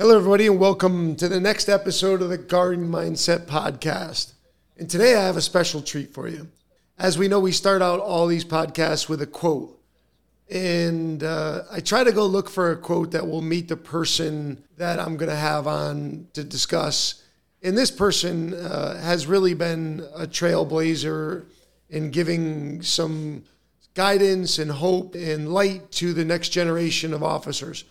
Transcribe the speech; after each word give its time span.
Hello, 0.00 0.16
everybody, 0.16 0.46
and 0.46 0.58
welcome 0.58 1.14
to 1.16 1.28
the 1.28 1.40
next 1.40 1.68
episode 1.68 2.22
of 2.22 2.30
the 2.30 2.38
Garden 2.38 2.90
Mindset 2.90 3.40
Podcast. 3.40 4.32
And 4.78 4.88
today 4.88 5.14
I 5.14 5.24
have 5.24 5.36
a 5.36 5.42
special 5.42 5.82
treat 5.82 6.14
for 6.14 6.26
you. 6.26 6.48
As 6.98 7.18
we 7.18 7.28
know, 7.28 7.38
we 7.38 7.52
start 7.52 7.82
out 7.82 8.00
all 8.00 8.26
these 8.26 8.46
podcasts 8.46 9.10
with 9.10 9.20
a 9.20 9.26
quote. 9.26 9.78
And 10.50 11.22
uh, 11.22 11.64
I 11.70 11.80
try 11.80 12.02
to 12.02 12.12
go 12.12 12.24
look 12.24 12.48
for 12.48 12.70
a 12.70 12.78
quote 12.78 13.10
that 13.10 13.28
will 13.28 13.42
meet 13.42 13.68
the 13.68 13.76
person 13.76 14.64
that 14.78 14.98
I'm 14.98 15.18
going 15.18 15.28
to 15.28 15.36
have 15.36 15.66
on 15.66 16.28
to 16.32 16.44
discuss. 16.44 17.22
And 17.62 17.76
this 17.76 17.90
person 17.90 18.54
uh, 18.54 18.98
has 19.02 19.26
really 19.26 19.52
been 19.52 20.00
a 20.16 20.26
trailblazer 20.26 21.44
in 21.90 22.10
giving 22.10 22.80
some 22.80 23.42
guidance 23.92 24.58
and 24.58 24.70
hope 24.70 25.14
and 25.14 25.52
light 25.52 25.92
to 25.92 26.14
the 26.14 26.24
next 26.24 26.48
generation 26.48 27.12
of 27.12 27.22
officers. 27.22 27.84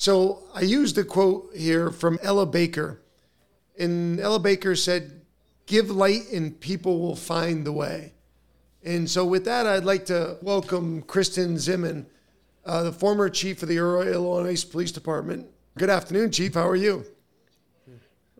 So 0.00 0.44
I 0.54 0.62
used 0.62 0.96
a 0.96 1.04
quote 1.04 1.50
here 1.54 1.90
from 1.90 2.18
Ella 2.22 2.46
Baker. 2.46 3.02
And 3.78 4.18
Ella 4.18 4.38
Baker 4.40 4.74
said, 4.74 5.20
Give 5.66 5.90
light 5.90 6.22
and 6.32 6.58
people 6.58 7.00
will 7.00 7.14
find 7.14 7.66
the 7.66 7.72
way. 7.72 8.14
And 8.82 9.10
so, 9.10 9.26
with 9.26 9.44
that, 9.44 9.66
I'd 9.66 9.84
like 9.84 10.06
to 10.06 10.38
welcome 10.40 11.02
Kristen 11.02 11.56
Ziman, 11.56 12.06
uh, 12.64 12.84
the 12.84 12.92
former 12.92 13.28
chief 13.28 13.62
of 13.62 13.68
the 13.68 13.76
Illinois 13.76 14.64
Police 14.64 14.90
Department. 14.90 15.46
Good 15.76 15.90
afternoon, 15.90 16.30
Chief. 16.30 16.54
How 16.54 16.66
are 16.66 16.76
you? 16.76 17.04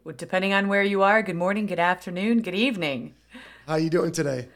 Well, 0.02 0.14
depending 0.16 0.54
on 0.54 0.66
where 0.66 0.82
you 0.82 1.02
are, 1.02 1.20
good 1.20 1.36
morning, 1.36 1.66
good 1.66 1.78
afternoon, 1.78 2.40
good 2.40 2.54
evening. 2.54 3.14
How 3.66 3.74
are 3.74 3.80
you 3.80 3.90
doing 3.90 4.12
today? 4.12 4.48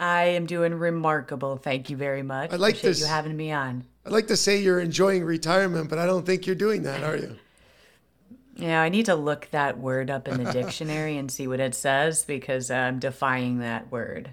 I 0.00 0.24
am 0.28 0.46
doing 0.46 0.72
remarkable. 0.74 1.58
Thank 1.58 1.90
you 1.90 1.96
very 1.96 2.22
much. 2.22 2.52
I 2.52 2.56
like 2.56 2.76
Appreciate 2.76 2.90
this. 2.90 3.00
you 3.00 3.06
having 3.06 3.36
me 3.36 3.52
on. 3.52 3.84
I'd 4.06 4.12
like 4.12 4.28
to 4.28 4.36
say 4.36 4.62
you're 4.62 4.80
enjoying 4.80 5.24
retirement, 5.24 5.90
but 5.90 5.98
I 5.98 6.06
don't 6.06 6.24
think 6.24 6.46
you're 6.46 6.56
doing 6.56 6.84
that, 6.84 7.04
are 7.04 7.16
you? 7.16 7.36
Yeah, 8.56 8.80
I 8.80 8.88
need 8.88 9.06
to 9.06 9.14
look 9.14 9.48
that 9.50 9.78
word 9.78 10.10
up 10.10 10.26
in 10.26 10.42
the 10.42 10.50
dictionary 10.52 11.18
and 11.18 11.30
see 11.30 11.46
what 11.46 11.60
it 11.60 11.74
says 11.74 12.24
because 12.24 12.70
I'm 12.70 12.98
defying 12.98 13.58
that 13.58 13.92
word. 13.92 14.30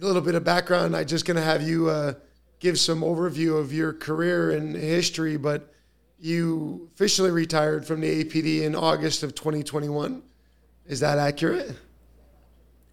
A 0.00 0.04
little 0.04 0.22
bit 0.22 0.36
of 0.36 0.44
background. 0.44 0.96
I'm 0.96 1.06
just 1.06 1.26
going 1.26 1.36
to 1.36 1.42
have 1.42 1.62
you 1.62 1.90
uh, 1.90 2.14
give 2.60 2.78
some 2.78 3.00
overview 3.00 3.58
of 3.58 3.72
your 3.72 3.92
career 3.92 4.52
and 4.52 4.76
history, 4.76 5.36
but 5.36 5.72
you 6.20 6.88
officially 6.94 7.32
retired 7.32 7.84
from 7.84 8.00
the 8.00 8.24
APD 8.24 8.62
in 8.62 8.76
August 8.76 9.24
of 9.24 9.34
2021. 9.34 10.22
Is 10.86 11.00
that 11.00 11.18
accurate? 11.18 11.76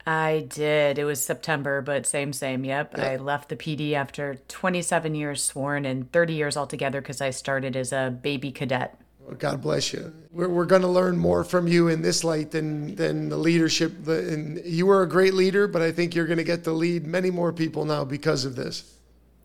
I 0.06 0.45
did. 0.48 1.00
It 1.00 1.06
was 1.06 1.22
September, 1.22 1.81
but 1.81 2.06
same, 2.06 2.31
same. 2.31 2.64
Yep. 2.64 2.95
Yeah. 2.98 3.09
I 3.09 3.16
left 3.16 3.50
the 3.50 3.56
PD 3.56 3.94
after 3.94 4.36
27 4.48 5.16
years 5.16 5.44
sworn 5.44 5.86
and 5.86 6.11
30 6.11 6.34
years 6.34 6.56
altogether 6.56 7.02
because 7.02 7.22
I 7.22 7.31
started 7.31 7.75
as 7.75 7.92
a 7.92 8.16
baby 8.22 8.52
cadet. 8.52 9.00
God 9.39 9.61
bless 9.61 9.92
you. 9.92 10.14
We're, 10.31 10.50
we're 10.50 10.66
going 10.66 10.83
to 10.83 10.88
learn 10.88 11.17
more 11.17 11.44
from 11.44 11.67
you 11.67 11.88
in 11.88 12.03
this 12.03 12.23
light 12.23 12.52
than, 12.52 12.95
than 12.95 13.30
the 13.30 13.38
leadership. 13.38 14.08
And 14.08 14.64
you 14.64 14.86
were 14.86 15.02
a 15.02 15.09
great 15.09 15.33
leader, 15.33 15.67
but 15.67 15.81
I 15.81 15.92
think 15.92 16.14
you're 16.14 16.28
going 16.28 16.38
to 16.38 16.44
get 16.44 16.64
to 16.66 16.72
lead 16.72 17.08
many 17.08 17.31
more 17.31 17.52
people 17.52 17.86
now 17.86 18.03
because 18.03 18.45
of 18.45 18.56
this. 18.56 18.94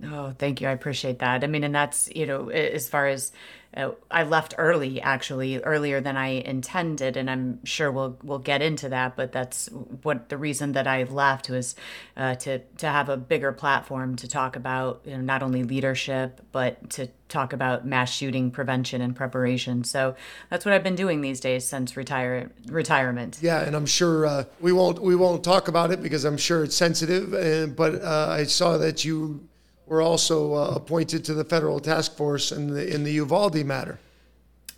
Oh, 0.04 0.34
thank 0.38 0.60
you. 0.60 0.68
I 0.68 0.72
appreciate 0.72 1.18
that. 1.18 1.44
I 1.44 1.46
mean, 1.46 1.64
and 1.64 1.74
that's, 1.74 2.08
you 2.14 2.26
know, 2.26 2.48
as 2.48 2.88
far 2.88 3.06
as 3.06 3.32
uh, 3.76 3.90
I 4.10 4.24
left 4.24 4.54
early, 4.58 5.00
actually, 5.00 5.58
earlier 5.58 6.00
than 6.00 6.16
I 6.16 6.28
intended, 6.28 7.16
and 7.16 7.30
I'm 7.30 7.64
sure 7.64 7.92
we'll 7.92 8.18
we'll 8.22 8.40
get 8.40 8.62
into 8.62 8.88
that. 8.88 9.14
But 9.14 9.30
that's 9.30 9.68
what 10.02 10.28
the 10.28 10.36
reason 10.36 10.72
that 10.72 10.88
I 10.88 11.04
left 11.04 11.48
was 11.48 11.76
uh, 12.16 12.34
to 12.36 12.58
to 12.78 12.88
have 12.88 13.08
a 13.08 13.16
bigger 13.16 13.52
platform 13.52 14.16
to 14.16 14.28
talk 14.28 14.56
about, 14.56 15.02
you 15.04 15.12
know, 15.12 15.20
not 15.20 15.44
only 15.44 15.62
leadership, 15.62 16.40
but 16.50 16.90
to 16.90 17.08
talk 17.28 17.52
about 17.52 17.86
mass 17.86 18.10
shooting 18.12 18.50
prevention 18.50 19.00
and 19.00 19.14
preparation. 19.14 19.84
So 19.84 20.16
that's 20.48 20.64
what 20.64 20.74
I've 20.74 20.82
been 20.82 20.96
doing 20.96 21.20
these 21.20 21.38
days 21.38 21.64
since 21.64 21.96
retire 21.96 22.50
retirement. 22.66 23.38
Yeah, 23.40 23.60
and 23.60 23.76
I'm 23.76 23.86
sure 23.86 24.26
uh, 24.26 24.44
we 24.60 24.72
won't 24.72 25.00
we 25.00 25.14
won't 25.14 25.44
talk 25.44 25.68
about 25.68 25.92
it 25.92 26.02
because 26.02 26.24
I'm 26.24 26.38
sure 26.38 26.64
it's 26.64 26.74
sensitive. 26.74 27.34
And, 27.34 27.76
but 27.76 28.02
uh, 28.02 28.30
I 28.30 28.44
saw 28.44 28.78
that 28.78 29.04
you 29.04 29.48
were 29.90 30.00
also 30.00 30.54
uh, 30.54 30.72
appointed 30.76 31.24
to 31.24 31.34
the 31.34 31.44
federal 31.44 31.80
task 31.80 32.16
force 32.16 32.52
in 32.52 32.72
the 32.72 32.94
in 32.94 33.02
the 33.02 33.12
Uvalde 33.12 33.62
matter. 33.66 33.98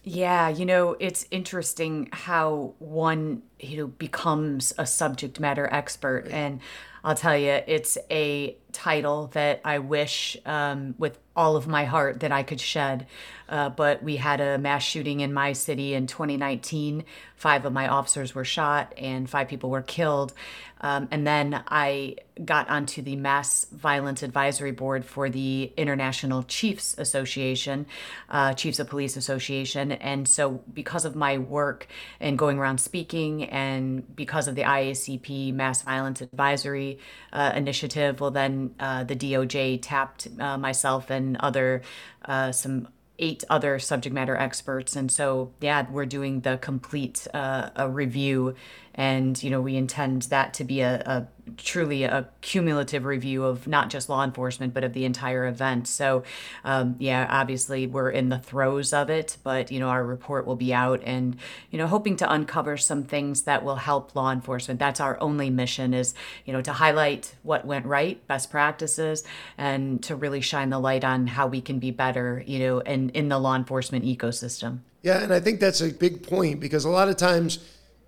Yeah, 0.04 0.48
you 0.48 0.66
know, 0.66 0.96
it's 0.98 1.26
interesting 1.30 2.08
how 2.12 2.74
one, 2.80 3.42
you 3.60 3.76
know, 3.76 3.86
becomes 3.86 4.72
a 4.76 4.84
subject 4.84 5.38
matter 5.38 5.68
expert. 5.70 6.26
And 6.28 6.60
I'll 7.04 7.14
tell 7.14 7.36
you, 7.36 7.60
it's 7.66 7.98
a 8.10 8.56
title 8.72 9.28
that 9.34 9.60
I 9.64 9.78
wish 9.78 10.36
um, 10.44 10.96
with 10.98 11.18
all 11.36 11.54
of 11.56 11.68
my 11.68 11.84
heart 11.84 12.18
that 12.20 12.32
I 12.32 12.42
could 12.42 12.60
shed. 12.60 13.06
Uh, 13.52 13.68
but 13.68 14.02
we 14.02 14.16
had 14.16 14.40
a 14.40 14.56
mass 14.56 14.82
shooting 14.82 15.20
in 15.20 15.30
my 15.30 15.52
city 15.52 15.92
in 15.92 16.06
2019. 16.06 17.04
Five 17.36 17.66
of 17.66 17.72
my 17.72 17.86
officers 17.86 18.34
were 18.34 18.46
shot 18.46 18.94
and 18.96 19.28
five 19.28 19.46
people 19.46 19.68
were 19.68 19.82
killed. 19.82 20.32
Um, 20.80 21.06
and 21.10 21.26
then 21.26 21.62
I 21.68 22.16
got 22.44 22.68
onto 22.68 23.02
the 23.02 23.14
Mass 23.14 23.66
Violence 23.70 24.22
Advisory 24.22 24.72
Board 24.72 25.04
for 25.04 25.28
the 25.28 25.70
International 25.76 26.42
Chiefs 26.42 26.96
Association, 26.98 27.86
uh, 28.30 28.54
Chiefs 28.54 28.80
of 28.80 28.88
Police 28.88 29.16
Association. 29.16 29.92
And 29.92 30.26
so, 30.26 30.62
because 30.72 31.04
of 31.04 31.14
my 31.14 31.38
work 31.38 31.86
and 32.20 32.36
going 32.36 32.58
around 32.58 32.78
speaking, 32.78 33.44
and 33.44 34.16
because 34.16 34.48
of 34.48 34.56
the 34.56 34.62
IACP 34.62 35.52
Mass 35.54 35.82
Violence 35.82 36.20
Advisory 36.20 36.98
uh, 37.32 37.52
Initiative, 37.54 38.20
well, 38.20 38.32
then 38.32 38.74
uh, 38.80 39.04
the 39.04 39.14
DOJ 39.14 39.78
tapped 39.82 40.26
uh, 40.40 40.58
myself 40.58 41.10
and 41.10 41.36
other 41.36 41.82
uh, 42.24 42.50
some 42.50 42.88
eight 43.18 43.44
other 43.50 43.78
subject 43.78 44.14
matter 44.14 44.36
experts. 44.36 44.96
And 44.96 45.10
so 45.10 45.52
yeah 45.60 45.86
we're 45.90 46.06
doing 46.06 46.40
the 46.40 46.58
complete 46.58 47.26
uh, 47.34 47.70
a 47.76 47.88
review 47.88 48.54
and 48.94 49.42
you 49.42 49.50
know 49.50 49.60
we 49.60 49.76
intend 49.76 50.22
that 50.22 50.54
to 50.54 50.64
be 50.64 50.80
a, 50.80 51.02
a 51.06 51.28
truly 51.56 52.04
a 52.04 52.28
cumulative 52.40 53.04
review 53.04 53.44
of 53.44 53.66
not 53.66 53.90
just 53.90 54.08
law 54.08 54.22
enforcement 54.22 54.72
but 54.72 54.84
of 54.84 54.92
the 54.92 55.04
entire 55.04 55.46
event. 55.46 55.88
So 55.88 56.22
um, 56.64 56.96
yeah 56.98 57.26
obviously 57.28 57.86
we're 57.86 58.10
in 58.10 58.28
the 58.28 58.38
throes 58.38 58.92
of 58.92 59.10
it 59.10 59.36
but 59.42 59.72
you 59.72 59.80
know 59.80 59.88
our 59.88 60.04
report 60.04 60.46
will 60.46 60.56
be 60.56 60.72
out 60.72 61.00
and 61.04 61.36
you 61.70 61.78
know 61.78 61.86
hoping 61.86 62.16
to 62.16 62.32
uncover 62.32 62.76
some 62.76 63.02
things 63.02 63.42
that 63.42 63.64
will 63.64 63.76
help 63.76 64.14
law 64.14 64.30
enforcement. 64.30 64.78
That's 64.78 65.00
our 65.00 65.20
only 65.20 65.50
mission 65.50 65.94
is 65.94 66.14
you 66.44 66.52
know 66.52 66.62
to 66.62 66.72
highlight 66.72 67.34
what 67.42 67.64
went 67.64 67.86
right 67.86 68.24
best 68.26 68.50
practices 68.50 69.24
and 69.58 70.02
to 70.04 70.14
really 70.14 70.40
shine 70.40 70.70
the 70.70 70.78
light 70.78 71.04
on 71.04 71.26
how 71.26 71.46
we 71.46 71.60
can 71.60 71.78
be 71.78 71.90
better 71.90 72.44
you 72.46 72.58
know 72.58 72.78
in 72.80 73.10
in 73.10 73.28
the 73.28 73.38
law 73.38 73.56
enforcement 73.56 74.04
ecosystem. 74.04 74.80
Yeah, 75.02 75.20
and 75.20 75.32
I 75.34 75.40
think 75.40 75.58
that's 75.58 75.80
a 75.80 75.92
big 75.92 76.22
point 76.22 76.60
because 76.60 76.84
a 76.84 76.88
lot 76.88 77.08
of 77.08 77.16
times 77.16 77.58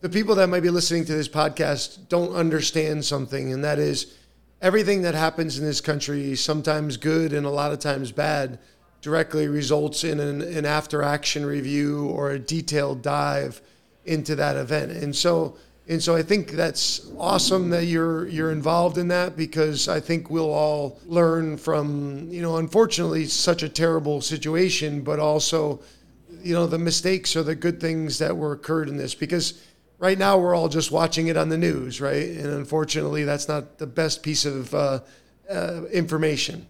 the 0.05 0.11
people 0.11 0.35
that 0.35 0.51
might 0.51 0.61
be 0.61 0.69
listening 0.69 1.03
to 1.03 1.15
this 1.15 1.31
podcast 1.31 2.11
don't 2.11 2.35
understand 2.35 3.03
something, 3.03 3.55
and 3.55 3.65
that 3.65 3.79
is 3.79 4.19
everything 4.61 5.01
that 5.01 5.15
happens 5.15 5.59
in 5.59 5.65
this 5.65 5.81
country, 5.81 6.37
sometimes 6.37 6.99
good 6.99 7.33
and 7.33 7.47
a 7.47 7.51
lot 7.51 7.73
of 7.73 7.79
times 7.79 8.13
bad, 8.13 8.59
directly 9.01 9.49
results 9.49 10.05
in 10.05 10.21
an, 10.21 10.43
an 10.43 10.67
after 10.67 11.03
action 11.03 11.47
review 11.47 12.07
or 12.09 12.33
a 12.33 12.39
detailed 12.39 13.01
dive 13.01 13.63
into 14.05 14.35
that 14.35 14.59
event. 14.59 14.93
And 14.93 15.17
so 15.17 15.57
and 15.89 16.03
so 16.03 16.15
I 16.15 16.23
think 16.23 16.51
that's 16.51 17.11
awesome 17.17 17.71
that 17.71 17.87
you're 17.87 18.27
you're 18.27 18.53
involved 18.53 18.99
in 18.99 19.09
that 19.09 19.39
because 19.39 19.89
I 19.89 20.01
think 20.01 20.29
we'll 20.29 20.53
all 20.53 21.01
learn 21.07 21.57
from, 21.57 22.29
you 22.29 22.43
know, 22.43 22.59
unfortunately 22.59 23.25
such 23.25 23.63
a 23.63 23.71
terrible 23.71 24.21
situation, 24.21 25.01
but 25.01 25.19
also 25.19 25.81
you 26.43 26.53
know 26.53 26.67
the 26.67 26.79
mistakes 26.79 27.35
or 27.37 27.43
the 27.43 27.55
good 27.55 27.81
things 27.81 28.19
that 28.19 28.37
were 28.37 28.53
occurred 28.53 28.91
in 28.91 28.99
this 28.99 29.15
because 29.15 29.63
right 29.99 30.19
now 30.19 30.39
we're 30.39 30.55
all 30.55 30.69
just 30.69 30.91
watching 30.91 31.29
it 31.29 31.37
on 31.37 31.49
the 31.49 31.59
news 31.59 32.01
right? 32.01 32.29
And 32.29 32.47
unfortunately 32.47 33.25
that's 33.25 33.49
not 33.49 33.79
the 33.79 33.87
best 33.87 34.23
piece 34.23 34.45
of 34.45 34.75
uh, 34.75 35.01
uh, 35.51 35.83
information 35.93 36.67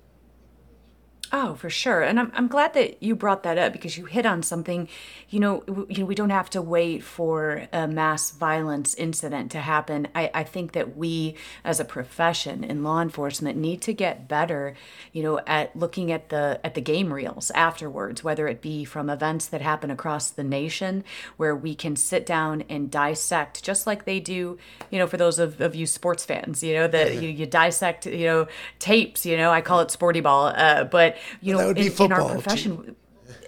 Oh, 1.32 1.54
for 1.54 1.70
sure. 1.70 2.02
And 2.02 2.20
I'm, 2.20 2.30
I'm 2.34 2.46
glad 2.48 2.74
that 2.74 3.02
you 3.02 3.16
brought 3.16 3.42
that 3.42 3.58
up 3.58 3.72
because 3.72 3.98
you 3.98 4.04
hit 4.04 4.24
on 4.24 4.42
something. 4.42 4.88
You 5.30 5.40
know, 5.40 5.60
w- 5.66 5.86
you 5.88 5.98
know, 5.98 6.04
we 6.04 6.14
don't 6.14 6.30
have 6.30 6.48
to 6.50 6.62
wait 6.62 7.02
for 7.02 7.66
a 7.72 7.88
mass 7.88 8.30
violence 8.30 8.94
incident 8.94 9.50
to 9.52 9.58
happen. 9.58 10.06
I, 10.14 10.30
I 10.32 10.44
think 10.44 10.72
that 10.72 10.96
we, 10.96 11.34
as 11.64 11.80
a 11.80 11.84
profession 11.84 12.62
in 12.62 12.84
law 12.84 13.00
enforcement, 13.00 13.58
need 13.58 13.80
to 13.82 13.92
get 13.92 14.28
better. 14.28 14.74
You 15.12 15.22
know, 15.24 15.40
at 15.46 15.74
looking 15.74 16.12
at 16.12 16.28
the 16.28 16.60
at 16.62 16.74
the 16.74 16.80
game 16.80 17.12
reels 17.12 17.50
afterwards, 17.52 18.22
whether 18.22 18.46
it 18.46 18.60
be 18.60 18.84
from 18.84 19.10
events 19.10 19.46
that 19.46 19.60
happen 19.60 19.90
across 19.90 20.30
the 20.30 20.44
nation, 20.44 21.02
where 21.36 21.56
we 21.56 21.74
can 21.74 21.96
sit 21.96 22.26
down 22.26 22.62
and 22.68 22.90
dissect, 22.90 23.64
just 23.64 23.86
like 23.86 24.04
they 24.04 24.20
do. 24.20 24.58
You 24.90 24.98
know, 25.00 25.06
for 25.06 25.16
those 25.16 25.38
of, 25.40 25.60
of 25.60 25.74
you 25.74 25.86
sports 25.86 26.24
fans, 26.24 26.62
you 26.62 26.74
know 26.74 26.86
that 26.86 27.14
you, 27.14 27.28
you 27.28 27.46
dissect. 27.46 28.06
You 28.06 28.26
know, 28.26 28.46
tapes. 28.78 29.26
You 29.26 29.36
know, 29.36 29.50
I 29.50 29.62
call 29.62 29.80
it 29.80 29.90
sporty 29.90 30.20
ball, 30.20 30.52
uh, 30.54 30.84
but 30.84 31.13
you 31.40 31.52
know, 31.52 31.58
that 31.58 31.66
would 31.66 31.76
be 31.76 31.86
in, 31.86 31.92
in 31.92 32.12
our 32.12 32.20
football, 32.20 32.30
profession, 32.30 32.96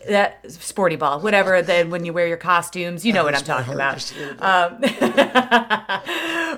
that 0.08 0.50
sporty 0.50 0.96
ball, 0.96 1.20
whatever. 1.20 1.62
Then 1.62 1.90
when 1.90 2.04
you 2.04 2.12
wear 2.12 2.26
your 2.26 2.36
costumes, 2.36 3.04
you 3.04 3.12
know 3.12 3.24
what 3.24 3.34
I'm 3.34 3.44
talking 3.44 3.74
about. 3.74 4.12
Um, 4.38 4.78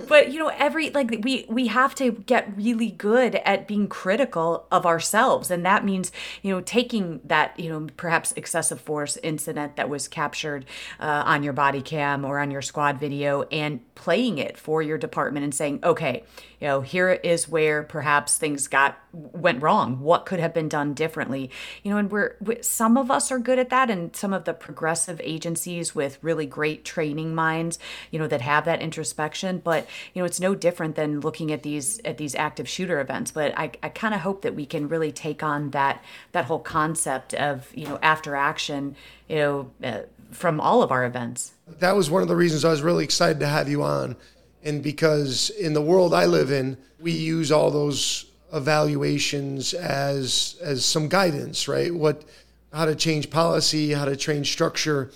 but 0.09 0.31
you 0.33 0.39
know, 0.39 0.49
every 0.49 0.91
like 0.91 1.11
we 1.23 1.47
we 1.49 1.69
have 1.69 1.95
to 1.97 2.13
get 2.13 2.57
really 2.57 2.91
good 2.91 3.37
at 3.37 3.67
being 3.67 3.89
critical 3.89 4.67
of 4.71 4.87
ourselves, 4.87 5.51
and 5.51 5.65
that 5.65 5.85
means 5.85 6.13
you 6.43 6.55
know 6.55 6.61
taking 6.61 7.21
that 7.25 7.59
you 7.59 7.71
know 7.71 7.87
perhaps 7.97 8.33
excessive 8.37 8.81
force 8.81 9.17
incident 9.23 9.77
that 9.77 9.89
was 9.89 10.09
captured 10.09 10.65
uh, 11.01 11.23
on 11.27 11.43
your 11.43 11.53
body 11.53 11.83
cam 11.83 12.25
or 12.25 12.39
on 12.39 12.51
your 12.51 12.63
squad 12.63 12.99
video 12.99 13.43
and 13.45 13.81
playing 13.95 14.39
it 14.39 14.57
for 14.57 14.81
your 14.81 14.97
department 14.97 15.43
and 15.43 15.55
saying, 15.55 15.81
okay, 15.83 16.23
you 16.61 16.67
know, 16.69 16.81
here 16.81 17.11
is 17.11 17.49
where 17.49 17.83
perhaps 17.83 18.37
things 18.37 18.69
got 18.69 18.99
went 19.13 19.63
wrong. 19.63 20.01
What 20.01 20.25
could 20.25 20.39
have 20.39 20.55
been 20.55 20.69
done 20.69 20.95
differently? 20.95 21.51
You 21.83 21.91
know, 21.91 21.99
and 21.99 22.11
we're, 22.11 22.37
we, 22.41 22.63
some 22.63 22.97
of 22.97 23.11
us 23.11 23.31
are 23.31 23.38
good 23.43 23.59
at 23.59 23.71
that, 23.71 23.91
and 23.91 24.15
some 24.15 24.33
of 24.33 24.45
the 24.45 24.55
progressive 24.55 25.21
agencies 25.23 25.95
with 25.95 26.19
really 26.23 26.47
great 26.47 26.85
training 26.85 27.35
minds, 27.35 27.79
you 28.11 28.19
know, 28.19 28.27
that 28.27 28.41
have 28.41 28.65
that 28.65 28.81
introspection. 28.81 29.59
But 29.59 29.87
you 30.15 30.23
know, 30.23 30.27
it's 30.27 30.41
no 30.41 30.55
different 30.55 30.97
than 30.97 31.21
looking 31.21 31.53
at 31.53 31.63
these 31.63 32.01
at 32.05 32.19
these 32.19 32.35
active 32.35 32.69
shooter 32.69 33.01
events. 33.01 33.31
But 33.31 33.57
I, 33.59 33.73
I 33.83 33.89
kind 33.89 34.15
of 34.15 34.21
hope 34.21 34.43
that 34.43 34.55
we 34.55 34.67
can 34.67 34.89
really 34.89 35.13
take 35.13 35.43
on 35.43 35.71
that 35.71 36.03
that 36.33 36.47
whole 36.47 36.61
concept 36.61 37.35
of 37.35 37.71
you 37.75 37.87
know 37.87 37.99
after 38.03 38.37
action, 38.37 38.97
you 39.29 39.37
know, 39.37 39.71
uh, 39.83 40.01
from 40.31 40.61
all 40.61 40.83
of 40.83 40.91
our 40.91 41.05
events. 41.05 41.53
That 41.67 41.97
was 41.97 42.11
one 42.11 42.23
of 42.23 42.29
the 42.29 42.37
reasons 42.37 42.65
I 42.65 42.71
was 42.71 42.83
really 42.83 43.05
excited 43.05 43.41
to 43.41 43.47
have 43.47 43.69
you 43.69 43.83
on 43.83 44.17
and 44.63 44.83
because 44.83 45.51
in 45.51 45.73
the 45.73 45.83
world 45.83 46.13
I 46.13 46.27
live 46.27 46.51
in, 46.51 46.77
we 47.01 47.13
use 47.13 47.53
all 47.53 47.71
those 47.71 48.27
evaluations 48.53 49.75
as 49.75 50.57
as 50.61 50.85
some 50.85 51.09
guidance, 51.09 51.69
right? 51.69 51.95
What 51.95 52.25
how 52.73 52.85
to 52.85 52.95
change 52.95 53.31
policy, 53.31 53.93
how 53.93 54.05
to 54.05 54.17
change 54.17 54.53
structure. 54.53 55.11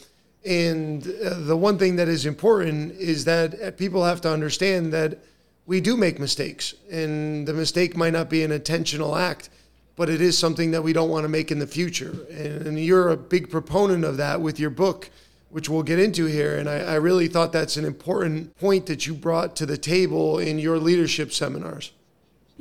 And 0.44 1.06
uh, 1.06 1.38
the 1.40 1.56
one 1.56 1.78
thing 1.78 1.96
that 1.96 2.08
is 2.08 2.26
important 2.26 2.92
is 2.92 3.24
that 3.26 3.60
uh, 3.60 3.70
people 3.72 4.04
have 4.04 4.20
to 4.22 4.30
understand 4.30 4.92
that 4.92 5.18
we 5.66 5.80
do 5.80 5.96
make 5.96 6.18
mistakes, 6.18 6.74
and 6.90 7.46
the 7.46 7.54
mistake 7.54 7.96
might 7.96 8.12
not 8.12 8.28
be 8.28 8.42
an 8.42 8.50
intentional 8.50 9.14
act, 9.14 9.48
but 9.94 10.10
it 10.10 10.20
is 10.20 10.36
something 10.36 10.72
that 10.72 10.82
we 10.82 10.92
don't 10.92 11.10
want 11.10 11.24
to 11.24 11.28
make 11.28 11.52
in 11.52 11.60
the 11.60 11.66
future. 11.66 12.16
And 12.30 12.78
you're 12.80 13.10
a 13.10 13.16
big 13.16 13.48
proponent 13.50 14.04
of 14.04 14.16
that 14.16 14.40
with 14.40 14.58
your 14.58 14.70
book 14.70 15.10
which 15.52 15.68
we'll 15.68 15.82
get 15.82 15.98
into 15.98 16.24
here. 16.24 16.56
And 16.56 16.68
I, 16.68 16.78
I, 16.78 16.94
really 16.94 17.28
thought 17.28 17.52
that's 17.52 17.76
an 17.76 17.84
important 17.84 18.56
point 18.58 18.86
that 18.86 19.06
you 19.06 19.12
brought 19.12 19.54
to 19.56 19.66
the 19.66 19.76
table 19.76 20.38
in 20.38 20.58
your 20.58 20.78
leadership 20.78 21.30
seminars. 21.30 21.92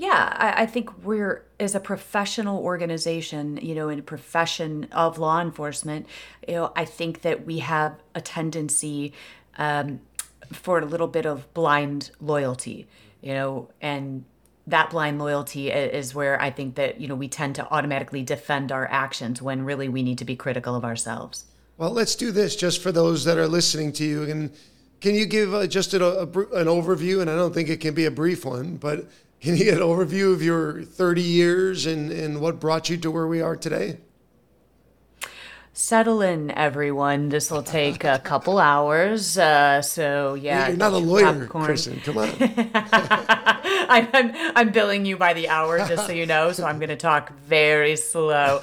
Yeah, 0.01 0.35
I, 0.35 0.63
I 0.63 0.65
think 0.65 1.03
we're, 1.03 1.45
as 1.59 1.75
a 1.75 1.79
professional 1.79 2.57
organization, 2.63 3.59
you 3.61 3.75
know, 3.75 3.87
in 3.87 3.99
a 3.99 4.01
profession 4.01 4.87
of 4.91 5.19
law 5.19 5.39
enforcement, 5.39 6.07
you 6.47 6.55
know, 6.55 6.71
I 6.75 6.85
think 6.85 7.21
that 7.21 7.45
we 7.45 7.59
have 7.59 8.01
a 8.15 8.19
tendency 8.19 9.13
um, 9.59 10.01
for 10.51 10.79
a 10.79 10.85
little 10.85 11.05
bit 11.07 11.27
of 11.27 11.53
blind 11.53 12.09
loyalty, 12.19 12.87
you 13.21 13.35
know, 13.35 13.69
and 13.79 14.25
that 14.65 14.89
blind 14.89 15.19
loyalty 15.19 15.69
is 15.69 16.15
where 16.15 16.41
I 16.41 16.49
think 16.49 16.73
that, 16.75 16.99
you 16.99 17.07
know, 17.07 17.13
we 17.13 17.27
tend 17.27 17.53
to 17.57 17.71
automatically 17.71 18.23
defend 18.23 18.71
our 18.71 18.87
actions 18.89 19.39
when 19.39 19.65
really 19.65 19.87
we 19.87 20.01
need 20.01 20.17
to 20.17 20.25
be 20.25 20.35
critical 20.35 20.75
of 20.75 20.83
ourselves. 20.83 21.45
Well, 21.77 21.91
let's 21.91 22.15
do 22.15 22.31
this 22.31 22.55
just 22.55 22.81
for 22.81 22.91
those 22.91 23.23
that 23.25 23.37
are 23.37 23.47
listening 23.47 23.93
to 23.93 24.03
you. 24.03 24.23
And 24.23 24.51
can 24.99 25.13
you 25.13 25.27
give 25.27 25.53
uh, 25.53 25.67
just 25.67 25.93
a, 25.93 26.03
a, 26.03 26.23
an 26.23 26.65
overview? 26.65 27.21
And 27.21 27.29
I 27.29 27.35
don't 27.35 27.53
think 27.53 27.69
it 27.69 27.81
can 27.81 27.93
be 27.93 28.05
a 28.05 28.11
brief 28.11 28.45
one, 28.45 28.77
but 28.77 29.07
can 29.41 29.57
you 29.57 29.65
get 29.65 29.73
an 29.73 29.81
overview 29.81 30.33
of 30.33 30.43
your 30.43 30.83
30 30.83 31.21
years 31.21 31.85
and, 31.87 32.11
and 32.11 32.39
what 32.39 32.59
brought 32.59 32.89
you 32.89 32.97
to 32.97 33.09
where 33.09 33.25
we 33.25 33.41
are 33.41 33.55
today? 33.55 33.97
Settle 35.73 36.21
in, 36.21 36.51
everyone. 36.51 37.29
This 37.29 37.49
will 37.49 37.63
take 37.63 38.03
a 38.03 38.19
couple 38.19 38.59
hours. 38.59 39.37
Uh, 39.37 39.81
so 39.81 40.35
yeah, 40.35 40.67
you're 40.67 40.77
not 40.77 40.93
a 40.93 40.97
lawyer, 40.97 41.39
popcorn. 41.39 41.65
Kristen. 41.65 41.99
Come 42.01 42.19
on. 42.19 42.29
I'm, 42.39 44.07
I'm, 44.13 44.31
I'm 44.55 44.71
billing 44.71 45.05
you 45.05 45.17
by 45.17 45.33
the 45.33 45.49
hour, 45.49 45.79
just 45.79 46.05
so 46.05 46.11
you 46.11 46.25
know. 46.25 46.51
So 46.51 46.65
I'm 46.65 46.77
going 46.77 46.89
to 46.89 46.97
talk 46.97 47.33
very 47.33 47.95
slow. 47.95 48.59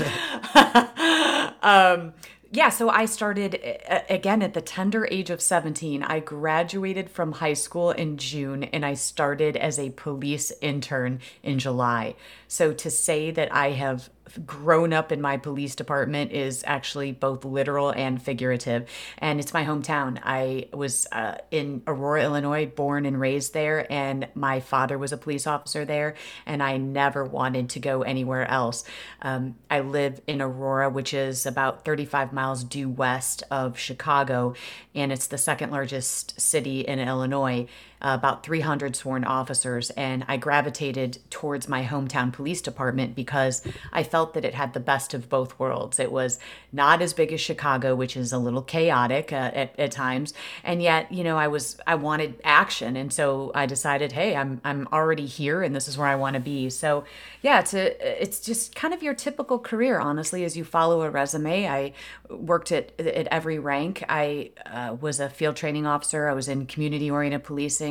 um, 1.62 2.12
yeah, 2.50 2.70
so 2.70 2.88
I 2.88 3.04
started 3.04 3.60
again 4.08 4.42
at 4.42 4.54
the 4.54 4.62
tender 4.62 5.06
age 5.10 5.28
of 5.28 5.42
17. 5.42 6.02
I 6.02 6.20
graduated 6.20 7.10
from 7.10 7.32
high 7.32 7.52
school 7.52 7.90
in 7.90 8.16
June 8.16 8.64
and 8.64 8.86
I 8.86 8.94
started 8.94 9.54
as 9.54 9.78
a 9.78 9.90
police 9.90 10.50
intern 10.62 11.20
in 11.42 11.58
July. 11.58 12.14
So 12.46 12.72
to 12.72 12.90
say 12.90 13.30
that 13.32 13.52
I 13.52 13.72
have 13.72 14.08
grown 14.46 14.92
up 14.92 15.12
in 15.12 15.20
my 15.20 15.36
police 15.36 15.74
department 15.74 16.32
is 16.32 16.64
actually 16.66 17.12
both 17.12 17.44
literal 17.44 17.90
and 17.90 18.20
figurative. 18.20 18.88
And 19.18 19.40
it's 19.40 19.52
my 19.52 19.64
hometown. 19.64 20.20
I 20.22 20.68
was 20.72 21.06
uh, 21.12 21.36
in 21.50 21.82
Aurora, 21.86 22.24
Illinois, 22.24 22.66
born 22.66 23.06
and 23.06 23.20
raised 23.20 23.54
there, 23.54 23.90
and 23.90 24.28
my 24.34 24.60
father 24.60 24.98
was 24.98 25.12
a 25.12 25.16
police 25.16 25.46
officer 25.46 25.84
there, 25.84 26.14
and 26.46 26.62
I 26.62 26.76
never 26.76 27.24
wanted 27.24 27.70
to 27.70 27.80
go 27.80 28.02
anywhere 28.02 28.48
else. 28.48 28.84
Um, 29.22 29.56
I 29.70 29.80
live 29.80 30.20
in 30.26 30.40
Aurora, 30.40 30.90
which 30.90 31.14
is 31.14 31.46
about 31.46 31.84
35 31.84 32.32
miles 32.32 32.64
due 32.64 32.88
west 32.88 33.42
of 33.50 33.78
Chicago, 33.78 34.54
and 34.94 35.12
it's 35.12 35.26
the 35.26 35.38
second 35.38 35.70
largest 35.70 36.40
city 36.40 36.80
in 36.80 36.98
Illinois 36.98 37.66
uh, 38.00 38.16
about 38.18 38.44
300 38.44 38.94
sworn 38.94 39.24
officers, 39.24 39.90
and 39.90 40.24
I 40.28 40.36
gravitated 40.36 41.18
towards 41.30 41.68
my 41.68 41.84
hometown 41.84 42.32
police 42.32 42.62
department 42.62 43.14
because 43.14 43.62
I 43.92 44.02
felt 44.02 44.34
that 44.34 44.44
it 44.44 44.54
had 44.54 44.72
the 44.72 44.80
best 44.80 45.14
of 45.14 45.28
both 45.28 45.58
worlds. 45.58 45.98
It 45.98 46.12
was 46.12 46.38
not 46.72 47.02
as 47.02 47.12
big 47.12 47.32
as 47.32 47.40
Chicago, 47.40 47.94
which 47.94 48.16
is 48.16 48.32
a 48.32 48.38
little 48.38 48.62
chaotic 48.62 49.32
uh, 49.32 49.50
at, 49.54 49.78
at 49.78 49.90
times, 49.90 50.32
and 50.62 50.80
yet 50.80 51.10
you 51.10 51.24
know 51.24 51.36
I 51.36 51.48
was 51.48 51.78
I 51.86 51.96
wanted 51.96 52.40
action, 52.44 52.96
and 52.96 53.12
so 53.12 53.50
I 53.54 53.66
decided, 53.66 54.12
hey, 54.12 54.36
I'm 54.36 54.60
I'm 54.64 54.86
already 54.92 55.26
here, 55.26 55.62
and 55.62 55.74
this 55.74 55.88
is 55.88 55.98
where 55.98 56.08
I 56.08 56.14
want 56.14 56.34
to 56.34 56.40
be. 56.40 56.70
So 56.70 57.04
yeah, 57.42 57.60
it's 57.60 57.74
a, 57.74 58.22
it's 58.22 58.40
just 58.40 58.74
kind 58.74 58.94
of 58.94 59.02
your 59.02 59.14
typical 59.14 59.58
career, 59.58 59.98
honestly, 59.98 60.44
as 60.44 60.56
you 60.56 60.64
follow 60.64 61.02
a 61.02 61.10
resume. 61.10 61.68
I 61.68 61.92
worked 62.30 62.70
at 62.70 62.98
at 63.00 63.26
every 63.28 63.58
rank. 63.58 64.04
I 64.08 64.50
uh, 64.66 64.96
was 65.00 65.18
a 65.18 65.28
field 65.28 65.56
training 65.56 65.86
officer. 65.86 66.28
I 66.28 66.32
was 66.32 66.48
in 66.48 66.66
community 66.66 67.10
oriented 67.10 67.44
policing 67.44 67.87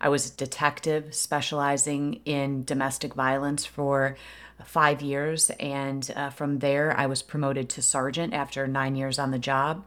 I 0.00 0.08
was 0.08 0.30
a 0.30 0.36
detective 0.36 1.14
specializing 1.14 2.20
in 2.24 2.64
domestic 2.64 3.14
violence 3.14 3.64
for 3.64 4.16
five 4.64 5.02
years. 5.02 5.50
And 5.60 6.10
uh, 6.16 6.30
from 6.30 6.60
there, 6.60 6.96
I 6.96 7.06
was 7.06 7.22
promoted 7.22 7.68
to 7.70 7.82
sergeant 7.82 8.32
after 8.32 8.66
nine 8.66 8.96
years 8.96 9.18
on 9.18 9.30
the 9.30 9.38
job. 9.38 9.84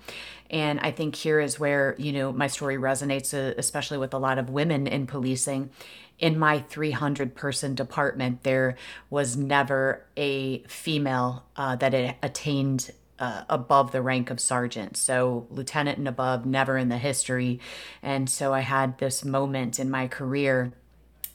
And 0.50 0.80
I 0.80 0.92
think 0.92 1.16
here 1.16 1.40
is 1.40 1.60
where, 1.60 1.96
you 1.98 2.12
know, 2.12 2.32
my 2.32 2.48
story 2.48 2.78
resonates, 2.78 3.34
uh, 3.34 3.54
especially 3.58 3.98
with 3.98 4.14
a 4.14 4.18
lot 4.18 4.38
of 4.38 4.50
women 4.50 4.88
in 4.88 5.08
policing. 5.08 5.70
In 6.18 6.38
my 6.38 6.60
300 6.60 7.34
person 7.34 7.76
department, 7.76 8.44
there 8.44 8.76
was 9.10 9.38
never 9.38 10.06
a 10.18 10.60
female 10.64 11.46
uh, 11.56 11.78
that 11.78 12.18
attained 12.22 12.92
uh, 13.20 13.44
above 13.50 13.92
the 13.92 14.02
rank 14.02 14.30
of 14.30 14.40
sergeant. 14.40 14.98
So, 14.98 15.48
lieutenant 15.50 15.98
and 15.98 16.08
above, 16.08 16.46
never 16.46 16.78
in 16.78 16.90
the 16.90 16.98
history. 16.98 17.60
And 18.02 18.30
so, 18.30 18.54
I 18.54 18.62
had 18.62 18.98
this 18.98 19.24
moment 19.24 19.80
in 19.80 19.90
my 19.90 20.08
career 20.08 20.74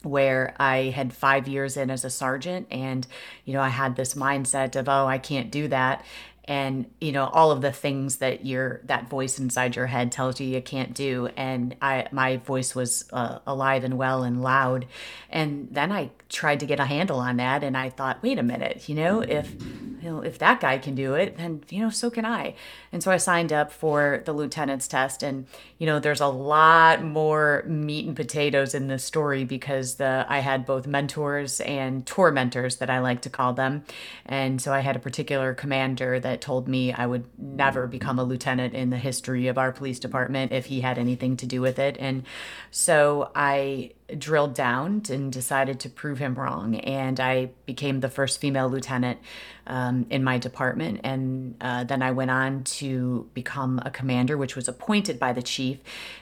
where 0.02 0.54
I 0.58 0.90
had 0.90 1.12
five 1.12 1.48
years 1.48 1.76
in 1.76 1.90
as 1.90 2.04
a 2.04 2.10
sergeant, 2.10 2.66
and 2.70 3.06
you 3.44 3.52
know, 3.52 3.60
I 3.60 3.70
had 3.70 3.96
this 3.96 4.14
mindset 4.14 4.76
of, 4.76 4.88
oh, 4.88 5.06
I 5.06 5.18
can't 5.18 5.50
do 5.50 5.68
that 5.68 6.04
and 6.46 6.86
you 7.00 7.10
know 7.10 7.26
all 7.26 7.50
of 7.50 7.62
the 7.62 7.72
things 7.72 8.16
that 8.16 8.44
your 8.44 8.80
that 8.84 9.08
voice 9.08 9.38
inside 9.38 9.76
your 9.76 9.86
head 9.86 10.12
tells 10.12 10.40
you 10.40 10.46
you 10.46 10.60
can't 10.60 10.94
do 10.94 11.28
and 11.36 11.74
i 11.80 12.06
my 12.12 12.36
voice 12.36 12.74
was 12.74 13.06
uh, 13.12 13.38
alive 13.46 13.82
and 13.84 13.96
well 13.96 14.22
and 14.22 14.42
loud 14.42 14.86
and 15.30 15.68
then 15.70 15.90
i 15.90 16.10
tried 16.34 16.60
to 16.60 16.66
get 16.66 16.80
a 16.80 16.84
handle 16.84 17.18
on 17.18 17.36
that 17.36 17.62
and 17.62 17.76
i 17.76 17.88
thought 17.88 18.22
wait 18.22 18.38
a 18.38 18.42
minute 18.42 18.88
you 18.88 18.94
know 18.94 19.20
if 19.20 19.54
you 19.62 20.10
know 20.10 20.20
if 20.20 20.38
that 20.38 20.60
guy 20.60 20.76
can 20.76 20.94
do 20.94 21.14
it 21.14 21.36
then 21.36 21.62
you 21.70 21.80
know 21.80 21.88
so 21.88 22.10
can 22.10 22.26
i 22.26 22.54
and 22.94 23.02
so 23.02 23.10
i 23.10 23.16
signed 23.16 23.52
up 23.52 23.72
for 23.72 24.22
the 24.24 24.32
lieutenant's 24.32 24.86
test 24.86 25.22
and 25.22 25.46
you 25.78 25.86
know 25.86 25.98
there's 25.98 26.20
a 26.20 26.26
lot 26.26 27.02
more 27.02 27.64
meat 27.66 28.06
and 28.06 28.14
potatoes 28.14 28.72
in 28.72 28.86
this 28.86 29.04
story 29.04 29.44
because 29.44 29.96
the 29.96 30.24
i 30.28 30.38
had 30.38 30.64
both 30.64 30.86
mentors 30.86 31.60
and 31.60 32.06
tormentors 32.06 32.76
that 32.76 32.88
i 32.88 33.00
like 33.00 33.20
to 33.20 33.28
call 33.28 33.52
them 33.52 33.84
and 34.24 34.62
so 34.62 34.72
i 34.72 34.78
had 34.78 34.94
a 34.94 35.00
particular 35.00 35.52
commander 35.52 36.20
that 36.20 36.40
told 36.40 36.68
me 36.68 36.92
i 36.92 37.04
would 37.04 37.24
never 37.36 37.86
become 37.88 38.18
a 38.18 38.24
lieutenant 38.24 38.72
in 38.72 38.90
the 38.90 38.96
history 38.96 39.48
of 39.48 39.58
our 39.58 39.72
police 39.72 39.98
department 39.98 40.52
if 40.52 40.66
he 40.66 40.80
had 40.80 40.96
anything 40.96 41.36
to 41.36 41.46
do 41.46 41.60
with 41.60 41.78
it 41.78 41.96
and 41.98 42.22
so 42.70 43.30
i 43.34 43.90
drilled 44.18 44.54
down 44.54 45.02
and 45.08 45.32
decided 45.32 45.80
to 45.80 45.88
prove 45.88 46.18
him 46.18 46.34
wrong. 46.34 46.76
And 46.76 47.18
I 47.18 47.50
became 47.66 48.00
the 48.00 48.10
first 48.10 48.40
female 48.40 48.68
lieutenant 48.68 49.18
um, 49.66 50.06
in 50.11 50.23
my 50.23 50.38
department. 50.38 51.00
And 51.04 51.54
uh, 51.61 51.85
then 51.85 52.02
I 52.02 52.11
went 52.11 52.30
on 52.30 52.64
to 52.64 53.28
become 53.35 53.80
a 53.85 53.90
commander, 53.90 54.37
which 54.37 54.56
was 54.56 54.68
appointed 54.68 55.18
by 55.18 55.33
the 55.33 55.42
chief. 55.42 55.78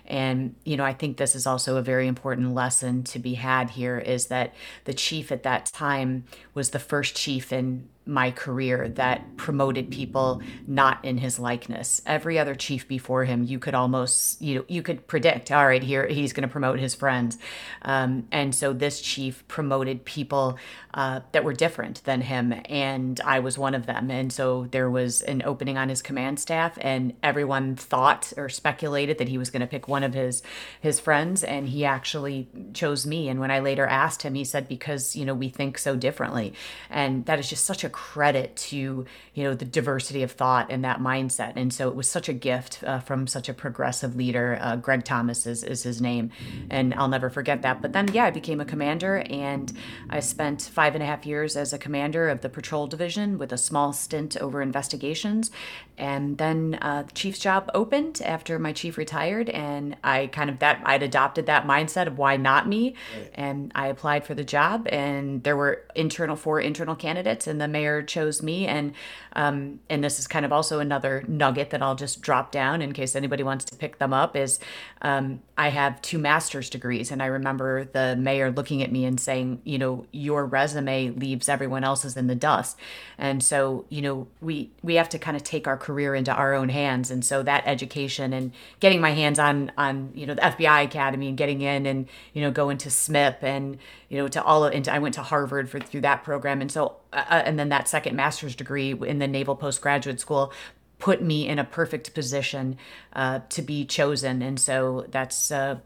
And, 0.06 0.54
you 0.64 0.76
know, 0.76 0.84
I 0.84 0.92
think 0.92 1.16
this 1.16 1.34
is 1.34 1.46
also 1.46 1.76
a 1.76 1.82
very 1.82 2.06
important 2.06 2.54
lesson 2.54 3.02
to 3.04 3.18
be 3.18 3.34
had 3.34 3.70
here 3.70 3.98
is 3.98 4.26
that 4.26 4.54
the 4.84 4.94
chief 4.94 5.32
at 5.32 5.42
that 5.42 5.66
time 5.66 6.24
was 6.54 6.70
the 6.70 6.78
first 6.78 7.16
chief 7.16 7.52
in 7.52 7.88
my 8.04 8.30
career 8.30 8.88
that 8.88 9.36
promoted 9.36 9.90
people 9.90 10.42
not 10.66 11.04
in 11.04 11.18
his 11.18 11.38
likeness. 11.38 12.02
Every 12.04 12.38
other 12.38 12.54
chief 12.54 12.88
before 12.88 13.24
him, 13.24 13.44
you 13.44 13.58
could 13.58 13.74
almost 13.74 14.42
you 14.42 14.56
know 14.56 14.64
you 14.68 14.82
could 14.82 15.06
predict. 15.06 15.50
All 15.50 15.66
right, 15.66 15.82
here 15.82 16.06
he's 16.06 16.32
going 16.32 16.48
to 16.48 16.52
promote 16.52 16.80
his 16.80 16.94
friends, 16.94 17.38
um, 17.82 18.26
and 18.32 18.54
so 18.54 18.72
this 18.72 19.00
chief 19.00 19.46
promoted 19.48 20.04
people 20.04 20.58
uh, 20.94 21.20
that 21.32 21.44
were 21.44 21.52
different 21.52 22.02
than 22.04 22.20
him, 22.20 22.52
and 22.66 23.20
I 23.24 23.40
was 23.40 23.56
one 23.56 23.74
of 23.74 23.86
them. 23.86 24.10
And 24.10 24.32
so 24.32 24.66
there 24.70 24.90
was 24.90 25.22
an 25.22 25.42
opening 25.44 25.78
on 25.78 25.88
his 25.88 26.02
command 26.02 26.40
staff, 26.40 26.76
and 26.80 27.14
everyone 27.22 27.76
thought 27.76 28.32
or 28.36 28.48
speculated 28.48 29.18
that 29.18 29.28
he 29.28 29.38
was 29.38 29.50
going 29.50 29.60
to 29.60 29.66
pick 29.66 29.86
one 29.86 30.02
of 30.02 30.14
his 30.14 30.42
his 30.80 30.98
friends, 30.98 31.44
and 31.44 31.68
he 31.68 31.84
actually 31.84 32.48
chose 32.74 33.06
me. 33.06 33.28
And 33.28 33.38
when 33.38 33.50
I 33.50 33.60
later 33.60 33.86
asked 33.86 34.22
him, 34.22 34.34
he 34.34 34.44
said 34.44 34.68
because 34.68 35.14
you 35.14 35.24
know 35.24 35.34
we 35.34 35.48
think 35.48 35.78
so 35.78 35.94
differently, 35.94 36.52
and 36.90 37.24
that 37.26 37.38
is 37.38 37.48
just 37.48 37.64
such 37.64 37.84
a 37.84 37.91
credit 37.92 38.56
to 38.56 39.06
you 39.34 39.44
know 39.44 39.54
the 39.54 39.64
diversity 39.64 40.22
of 40.22 40.32
thought 40.32 40.70
and 40.70 40.84
that 40.84 41.00
mindset. 41.00 41.52
And 41.56 41.72
so 41.72 41.88
it 41.88 41.94
was 41.94 42.08
such 42.08 42.28
a 42.28 42.32
gift 42.32 42.82
uh, 42.84 43.00
from 43.00 43.26
such 43.26 43.48
a 43.48 43.54
progressive 43.54 44.14
leader. 44.16 44.58
Uh, 44.60 44.76
Greg 44.76 45.04
Thomas 45.04 45.46
is, 45.46 45.64
is 45.64 45.82
his 45.82 46.00
name, 46.00 46.30
and 46.70 46.94
I'll 46.94 47.08
never 47.08 47.30
forget 47.30 47.62
that. 47.62 47.82
But 47.82 47.92
then 47.92 48.08
yeah, 48.12 48.24
I 48.24 48.30
became 48.30 48.60
a 48.60 48.64
commander, 48.64 49.24
and 49.30 49.72
I 50.10 50.20
spent 50.20 50.62
five 50.62 50.94
and 50.94 51.02
a 51.02 51.06
half 51.06 51.26
years 51.26 51.56
as 51.56 51.72
a 51.72 51.78
commander 51.78 52.28
of 52.28 52.40
the 52.40 52.48
patrol 52.48 52.86
division 52.86 53.38
with 53.38 53.52
a 53.52 53.58
small 53.58 53.92
stint 53.92 54.36
over 54.36 54.62
investigations, 54.62 55.50
and 55.98 56.38
then 56.38 56.78
uh, 56.80 57.02
the 57.02 57.12
chief's 57.12 57.38
job 57.38 57.70
opened 57.74 58.22
after 58.22 58.58
my 58.58 58.72
chief 58.72 58.96
retired, 58.98 59.48
and 59.50 59.96
I 60.04 60.28
kind 60.28 60.50
of 60.50 60.58
that 60.60 60.82
I'd 60.84 61.02
adopted 61.02 61.46
that 61.46 61.66
mindset 61.66 62.06
of 62.06 62.18
why 62.18 62.36
not 62.36 62.68
me, 62.68 62.94
right. 63.16 63.30
and 63.34 63.72
I 63.74 63.88
applied 63.88 64.24
for 64.24 64.34
the 64.34 64.44
job, 64.44 64.86
and 64.90 65.42
there 65.42 65.56
were 65.56 65.84
internal 65.94 66.36
four 66.36 66.60
internal 66.60 66.94
candidates, 66.94 67.46
and 67.46 67.60
the 67.60 67.68
mayor 67.68 67.81
chose 68.02 68.42
me, 68.42 68.66
and 68.66 68.92
um, 69.34 69.80
and 69.88 70.04
this 70.04 70.18
is 70.18 70.26
kind 70.26 70.44
of 70.44 70.52
also 70.52 70.78
another 70.78 71.24
nugget 71.26 71.70
that 71.70 71.82
I'll 71.82 71.94
just 71.94 72.20
drop 72.20 72.52
down 72.52 72.82
in 72.82 72.92
case 72.92 73.16
anybody 73.16 73.42
wants 73.42 73.64
to 73.66 73.76
pick 73.76 73.98
them 73.98 74.12
up 74.12 74.36
is 74.36 74.60
um, 75.00 75.40
I 75.56 75.68
have 75.68 76.00
two 76.02 76.18
master's 76.18 76.68
degrees, 76.70 77.10
and 77.10 77.22
I 77.22 77.26
remember 77.26 77.84
the 77.84 78.16
mayor 78.16 78.50
looking 78.50 78.82
at 78.82 78.92
me 78.92 79.04
and 79.04 79.18
saying, 79.18 79.60
you 79.64 79.78
know, 79.78 80.06
your 80.12 80.44
resume 80.44 81.10
leaves 81.10 81.48
everyone 81.48 81.84
else's 81.84 82.16
in 82.16 82.26
the 82.26 82.34
dust, 82.34 82.78
and 83.18 83.42
so 83.42 83.84
you 83.88 84.02
know 84.02 84.28
we 84.40 84.70
we 84.82 84.94
have 84.96 85.08
to 85.10 85.18
kind 85.18 85.36
of 85.36 85.42
take 85.42 85.66
our 85.66 85.76
career 85.76 86.14
into 86.14 86.32
our 86.32 86.54
own 86.54 86.68
hands, 86.68 87.10
and 87.10 87.24
so 87.24 87.42
that 87.42 87.64
education 87.66 88.32
and 88.32 88.52
getting 88.80 89.00
my 89.00 89.12
hands 89.12 89.38
on 89.38 89.72
on 89.76 90.12
you 90.14 90.26
know 90.26 90.34
the 90.34 90.42
FBI 90.42 90.84
Academy 90.84 91.28
and 91.28 91.36
getting 91.36 91.62
in 91.62 91.86
and 91.86 92.08
you 92.32 92.42
know 92.42 92.50
going 92.50 92.78
to 92.78 92.88
SMIP 92.88 93.42
and 93.42 93.78
you 94.12 94.18
know 94.18 94.28
to 94.28 94.44
all 94.44 94.66
of, 94.66 94.74
and 94.74 94.86
I 94.88 94.98
went 94.98 95.14
to 95.14 95.22
Harvard 95.22 95.70
for 95.70 95.80
through 95.80 96.02
that 96.02 96.22
program, 96.22 96.60
and 96.60 96.70
so 96.70 96.96
uh, 97.14 97.24
uh, 97.30 97.42
and 97.46 97.58
then 97.58 97.70
that 97.70 97.88
second 97.88 98.14
master's 98.14 98.54
degree 98.54 98.92
in 98.92 99.18
the 99.18 99.26
Naval 99.26 99.56
Postgraduate 99.56 100.20
School 100.20 100.52
put 100.98 101.22
me 101.22 101.48
in 101.48 101.58
a 101.58 101.64
perfect 101.64 102.12
position 102.12 102.76
uh, 103.14 103.40
to 103.48 103.62
be 103.62 103.86
chosen, 103.86 104.42
and 104.42 104.60
so 104.60 105.06
that's 105.08 105.50
uh, 105.50 105.78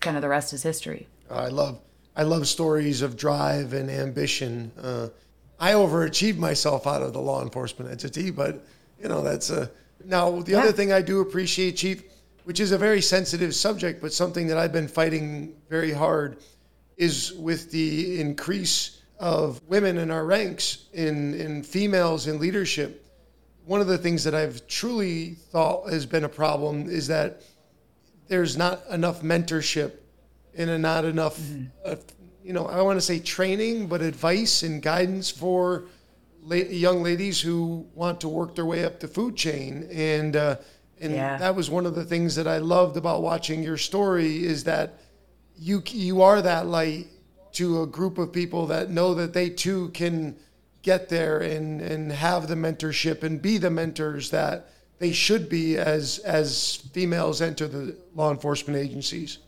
kind 0.00 0.18
of 0.18 0.22
the 0.22 0.28
rest 0.28 0.52
is 0.52 0.62
history. 0.62 1.08
I 1.30 1.48
love 1.48 1.80
I 2.14 2.24
love 2.24 2.46
stories 2.46 3.00
of 3.00 3.16
drive 3.16 3.72
and 3.72 3.90
ambition. 3.90 4.70
Uh, 4.78 5.08
I 5.58 5.72
overachieved 5.72 6.36
myself 6.36 6.86
out 6.86 7.00
of 7.00 7.14
the 7.14 7.20
law 7.20 7.40
enforcement 7.40 7.90
entity, 7.90 8.30
but 8.30 8.66
you 9.02 9.08
know 9.08 9.22
that's 9.22 9.48
a 9.48 9.70
now 10.04 10.42
the 10.42 10.52
yeah. 10.52 10.58
other 10.58 10.72
thing 10.72 10.92
I 10.92 11.00
do 11.00 11.20
appreciate, 11.20 11.78
Chief, 11.78 12.02
which 12.44 12.60
is 12.60 12.70
a 12.70 12.76
very 12.76 13.00
sensitive 13.00 13.54
subject, 13.54 14.02
but 14.02 14.12
something 14.12 14.46
that 14.48 14.58
I've 14.58 14.74
been 14.74 14.88
fighting 14.88 15.54
very 15.70 15.92
hard, 15.92 16.36
is 17.02 17.32
with 17.32 17.72
the 17.72 18.20
increase 18.20 19.02
of 19.18 19.60
women 19.66 19.98
in 19.98 20.08
our 20.08 20.24
ranks, 20.24 20.84
in, 20.92 21.34
in 21.34 21.64
females 21.64 22.28
in 22.28 22.38
leadership. 22.38 23.04
One 23.64 23.80
of 23.80 23.88
the 23.88 23.98
things 23.98 24.22
that 24.22 24.36
I've 24.36 24.68
truly 24.68 25.34
thought 25.50 25.90
has 25.90 26.06
been 26.06 26.22
a 26.22 26.28
problem 26.28 26.88
is 26.88 27.08
that 27.08 27.42
there's 28.28 28.56
not 28.56 28.82
enough 28.88 29.20
mentorship 29.20 29.94
and 30.56 30.80
not 30.80 31.04
enough, 31.04 31.40
mm-hmm. 31.40 31.64
uh, 31.84 31.96
you 32.44 32.52
know, 32.52 32.66
I 32.66 32.80
want 32.82 32.98
to 32.98 33.00
say 33.00 33.18
training, 33.18 33.88
but 33.88 34.00
advice 34.00 34.62
and 34.62 34.80
guidance 34.80 35.28
for 35.28 35.86
la- 36.44 36.56
young 36.56 37.02
ladies 37.02 37.40
who 37.40 37.84
want 37.96 38.20
to 38.20 38.28
work 38.28 38.54
their 38.54 38.66
way 38.66 38.84
up 38.84 39.00
the 39.00 39.08
food 39.08 39.34
chain. 39.34 39.88
And, 39.90 40.36
uh, 40.36 40.56
and 41.00 41.12
yeah. 41.12 41.36
that 41.38 41.56
was 41.56 41.68
one 41.68 41.84
of 41.84 41.96
the 41.96 42.04
things 42.04 42.36
that 42.36 42.46
I 42.46 42.58
loved 42.58 42.96
about 42.96 43.22
watching 43.22 43.60
your 43.64 43.76
story 43.76 44.44
is 44.44 44.62
that 44.64 45.01
you 45.58 45.82
you 45.86 46.22
are 46.22 46.42
that 46.42 46.66
light 46.66 47.06
to 47.52 47.82
a 47.82 47.86
group 47.86 48.18
of 48.18 48.32
people 48.32 48.66
that 48.66 48.90
know 48.90 49.14
that 49.14 49.32
they 49.32 49.50
too 49.50 49.90
can 49.90 50.36
get 50.82 51.08
there 51.08 51.38
and, 51.38 51.80
and 51.80 52.10
have 52.12 52.48
the 52.48 52.54
mentorship 52.54 53.22
and 53.22 53.40
be 53.40 53.58
the 53.58 53.70
mentors 53.70 54.30
that 54.30 54.68
they 54.98 55.12
should 55.12 55.48
be 55.48 55.76
as 55.76 56.18
as 56.20 56.76
females 56.92 57.40
enter 57.40 57.66
the 57.66 57.96
law 58.14 58.30
enforcement 58.30 58.78
agencies. 58.78 59.38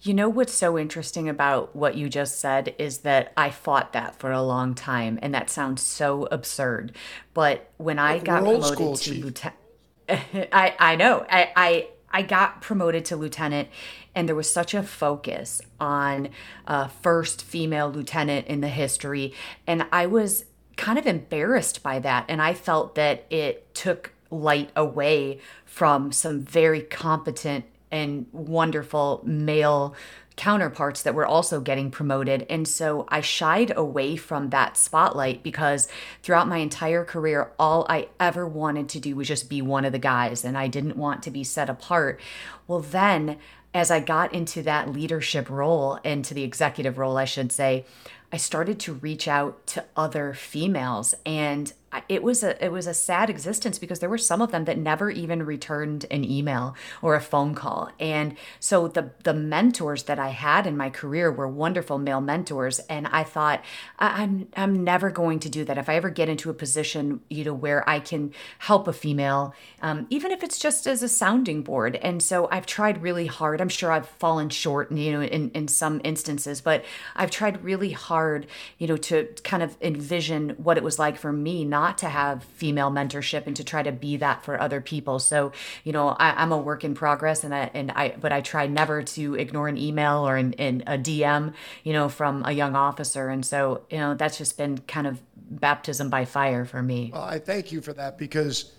You 0.00 0.14
know 0.14 0.28
what's 0.28 0.52
so 0.52 0.76
interesting 0.76 1.28
about 1.28 1.76
what 1.76 1.94
you 1.94 2.08
just 2.08 2.40
said 2.40 2.74
is 2.76 2.98
that 2.98 3.32
I 3.36 3.50
fought 3.50 3.92
that 3.92 4.18
for 4.18 4.32
a 4.32 4.42
long 4.42 4.74
time, 4.74 5.18
and 5.22 5.32
that 5.32 5.48
sounds 5.48 5.80
so 5.80 6.26
absurd. 6.32 6.96
But 7.34 7.70
when 7.76 8.00
I 8.00 8.18
got 8.18 8.42
promoted 8.42 8.64
school, 8.64 8.96
to 8.96 9.14
lieutenant, 9.14 9.60
I 10.08 10.74
I 10.78 10.96
know 10.96 11.24
I 11.30 11.52
I 11.54 11.88
I 12.12 12.22
got 12.22 12.60
promoted 12.60 13.04
to 13.06 13.16
lieutenant, 13.16 13.68
and 14.14 14.28
there 14.28 14.36
was 14.36 14.52
such 14.52 14.74
a 14.74 14.82
focus 14.82 15.62
on 15.80 16.28
uh, 16.66 16.88
first 16.88 17.42
female 17.42 17.90
lieutenant 17.90 18.46
in 18.46 18.60
the 18.60 18.68
history, 18.68 19.32
and 19.66 19.86
I 19.92 20.06
was 20.06 20.44
kind 20.76 20.98
of 20.98 21.06
embarrassed 21.06 21.82
by 21.82 21.98
that, 22.00 22.24
and 22.28 22.42
I 22.42 22.54
felt 22.54 22.94
that 22.96 23.24
it 23.30 23.74
took 23.74 24.12
light 24.30 24.70
away 24.74 25.40
from 25.64 26.12
some 26.12 26.40
very 26.40 26.80
competent 26.80 27.64
and 27.90 28.26
wonderful 28.32 29.20
male 29.24 29.94
counterparts 30.42 31.02
that 31.02 31.14
were 31.14 31.24
also 31.24 31.60
getting 31.60 31.88
promoted. 31.88 32.44
And 32.50 32.66
so 32.66 33.06
I 33.08 33.20
shied 33.20 33.72
away 33.76 34.16
from 34.16 34.50
that 34.50 34.76
spotlight 34.76 35.44
because 35.44 35.86
throughout 36.20 36.48
my 36.48 36.58
entire 36.58 37.04
career, 37.04 37.52
all 37.60 37.86
I 37.88 38.08
ever 38.18 38.44
wanted 38.44 38.88
to 38.88 38.98
do 38.98 39.14
was 39.14 39.28
just 39.28 39.48
be 39.48 39.62
one 39.62 39.84
of 39.84 39.92
the 39.92 40.00
guys 40.00 40.44
and 40.44 40.58
I 40.58 40.66
didn't 40.66 40.96
want 40.96 41.22
to 41.22 41.30
be 41.30 41.44
set 41.44 41.70
apart. 41.70 42.20
Well, 42.66 42.80
then 42.80 43.38
as 43.72 43.92
I 43.92 44.00
got 44.00 44.34
into 44.34 44.62
that 44.62 44.92
leadership 44.92 45.48
role, 45.48 46.00
into 46.02 46.34
the 46.34 46.42
executive 46.42 46.98
role, 46.98 47.18
I 47.18 47.24
should 47.24 47.52
say, 47.52 47.84
I 48.32 48.36
started 48.36 48.80
to 48.80 48.94
reach 48.94 49.28
out 49.28 49.64
to 49.68 49.84
other 49.94 50.34
females 50.34 51.14
and 51.24 51.72
it 52.08 52.22
was 52.22 52.42
a 52.42 52.62
it 52.64 52.72
was 52.72 52.86
a 52.86 52.94
sad 52.94 53.28
existence 53.28 53.78
because 53.78 54.00
there 54.00 54.08
were 54.08 54.18
some 54.18 54.40
of 54.40 54.50
them 54.50 54.64
that 54.64 54.78
never 54.78 55.10
even 55.10 55.42
returned 55.42 56.06
an 56.10 56.24
email 56.24 56.74
or 57.00 57.14
a 57.14 57.20
phone 57.20 57.54
call. 57.54 57.90
And 58.00 58.36
so 58.60 58.88
the 58.88 59.10
the 59.24 59.34
mentors 59.34 60.04
that 60.04 60.18
I 60.18 60.28
had 60.28 60.66
in 60.66 60.76
my 60.76 60.90
career 60.90 61.30
were 61.30 61.48
wonderful 61.48 61.98
male 61.98 62.20
mentors. 62.20 62.78
And 62.80 63.06
I 63.08 63.24
thought 63.24 63.62
I'm 63.98 64.48
I'm 64.56 64.84
never 64.84 65.10
going 65.10 65.38
to 65.40 65.48
do 65.48 65.64
that. 65.64 65.78
If 65.78 65.88
I 65.88 65.96
ever 65.96 66.10
get 66.10 66.28
into 66.28 66.50
a 66.50 66.54
position 66.54 67.20
you 67.28 67.44
know 67.44 67.54
where 67.54 67.88
I 67.88 68.00
can 68.00 68.32
help 68.58 68.88
a 68.88 68.92
female 68.92 69.54
um, 69.82 70.06
even 70.10 70.30
if 70.30 70.42
it's 70.42 70.58
just 70.58 70.86
as 70.86 71.02
a 71.02 71.08
sounding 71.08 71.62
board. 71.62 71.96
And 71.96 72.22
so 72.22 72.48
I've 72.50 72.66
tried 72.66 73.02
really 73.02 73.26
hard. 73.26 73.60
I'm 73.60 73.68
sure 73.68 73.92
I've 73.92 74.08
fallen 74.08 74.48
short 74.48 74.90
you 74.92 75.12
know 75.12 75.22
in 75.22 75.50
in 75.50 75.68
some 75.68 76.00
instances 76.04 76.60
but 76.60 76.84
I've 77.16 77.30
tried 77.30 77.62
really 77.64 77.92
hard 77.92 78.46
you 78.78 78.86
know 78.86 78.96
to 78.96 79.28
kind 79.44 79.62
of 79.62 79.76
envision 79.80 80.50
what 80.50 80.76
it 80.76 80.82
was 80.82 80.98
like 80.98 81.18
for 81.18 81.32
me 81.32 81.64
not 81.64 81.81
not 81.82 81.98
to 81.98 82.08
have 82.08 82.44
female 82.44 82.92
mentorship 82.92 83.44
and 83.48 83.56
to 83.56 83.64
try 83.64 83.82
to 83.82 83.90
be 83.90 84.16
that 84.18 84.44
for 84.44 84.60
other 84.60 84.80
people. 84.80 85.18
So, 85.18 85.50
you 85.82 85.92
know, 85.92 86.10
I, 86.10 86.40
am 86.40 86.52
a 86.52 86.56
work 86.56 86.84
in 86.84 86.94
progress 86.94 87.42
and 87.42 87.52
I, 87.52 87.70
and 87.74 87.90
I, 87.90 88.14
but 88.20 88.30
I 88.30 88.40
try 88.40 88.68
never 88.68 89.02
to 89.02 89.34
ignore 89.34 89.66
an 89.66 89.76
email 89.76 90.18
or 90.28 90.36
an, 90.36 90.54
an, 90.54 90.84
a 90.86 90.96
DM, 90.96 91.54
you 91.82 91.92
know, 91.92 92.08
from 92.08 92.44
a 92.46 92.52
young 92.52 92.76
officer. 92.76 93.28
And 93.30 93.44
so, 93.44 93.82
you 93.90 93.98
know, 93.98 94.14
that's 94.14 94.38
just 94.38 94.56
been 94.56 94.78
kind 94.78 95.08
of 95.08 95.20
baptism 95.34 96.08
by 96.08 96.24
fire 96.24 96.64
for 96.64 96.80
me. 96.84 97.10
Well, 97.12 97.24
I 97.24 97.40
thank 97.40 97.72
you 97.72 97.80
for 97.80 97.92
that 97.94 98.16
because 98.16 98.72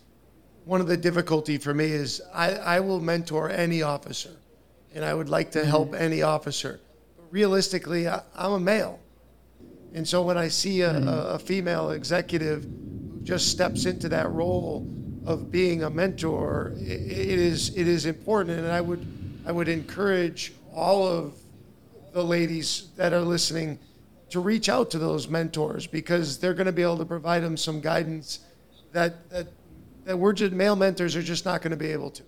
one 0.64 0.80
of 0.80 0.86
the 0.86 0.96
difficulty 0.96 1.58
for 1.58 1.74
me 1.74 1.88
is 1.92 2.22
I, 2.32 2.52
I 2.54 2.80
will 2.80 3.00
mentor 3.00 3.50
any 3.50 3.82
officer 3.82 4.34
and 4.94 5.04
I 5.04 5.12
would 5.12 5.28
like 5.28 5.50
to 5.50 5.66
help 5.66 5.88
mm-hmm. 5.90 6.02
any 6.02 6.22
officer. 6.22 6.80
But 7.18 7.26
realistically, 7.30 8.08
I, 8.08 8.22
am 8.34 8.52
a 8.52 8.60
male. 8.60 8.98
And 9.94 10.06
so 10.06 10.22
when 10.22 10.36
I 10.36 10.48
see 10.48 10.82
a, 10.82 10.92
mm-hmm. 10.92 11.08
a, 11.08 11.12
a 11.12 11.38
female 11.38 11.90
executive 11.90 12.66
just 13.22 13.48
steps 13.48 13.86
into 13.86 14.08
that 14.10 14.30
role 14.30 14.86
of 15.24 15.50
being 15.50 15.84
a 15.84 15.90
mentor, 15.90 16.72
it, 16.76 17.00
it 17.00 17.38
is 17.38 17.74
it 17.76 17.88
is 17.88 18.04
important, 18.04 18.58
and 18.58 18.70
I 18.70 18.80
would 18.80 19.06
I 19.46 19.52
would 19.52 19.68
encourage 19.68 20.52
all 20.74 21.06
of 21.06 21.34
the 22.12 22.22
ladies 22.22 22.88
that 22.96 23.12
are 23.12 23.20
listening 23.20 23.78
to 24.30 24.40
reach 24.40 24.68
out 24.68 24.90
to 24.90 24.98
those 24.98 25.28
mentors 25.28 25.86
because 25.86 26.38
they're 26.38 26.54
going 26.54 26.66
to 26.66 26.72
be 26.72 26.82
able 26.82 26.98
to 26.98 27.04
provide 27.04 27.42
them 27.42 27.56
some 27.56 27.80
guidance 27.80 28.40
that 28.92 29.30
that 29.30 29.46
that 30.04 30.18
we're 30.18 30.32
just 30.32 30.52
male 30.52 30.76
mentors 30.76 31.14
are 31.16 31.22
just 31.22 31.44
not 31.44 31.62
going 31.62 31.70
to 31.70 31.76
be 31.76 31.92
able 31.92 32.10
to. 32.10 32.22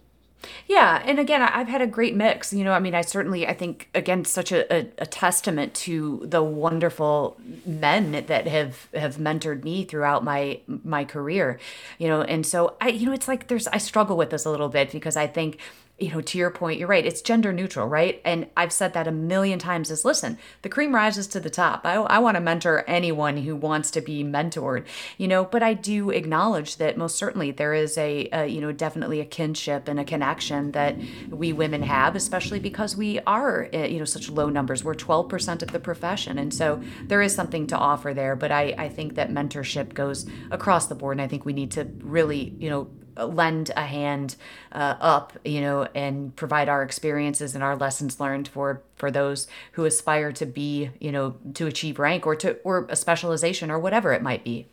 Yeah, 0.67 1.03
and 1.05 1.19
again, 1.19 1.43
I've 1.43 1.69
had 1.69 1.81
a 1.81 1.87
great 1.87 2.15
mix. 2.15 2.53
You 2.53 2.65
know, 2.65 2.73
I 2.73 2.79
mean, 2.79 2.95
I 2.95 3.01
certainly, 3.01 3.47
I 3.47 3.55
think, 3.55 3.89
again, 3.95 4.25
such 4.25 4.53
a, 4.53 4.73
a, 4.73 4.89
a, 4.99 5.07
testament 5.07 5.75
to 5.75 6.23
the 6.25 6.43
wonderful 6.43 7.37
men 7.65 8.13
that 8.27 8.47
have 8.47 8.89
have 8.95 9.17
mentored 9.17 9.65
me 9.65 9.85
throughout 9.85 10.25
my 10.25 10.61
my 10.67 11.05
career. 11.05 11.59
You 11.99 12.09
know, 12.09 12.23
and 12.23 12.47
so 12.47 12.77
I, 12.81 12.89
you 12.89 13.07
know, 13.07 13.13
it's 13.13 13.29
like 13.29 13.49
there's 13.49 13.67
I 13.69 13.79
struggle 13.79 14.17
with 14.17 14.31
this 14.31 14.45
a 14.45 14.51
little 14.51 14.69
bit 14.69 14.93
because 14.93 15.17
I 15.17 15.27
think 15.27 15.59
you 15.99 16.11
know, 16.11 16.21
to 16.21 16.37
your 16.37 16.51
point, 16.51 16.79
you're 16.79 16.89
right. 16.89 17.07
It's 17.07 17.23
gender 17.23 17.55
neutral, 17.55 17.89
right? 17.89 18.21
And 18.23 18.49
I've 18.55 18.73
said 18.73 18.93
that 18.93 19.09
a 19.09 19.13
million 19.13 19.59
times 19.59 19.91
is 19.91 20.05
listen, 20.05 20.37
the 20.61 20.69
cream 20.69 20.95
rises 20.95 21.27
to 21.29 21.41
the 21.41 21.49
top. 21.49 21.87
I, 21.87 21.95
I 21.95 22.19
want 22.19 22.35
to 22.35 22.41
mentor 22.41 22.85
anyone 22.87 23.39
who 23.39 23.57
wants 23.57 23.91
to 23.93 24.03
be 24.03 24.23
mentored, 24.23 24.85
you 25.17 25.27
know, 25.27 25.45
but 25.47 25.63
I 25.63 25.73
do 25.73 26.11
acknowledge 26.11 26.77
that 26.77 26.99
most 26.99 27.17
certainly 27.17 27.51
there 27.51 27.73
is 27.73 27.97
a, 27.97 28.29
a 28.31 28.47
you 28.47 28.61
know, 28.61 28.73
definitely 28.73 29.21
a 29.21 29.25
kinship 29.25 29.89
and 29.89 29.99
a 29.99 30.05
connection 30.05 30.73
that 30.73 30.97
we 31.31 31.55
women 31.55 31.83
have, 31.83 32.15
especially 32.15 32.61
because 32.61 32.95
we 32.95 33.19
are, 33.21 33.71
eh, 33.73 33.87
you 33.87 33.99
know, 33.99 34.05
such 34.05 34.29
low 34.29 34.51
numbers. 34.51 34.85
We're 34.85 34.95
12% 34.95 35.63
of 35.63 35.73
the 35.73 35.81
profession. 35.81 36.39
And 36.39 36.53
so 36.53 36.83
there 37.05 37.23
is 37.23 37.35
something 37.35 37.67
to 37.69 37.77
offer 37.77 38.13
there. 38.13 38.37
But 38.37 38.53
I, 38.53 38.75
I 38.77 38.91
think 38.91 39.15
that 39.15 39.31
mentorship 39.31 39.95
goes 39.95 40.27
across 40.51 40.89
the 40.89 40.95
board. 40.95 41.17
And 41.17 41.23
I 41.23 41.29
think 41.29 41.47
we 41.47 41.55
need 41.55 41.71
to 41.71 41.85
really, 42.03 42.55
you 42.59 42.69
know, 42.69 42.91
lend 43.25 43.71
a 43.77 43.87
hand 43.87 44.37
uh, 44.73 44.97
up, 45.01 45.33
you 45.45 45.61
know, 45.61 45.89
and 45.95 46.35
provide 46.37 46.69
our 46.69 46.83
experiences 46.83 47.55
and 47.55 47.65
our 47.65 47.77
lessons 47.77 48.21
learned 48.21 48.49
for 48.49 48.83
for 48.97 49.11
those 49.11 49.47
who 49.73 49.85
aspire 49.85 50.33
to 50.33 50.47
be, 50.47 50.91
you 51.01 51.13
know, 51.13 51.37
to 51.55 51.67
achieve 51.67 51.99
rank 51.99 52.27
or 52.27 52.37
to 52.37 52.59
or 52.65 52.87
a 52.89 52.97
specialization 52.97 53.71
or 53.71 53.79
whatever 53.79 54.13
it 54.13 54.23
might 54.23 54.45
be. 54.45 54.67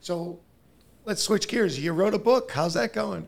So, 0.00 0.40
let's 1.04 1.22
switch 1.22 1.48
gears. 1.48 1.78
You 1.78 1.92
wrote 1.92 2.14
a 2.14 2.18
book. 2.18 2.50
How's 2.52 2.74
that 2.74 2.92
going? 2.92 3.26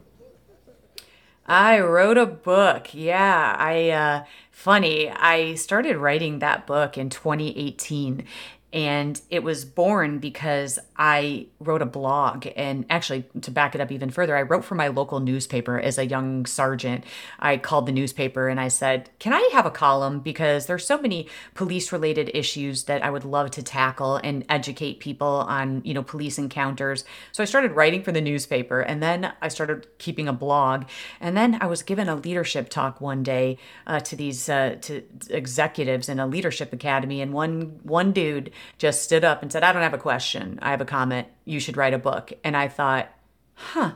I 1.47 1.80
wrote 1.80 2.18
a 2.18 2.26
book. 2.26 2.88
Yeah, 2.92 3.56
I 3.59 3.90
uh 3.90 4.25
funny. 4.50 5.11
I 5.11 5.54
started 5.54 5.97
writing 5.97 6.38
that 6.38 6.66
book 6.66 6.97
in 6.97 7.11
2018 7.11 8.25
and 8.73 9.21
it 9.28 9.42
was 9.42 9.64
born 9.64 10.18
because 10.18 10.78
I 11.02 11.47
wrote 11.59 11.82
a 11.82 11.87
blog. 11.87 12.47
And 12.54 12.87
actually, 12.88 13.25
to 13.40 13.50
back 13.50 13.75
it 13.75 13.80
up 13.80 13.90
even 13.90 14.09
further, 14.09 14.37
I 14.37 14.42
wrote 14.42 14.64
for 14.64 14.76
my 14.76 14.87
local 14.87 15.18
newspaper 15.18 15.80
as 15.80 15.99
a 15.99 16.06
young 16.06 16.47
sergeant. 16.47 17.02
I 17.40 17.56
called 17.56 17.87
the 17.87 17.92
newspaper 17.92 18.47
and 18.47 18.61
I 18.61 18.68
said, 18.68 19.11
Can 19.18 19.32
I 19.32 19.50
have 19.52 19.66
a 19.66 19.71
column? 19.73 20.21
Because 20.21 20.66
there's 20.66 20.87
so 20.87 21.02
many 21.02 21.26
police 21.54 21.90
related 21.90 22.30
issues 22.32 22.85
that 22.85 23.02
I 23.02 23.11
would 23.11 23.25
love 23.25 23.50
to 23.50 23.64
tackle 23.64 24.18
and 24.18 24.44
educate 24.49 25.00
people 25.00 25.26
on, 25.49 25.82
you 25.85 25.92
know, 25.92 26.04
police 26.04 26.38
encounters. 26.38 27.04
So 27.32 27.42
I 27.42 27.47
started 27.47 27.73
writing 27.73 28.04
for 28.04 28.12
the 28.12 28.21
newspaper 28.21 28.80
and 28.80 29.02
then 29.02 29.32
I 29.42 29.49
started 29.49 29.88
keeping 29.99 30.28
a 30.28 30.32
blog. 30.32 30.85
And 31.21 31.37
then 31.37 31.59
I 31.61 31.66
was 31.66 31.82
given 31.82 32.09
a 32.09 32.14
leadership 32.14 32.68
talk 32.68 33.00
one 33.00 33.25
day 33.25 33.59
uh, 33.88 33.99
to 33.99 34.14
these 34.14 34.49
uh, 34.49 34.76
to 34.82 35.02
executives 35.30 36.09
in 36.09 36.21
a 36.21 36.28
leadership 36.28 36.73
academy. 36.73 37.21
And 37.21 37.32
one 37.32 37.80
one 37.82 38.12
dude 38.12 38.52
just 38.78 39.02
stood 39.02 39.25
up 39.25 39.42
and 39.42 39.50
said, 39.50 39.64
I 39.64 39.73
don't 39.73 39.82
have 39.82 39.94
a 39.94 39.99
question. 39.99 40.61
I 40.62 40.71
have 40.71 40.80
a 40.80 40.91
comment. 40.92 41.26
You 41.46 41.58
should 41.58 41.78
write 41.78 41.94
a 41.94 41.99
book. 41.99 42.34
And 42.44 42.54
I 42.54 42.68
thought, 42.68 43.08
huh, 43.54 43.92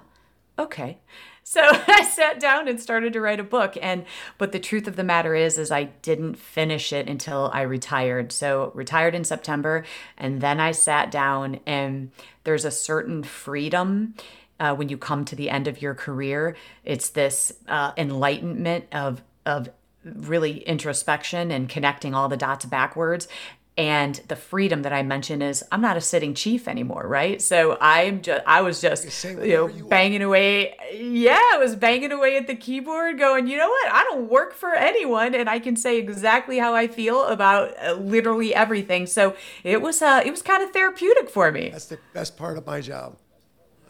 okay. 0.59 0.99
So 1.43 1.61
I 1.87 2.03
sat 2.03 2.41
down 2.41 2.69
and 2.69 2.81
started 2.81 3.13
to 3.13 3.21
write 3.21 3.39
a 3.39 3.45
book 3.45 3.77
and 3.83 4.07
but 4.39 4.53
the 4.53 4.59
truth 4.59 4.89
of 4.89 4.97
the 4.97 5.05
matter 5.05 5.35
is 5.35 5.59
is 5.59 5.71
I 5.71 5.85
didn't 5.85 6.37
finish 6.37 6.95
it 6.95 7.07
until 7.07 7.51
I 7.53 7.63
retired. 7.63 8.33
So 8.33 8.73
retired 8.75 9.15
in 9.15 9.25
September 9.25 9.85
and 10.17 10.41
then 10.41 10.59
I 10.59 10.73
sat 10.73 11.11
down 11.11 11.61
and 11.67 12.11
there's 12.45 12.65
a 12.65 12.71
certain 12.71 13.23
freedom 13.23 14.15
uh, 14.59 14.75
when 14.75 14.89
you 14.89 14.97
come 14.97 15.27
to 15.27 15.37
the 15.37 15.51
end 15.51 15.69
of 15.69 15.83
your 15.83 15.95
career. 15.95 16.57
It's 16.83 17.11
this 17.11 17.53
uh, 17.69 17.93
enlightenment 17.99 18.87
of 18.91 19.23
of 19.45 19.69
really 20.03 20.59
introspection 20.61 21.51
and 21.51 21.69
connecting 21.69 22.15
all 22.15 22.29
the 22.29 22.37
dots 22.37 22.65
backwards 22.65 23.29
and 23.77 24.15
the 24.29 24.37
freedom 24.37 24.83
that 24.83 24.93
I 24.93 25.03
mentioned 25.03 25.43
is 25.43 25.63
I'm 25.71 25.83
not 25.83 25.97
a 25.97 26.01
sitting 26.01 26.33
chief 26.33 26.67
anymore, 26.67 27.07
right? 27.07 27.43
So 27.43 27.77
I'm 27.81 28.23
just 28.23 28.43
I 28.47 28.63
was 28.63 28.81
just 28.81 29.25
you 29.25 29.37
know 29.37 29.67
you 29.67 29.85
banging 29.85 30.23
away. 30.23 30.75
Yeah, 30.95 31.41
I 31.53 31.59
was 31.59 31.77
banging 31.77 32.11
away 32.11 32.37
at 32.37 32.47
the 32.47 32.55
keyboard, 32.55 33.19
going, 33.19 33.47
you 33.47 33.57
know 33.59 33.69
what? 33.69 33.93
I 33.93 34.05
don't 34.05 34.31
work 34.31 34.55
for 34.55 34.75
anyone, 34.75 35.35
and 35.35 35.49
I 35.49 35.59
can 35.59 35.77
say 35.77 35.99
exactly 35.99 36.59
how 36.59 36.75
I 36.75 36.87
feel 36.87 37.27
about 37.27 37.75
uh, 37.85 37.93
literally 37.95 38.55
everything. 38.55 39.07
So 39.07 39.37
it 39.63 39.83
was 39.83 40.01
uh 40.01 40.23
it 40.25 40.31
was 40.31 40.43
kind 40.43 40.63
of 40.63 40.71
therapeutic 40.71 41.29
for 41.29 41.53
me. 41.53 41.69
That's 41.71 41.87
the 41.87 41.99
best 42.15 42.37
part 42.37 42.57
of 42.57 42.67
my 42.67 42.81
job. 42.81 43.19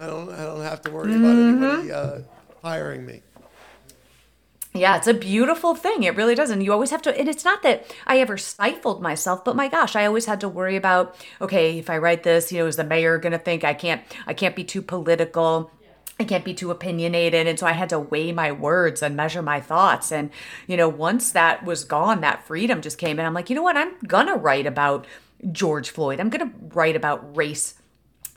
I 0.01 0.07
don't 0.07 0.31
I 0.31 0.45
don't 0.45 0.63
have 0.63 0.83
to 0.83 0.91
worry 0.91 1.13
mm-hmm. 1.13 1.63
about 1.63 1.77
anybody 1.77 1.93
uh, 1.93 2.19
firing 2.61 3.07
me. 3.07 3.23
Yeah, 4.77 4.97
it's 4.97 5.07
a 5.07 5.15
beautiful 5.15 5.75
thing. 5.75 6.03
It 6.03 6.17
really 6.17 6.35
does. 6.35 6.51
And 6.51 6.63
you 6.63 6.73
always 6.73 6.91
have 6.91 7.03
to, 7.03 7.19
and 7.19 7.29
it's 7.29 7.45
not 7.45 7.63
that 7.63 7.87
I 8.07 8.19
ever 8.19 8.37
stifled 8.37 9.03
myself, 9.03 9.45
but 9.45 9.57
my 9.57 9.69
gosh, 9.69 9.97
I 9.97 10.07
always 10.07 10.27
had 10.27 10.41
to 10.41 10.49
worry 10.49 10.77
about, 10.77 11.17
okay, 11.41 11.79
if 11.79 11.91
I 11.91 11.99
write 11.99 12.23
this, 12.23 12.53
you 12.53 12.59
know, 12.59 12.67
is 12.67 12.77
the 12.77 12.85
mayor 12.85 13.19
going 13.19 13.33
to 13.33 13.39
think 13.39 13.65
I 13.65 13.75
can't, 13.75 14.03
I 14.27 14.35
can't 14.35 14.57
be 14.57 14.65
too 14.65 14.83
political. 14.83 15.71
I 16.19 16.25
can't 16.25 16.45
be 16.45 16.55
too 16.55 16.71
opinionated. 16.71 17.47
And 17.47 17.59
so 17.59 17.67
I 17.67 17.73
had 17.73 17.91
to 17.91 17.99
weigh 17.99 18.33
my 18.33 18.51
words 18.51 19.03
and 19.03 19.17
measure 19.17 19.43
my 19.43 19.61
thoughts. 19.61 20.11
And, 20.11 20.31
you 20.67 20.77
know, 20.77 20.89
once 20.89 21.33
that 21.33 21.65
was 21.65 21.85
gone, 21.85 22.23
that 22.23 22.47
freedom 22.47 22.81
just 22.81 22.99
came 22.99 23.19
And 23.19 23.27
I'm 23.27 23.35
like, 23.35 23.51
you 23.51 23.57
know 23.57 23.63
what? 23.63 23.77
I'm 23.77 23.99
going 24.07 24.27
to 24.27 24.35
write 24.35 24.67
about 24.67 25.07
George 25.53 25.91
Floyd. 25.91 26.19
I'm 26.19 26.31
going 26.31 26.49
to 26.49 26.57
write 26.75 26.97
about 26.97 27.37
race 27.37 27.75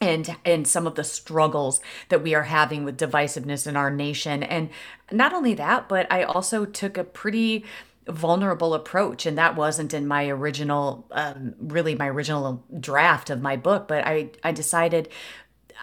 and 0.02 0.36
and 0.46 0.68
some 0.68 0.88
of 0.88 0.96
the 0.96 1.04
struggles 1.04 1.82
that 2.10 2.24
we 2.24 2.34
are 2.36 2.44
having 2.44 2.84
with 2.84 2.98
divisiveness 2.98 3.68
in 3.68 3.76
our 3.76 3.92
nation. 3.92 4.44
And 4.44 4.70
not 5.12 5.34
only 5.34 5.54
that 5.54 5.90
but 5.90 6.12
i 6.12 6.24
also 6.24 6.66
took 6.66 6.98
a 6.98 7.04
pretty 7.04 7.66
vulnerable 8.08 8.74
approach 8.74 9.26
and 9.26 9.38
that 9.38 9.56
wasn't 9.56 9.94
in 9.94 10.08
my 10.08 10.28
original 10.28 11.06
um, 11.12 11.54
really 11.60 11.96
my 11.96 12.10
original 12.10 12.64
draft 12.80 13.30
of 13.30 13.42
my 13.42 13.56
book 13.56 13.88
but 13.88 14.06
i 14.06 14.30
i 14.44 14.52
decided 14.52 15.08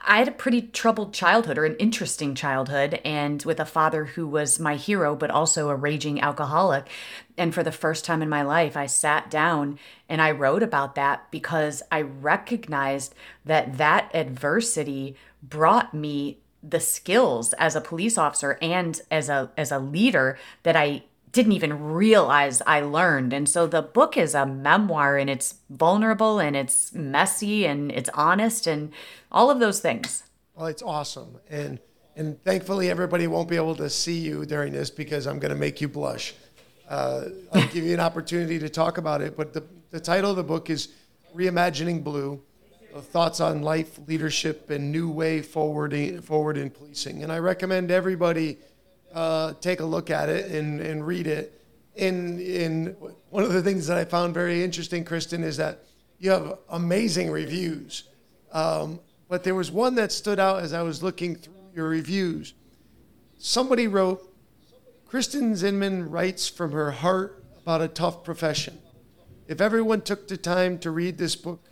I 0.04 0.18
had 0.18 0.28
a 0.28 0.32
pretty 0.32 0.62
troubled 0.62 1.12
childhood 1.12 1.58
or 1.58 1.64
an 1.64 1.76
interesting 1.76 2.34
childhood, 2.34 3.00
and 3.04 3.42
with 3.44 3.60
a 3.60 3.64
father 3.64 4.04
who 4.04 4.26
was 4.26 4.58
my 4.58 4.76
hero, 4.76 5.16
but 5.16 5.30
also 5.30 5.68
a 5.68 5.76
raging 5.76 6.20
alcoholic. 6.20 6.88
And 7.36 7.54
for 7.54 7.62
the 7.62 7.72
first 7.72 8.04
time 8.04 8.22
in 8.22 8.28
my 8.28 8.42
life, 8.42 8.76
I 8.76 8.86
sat 8.86 9.30
down 9.30 9.78
and 10.08 10.22
I 10.22 10.30
wrote 10.30 10.62
about 10.62 10.94
that 10.94 11.30
because 11.30 11.82
I 11.90 12.02
recognized 12.02 13.14
that 13.44 13.78
that 13.78 14.10
adversity 14.14 15.16
brought 15.42 15.92
me 15.92 16.38
the 16.62 16.80
skills 16.80 17.52
as 17.54 17.76
a 17.76 17.80
police 17.80 18.18
officer 18.18 18.58
and 18.60 19.00
as 19.10 19.28
a 19.28 19.50
as 19.56 19.70
a 19.70 19.78
leader 19.78 20.38
that 20.64 20.74
I 20.74 21.04
didn't 21.36 21.52
even 21.52 21.82
realize 21.82 22.62
I 22.66 22.80
learned. 22.80 23.32
And 23.34 23.46
so 23.48 23.66
the 23.66 23.82
book 23.82 24.16
is 24.16 24.34
a 24.34 24.46
memoir 24.46 25.18
and 25.18 25.28
it's 25.28 25.56
vulnerable 25.68 26.40
and 26.40 26.56
it's 26.56 26.94
messy 26.94 27.66
and 27.66 27.92
it's 27.92 28.08
honest 28.14 28.66
and 28.66 28.90
all 29.30 29.50
of 29.50 29.60
those 29.60 29.80
things. 29.80 30.24
Well, 30.54 30.66
it's 30.66 30.82
awesome. 30.82 31.38
And 31.50 31.78
and 32.16 32.42
thankfully 32.42 32.88
everybody 32.88 33.26
won't 33.26 33.48
be 33.48 33.56
able 33.56 33.76
to 33.76 33.90
see 33.90 34.18
you 34.18 34.46
during 34.46 34.72
this 34.72 34.88
because 34.88 35.26
I'm 35.26 35.38
going 35.38 35.52
to 35.52 35.58
make 35.58 35.82
you 35.82 35.88
blush. 35.88 36.34
Uh, 36.88 37.26
I'll 37.52 37.68
give 37.68 37.84
you 37.84 37.92
an 37.92 38.00
opportunity 38.00 38.58
to 38.58 38.70
talk 38.70 38.96
about 38.96 39.20
it. 39.20 39.36
But 39.36 39.52
the, 39.52 39.62
the 39.90 40.00
title 40.00 40.30
of 40.30 40.36
the 40.36 40.42
book 40.42 40.70
is 40.70 40.88
Reimagining 41.34 42.02
Blue 42.02 42.42
Thoughts 42.96 43.40
on 43.40 43.60
Life, 43.60 43.98
Leadership, 44.06 44.70
and 44.70 44.90
New 44.90 45.10
Way 45.10 45.42
Forward, 45.42 46.24
forward 46.24 46.56
in 46.56 46.70
Policing. 46.70 47.22
And 47.22 47.30
I 47.30 47.38
recommend 47.38 47.90
everybody 47.90 48.56
uh, 49.16 49.54
take 49.62 49.80
a 49.80 49.84
look 49.84 50.10
at 50.10 50.28
it 50.28 50.50
and, 50.52 50.78
and 50.78 51.04
read 51.04 51.26
it. 51.26 51.58
In, 51.94 52.38
in 52.38 52.94
one 53.30 53.42
of 53.42 53.54
the 53.54 53.62
things 53.62 53.86
that 53.86 53.96
I 53.96 54.04
found 54.04 54.34
very 54.34 54.62
interesting, 54.62 55.04
Kristen, 55.04 55.42
is 55.42 55.56
that 55.56 55.84
you 56.18 56.30
have 56.30 56.58
amazing 56.68 57.30
reviews. 57.30 58.04
Um, 58.52 59.00
but 59.28 59.42
there 59.42 59.54
was 59.54 59.72
one 59.72 59.94
that 59.94 60.12
stood 60.12 60.38
out 60.38 60.62
as 60.62 60.74
I 60.74 60.82
was 60.82 61.02
looking 61.02 61.34
through 61.34 61.54
your 61.74 61.88
reviews. 61.88 62.52
Somebody 63.38 63.88
wrote, 63.88 64.22
Kristen 65.06 65.54
Zinman 65.54 66.10
writes 66.10 66.46
from 66.46 66.72
her 66.72 66.90
heart 66.90 67.42
about 67.56 67.80
a 67.80 67.88
tough 67.88 68.22
profession. 68.22 68.78
If 69.48 69.62
everyone 69.62 70.02
took 70.02 70.28
the 70.28 70.36
time 70.36 70.78
to 70.80 70.90
read 70.90 71.16
this 71.16 71.36
book, 71.36 71.64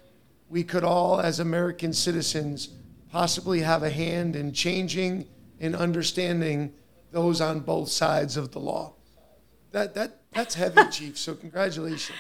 we 0.49 0.65
could 0.65 0.85
all, 0.85 1.21
as 1.21 1.41
American 1.41 1.93
citizens, 1.93 2.71
possibly 3.11 3.61
have 3.61 3.83
a 3.83 3.91
hand 3.91 4.35
in 4.35 4.53
changing 4.53 5.27
and 5.61 5.77
understanding 5.77 6.73
those 7.15 7.41
on 7.41 7.61
both 7.61 7.89
sides 7.89 8.37
of 8.37 8.51
the 8.53 8.61
law. 8.61 8.93
That 9.73 9.95
that 9.95 10.21
that's 10.33 10.55
heavy, 10.55 10.83
Chief. 10.91 11.17
So 11.17 11.35
congratulations. 11.35 12.19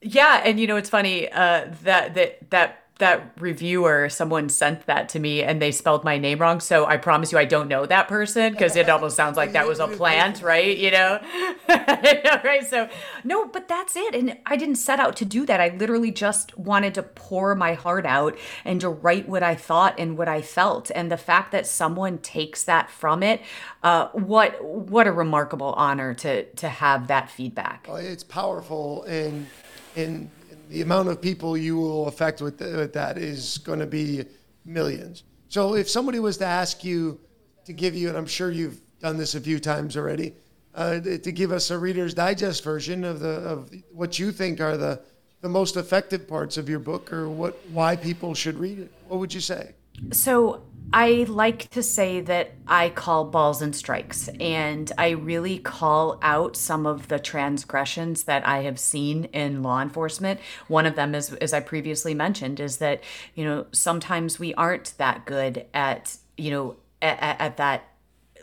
Yeah, 0.00 0.42
and 0.44 0.58
you 0.58 0.66
know 0.66 0.76
it's 0.76 0.88
funny 0.88 1.30
uh, 1.30 1.66
that 1.82 2.14
that 2.14 2.50
that 2.50 2.87
that 2.98 3.32
reviewer, 3.38 4.08
someone 4.08 4.48
sent 4.48 4.86
that 4.86 5.08
to 5.10 5.20
me 5.20 5.42
and 5.42 5.62
they 5.62 5.70
spelled 5.70 6.02
my 6.02 6.18
name 6.18 6.40
wrong. 6.40 6.58
So 6.58 6.84
I 6.84 6.96
promise 6.96 7.30
you, 7.30 7.38
I 7.38 7.44
don't 7.44 7.68
know 7.68 7.86
that 7.86 8.08
person 8.08 8.52
because 8.52 8.74
it 8.74 8.88
almost 8.88 9.14
sounds 9.14 9.36
like 9.36 9.52
that 9.52 9.68
was 9.68 9.78
a 9.78 9.86
plant, 9.86 10.42
right? 10.42 10.76
You 10.76 10.90
know, 10.90 11.20
right? 11.68 12.66
So 12.68 12.88
no, 13.22 13.46
but 13.46 13.68
that's 13.68 13.94
it. 13.94 14.16
And 14.16 14.36
I 14.46 14.56
didn't 14.56 14.76
set 14.76 14.98
out 14.98 15.14
to 15.16 15.24
do 15.24 15.46
that. 15.46 15.60
I 15.60 15.68
literally 15.68 16.10
just 16.10 16.58
wanted 16.58 16.94
to 16.94 17.04
pour 17.04 17.54
my 17.54 17.74
heart 17.74 18.04
out 18.04 18.36
and 18.64 18.80
to 18.80 18.88
write 18.88 19.28
what 19.28 19.44
I 19.44 19.54
thought 19.54 19.94
and 19.96 20.18
what 20.18 20.28
I 20.28 20.42
felt. 20.42 20.90
And 20.92 21.10
the 21.10 21.16
fact 21.16 21.52
that 21.52 21.68
someone 21.68 22.18
takes 22.18 22.64
that 22.64 22.90
from 22.90 23.22
it, 23.22 23.42
uh, 23.84 24.08
what 24.08 24.62
what 24.64 25.06
a 25.06 25.12
remarkable 25.12 25.72
honor 25.74 26.14
to 26.14 26.44
to 26.44 26.68
have 26.68 27.06
that 27.06 27.30
feedback. 27.30 27.86
It's 27.88 28.24
powerful 28.24 29.04
and 29.04 29.46
and 29.94 30.30
the 30.68 30.82
amount 30.82 31.08
of 31.08 31.20
people 31.20 31.56
you 31.56 31.76
will 31.76 32.08
affect 32.08 32.40
with, 32.40 32.60
with 32.60 32.92
that 32.92 33.18
is 33.18 33.58
going 33.58 33.78
to 33.78 33.86
be 33.86 34.24
millions. 34.64 35.24
So 35.48 35.74
if 35.74 35.88
somebody 35.88 36.20
was 36.20 36.36
to 36.38 36.46
ask 36.46 36.84
you 36.84 37.18
to 37.64 37.72
give 37.72 37.94
you, 37.94 38.08
and 38.08 38.16
I'm 38.16 38.26
sure 38.26 38.50
you've 38.50 38.80
done 39.00 39.16
this 39.16 39.34
a 39.34 39.40
few 39.40 39.58
times 39.58 39.96
already, 39.96 40.34
uh, 40.74 41.00
to 41.00 41.32
give 41.32 41.52
us 41.52 41.70
a 41.70 41.78
Reader's 41.78 42.14
Digest 42.14 42.62
version 42.62 43.04
of 43.04 43.20
the 43.20 43.28
of 43.28 43.70
what 43.92 44.18
you 44.18 44.30
think 44.30 44.60
are 44.60 44.76
the 44.76 45.00
the 45.40 45.48
most 45.48 45.76
effective 45.76 46.26
parts 46.28 46.56
of 46.56 46.68
your 46.68 46.78
book, 46.78 47.12
or 47.12 47.28
what 47.28 47.58
why 47.72 47.96
people 47.96 48.34
should 48.34 48.58
read 48.58 48.78
it, 48.78 48.92
what 49.08 49.18
would 49.20 49.32
you 49.32 49.40
say? 49.40 49.74
So 50.12 50.62
I 50.92 51.26
like 51.28 51.68
to 51.70 51.82
say 51.82 52.20
that 52.22 52.54
I 52.66 52.88
call 52.88 53.26
balls 53.26 53.60
and 53.60 53.76
strikes, 53.76 54.28
and 54.40 54.90
I 54.96 55.10
really 55.10 55.58
call 55.58 56.18
out 56.22 56.56
some 56.56 56.86
of 56.86 57.08
the 57.08 57.18
transgressions 57.18 58.24
that 58.24 58.46
I 58.46 58.62
have 58.62 58.78
seen 58.78 59.24
in 59.24 59.62
law 59.62 59.82
enforcement. 59.82 60.40
One 60.66 60.86
of 60.86 60.96
them, 60.96 61.14
is, 61.14 61.34
as 61.34 61.52
I 61.52 61.60
previously 61.60 62.14
mentioned, 62.14 62.58
is 62.58 62.78
that 62.78 63.02
you 63.34 63.44
know 63.44 63.66
sometimes 63.70 64.38
we 64.38 64.54
aren't 64.54 64.96
that 64.96 65.26
good 65.26 65.66
at 65.74 66.16
you 66.38 66.50
know 66.50 66.76
at, 67.02 67.38
at 67.38 67.56
that 67.58 67.84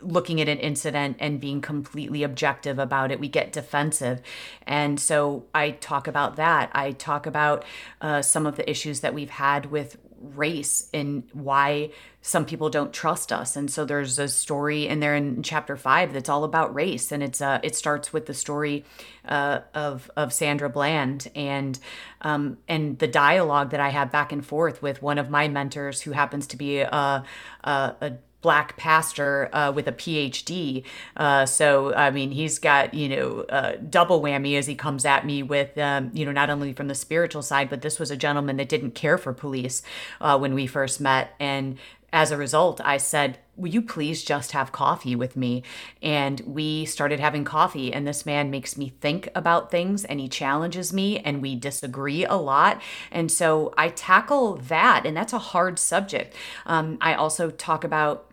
looking 0.02 0.40
at 0.40 0.48
an 0.48 0.58
incident 0.58 1.16
and 1.18 1.40
being 1.40 1.60
completely 1.60 2.22
objective 2.22 2.78
about 2.78 3.10
it. 3.10 3.18
We 3.18 3.28
get 3.28 3.52
defensive. 3.52 4.20
And 4.66 5.00
so 5.00 5.46
I 5.54 5.70
talk 5.70 6.06
about 6.06 6.36
that. 6.36 6.70
I 6.74 6.92
talk 6.92 7.26
about 7.26 7.64
uh, 8.00 8.22
some 8.22 8.46
of 8.46 8.56
the 8.56 8.70
issues 8.70 9.00
that 9.00 9.14
we've 9.14 9.30
had 9.30 9.66
with 9.66 9.96
race 10.20 10.88
and 10.92 11.22
why 11.32 11.90
some 12.22 12.44
people 12.44 12.70
don't 12.70 12.92
trust 12.92 13.32
us. 13.32 13.56
And 13.56 13.70
so 13.70 13.84
there's 13.84 14.18
a 14.18 14.28
story 14.28 14.86
in 14.86 15.00
there 15.00 15.14
in 15.14 15.42
chapter 15.42 15.76
five 15.76 16.12
that's 16.12 16.28
all 16.28 16.44
about 16.44 16.74
race. 16.74 17.12
And 17.12 17.22
it's 17.22 17.40
uh 17.40 17.60
it 17.62 17.76
starts 17.76 18.12
with 18.12 18.26
the 18.26 18.34
story 18.34 18.84
uh, 19.26 19.60
of 19.74 20.10
of 20.16 20.32
Sandra 20.32 20.68
Bland. 20.68 21.28
And 21.34 21.78
um 22.22 22.58
and 22.68 22.98
the 22.98 23.08
dialogue 23.08 23.70
that 23.70 23.80
I 23.80 23.90
have 23.90 24.10
back 24.10 24.32
and 24.32 24.44
forth 24.44 24.82
with 24.82 25.02
one 25.02 25.18
of 25.18 25.30
my 25.30 25.48
mentors 25.48 26.02
who 26.02 26.12
happens 26.12 26.46
to 26.48 26.56
be 26.56 26.80
a 26.80 27.24
a, 27.64 27.70
a 28.00 28.12
black 28.46 28.76
pastor 28.76 29.50
uh, 29.52 29.72
with 29.74 29.88
a 29.88 29.92
PhD. 29.92 30.84
Uh, 31.16 31.44
so, 31.44 31.92
I 31.94 32.12
mean, 32.12 32.30
he's 32.30 32.60
got, 32.60 32.94
you 32.94 33.08
know, 33.08 33.40
uh, 33.48 33.72
double 33.90 34.22
whammy 34.22 34.56
as 34.56 34.68
he 34.68 34.76
comes 34.76 35.04
at 35.04 35.26
me 35.26 35.42
with, 35.42 35.76
um, 35.78 36.12
you 36.14 36.24
know, 36.24 36.30
not 36.30 36.48
only 36.48 36.72
from 36.72 36.86
the 36.86 36.94
spiritual 36.94 37.42
side, 37.42 37.68
but 37.68 37.82
this 37.82 37.98
was 37.98 38.12
a 38.12 38.16
gentleman 38.16 38.56
that 38.58 38.68
didn't 38.68 38.92
care 38.92 39.18
for 39.18 39.32
police 39.32 39.82
uh, 40.20 40.38
when 40.38 40.54
we 40.54 40.68
first 40.68 41.00
met. 41.00 41.34
And 41.40 41.76
as 42.12 42.30
a 42.30 42.36
result, 42.36 42.80
I 42.84 42.98
said, 42.98 43.38
Will 43.56 43.70
you 43.70 43.82
please 43.82 44.22
just 44.22 44.52
have 44.52 44.70
coffee 44.70 45.16
with 45.16 45.34
me? 45.34 45.62
And 46.02 46.40
we 46.40 46.84
started 46.84 47.18
having 47.18 47.42
coffee. 47.42 47.92
And 47.92 48.06
this 48.06 48.26
man 48.26 48.50
makes 48.50 48.76
me 48.76 48.92
think 49.00 49.28
about 49.34 49.70
things 49.70 50.04
and 50.04 50.20
he 50.20 50.28
challenges 50.28 50.92
me, 50.92 51.18
and 51.18 51.42
we 51.42 51.56
disagree 51.56 52.24
a 52.24 52.36
lot. 52.36 52.80
And 53.10 53.32
so 53.32 53.72
I 53.76 53.88
tackle 53.88 54.56
that, 54.68 55.04
and 55.04 55.16
that's 55.16 55.32
a 55.32 55.38
hard 55.38 55.78
subject. 55.78 56.36
Um, 56.66 56.98
I 57.00 57.14
also 57.14 57.50
talk 57.50 57.82
about 57.82 58.25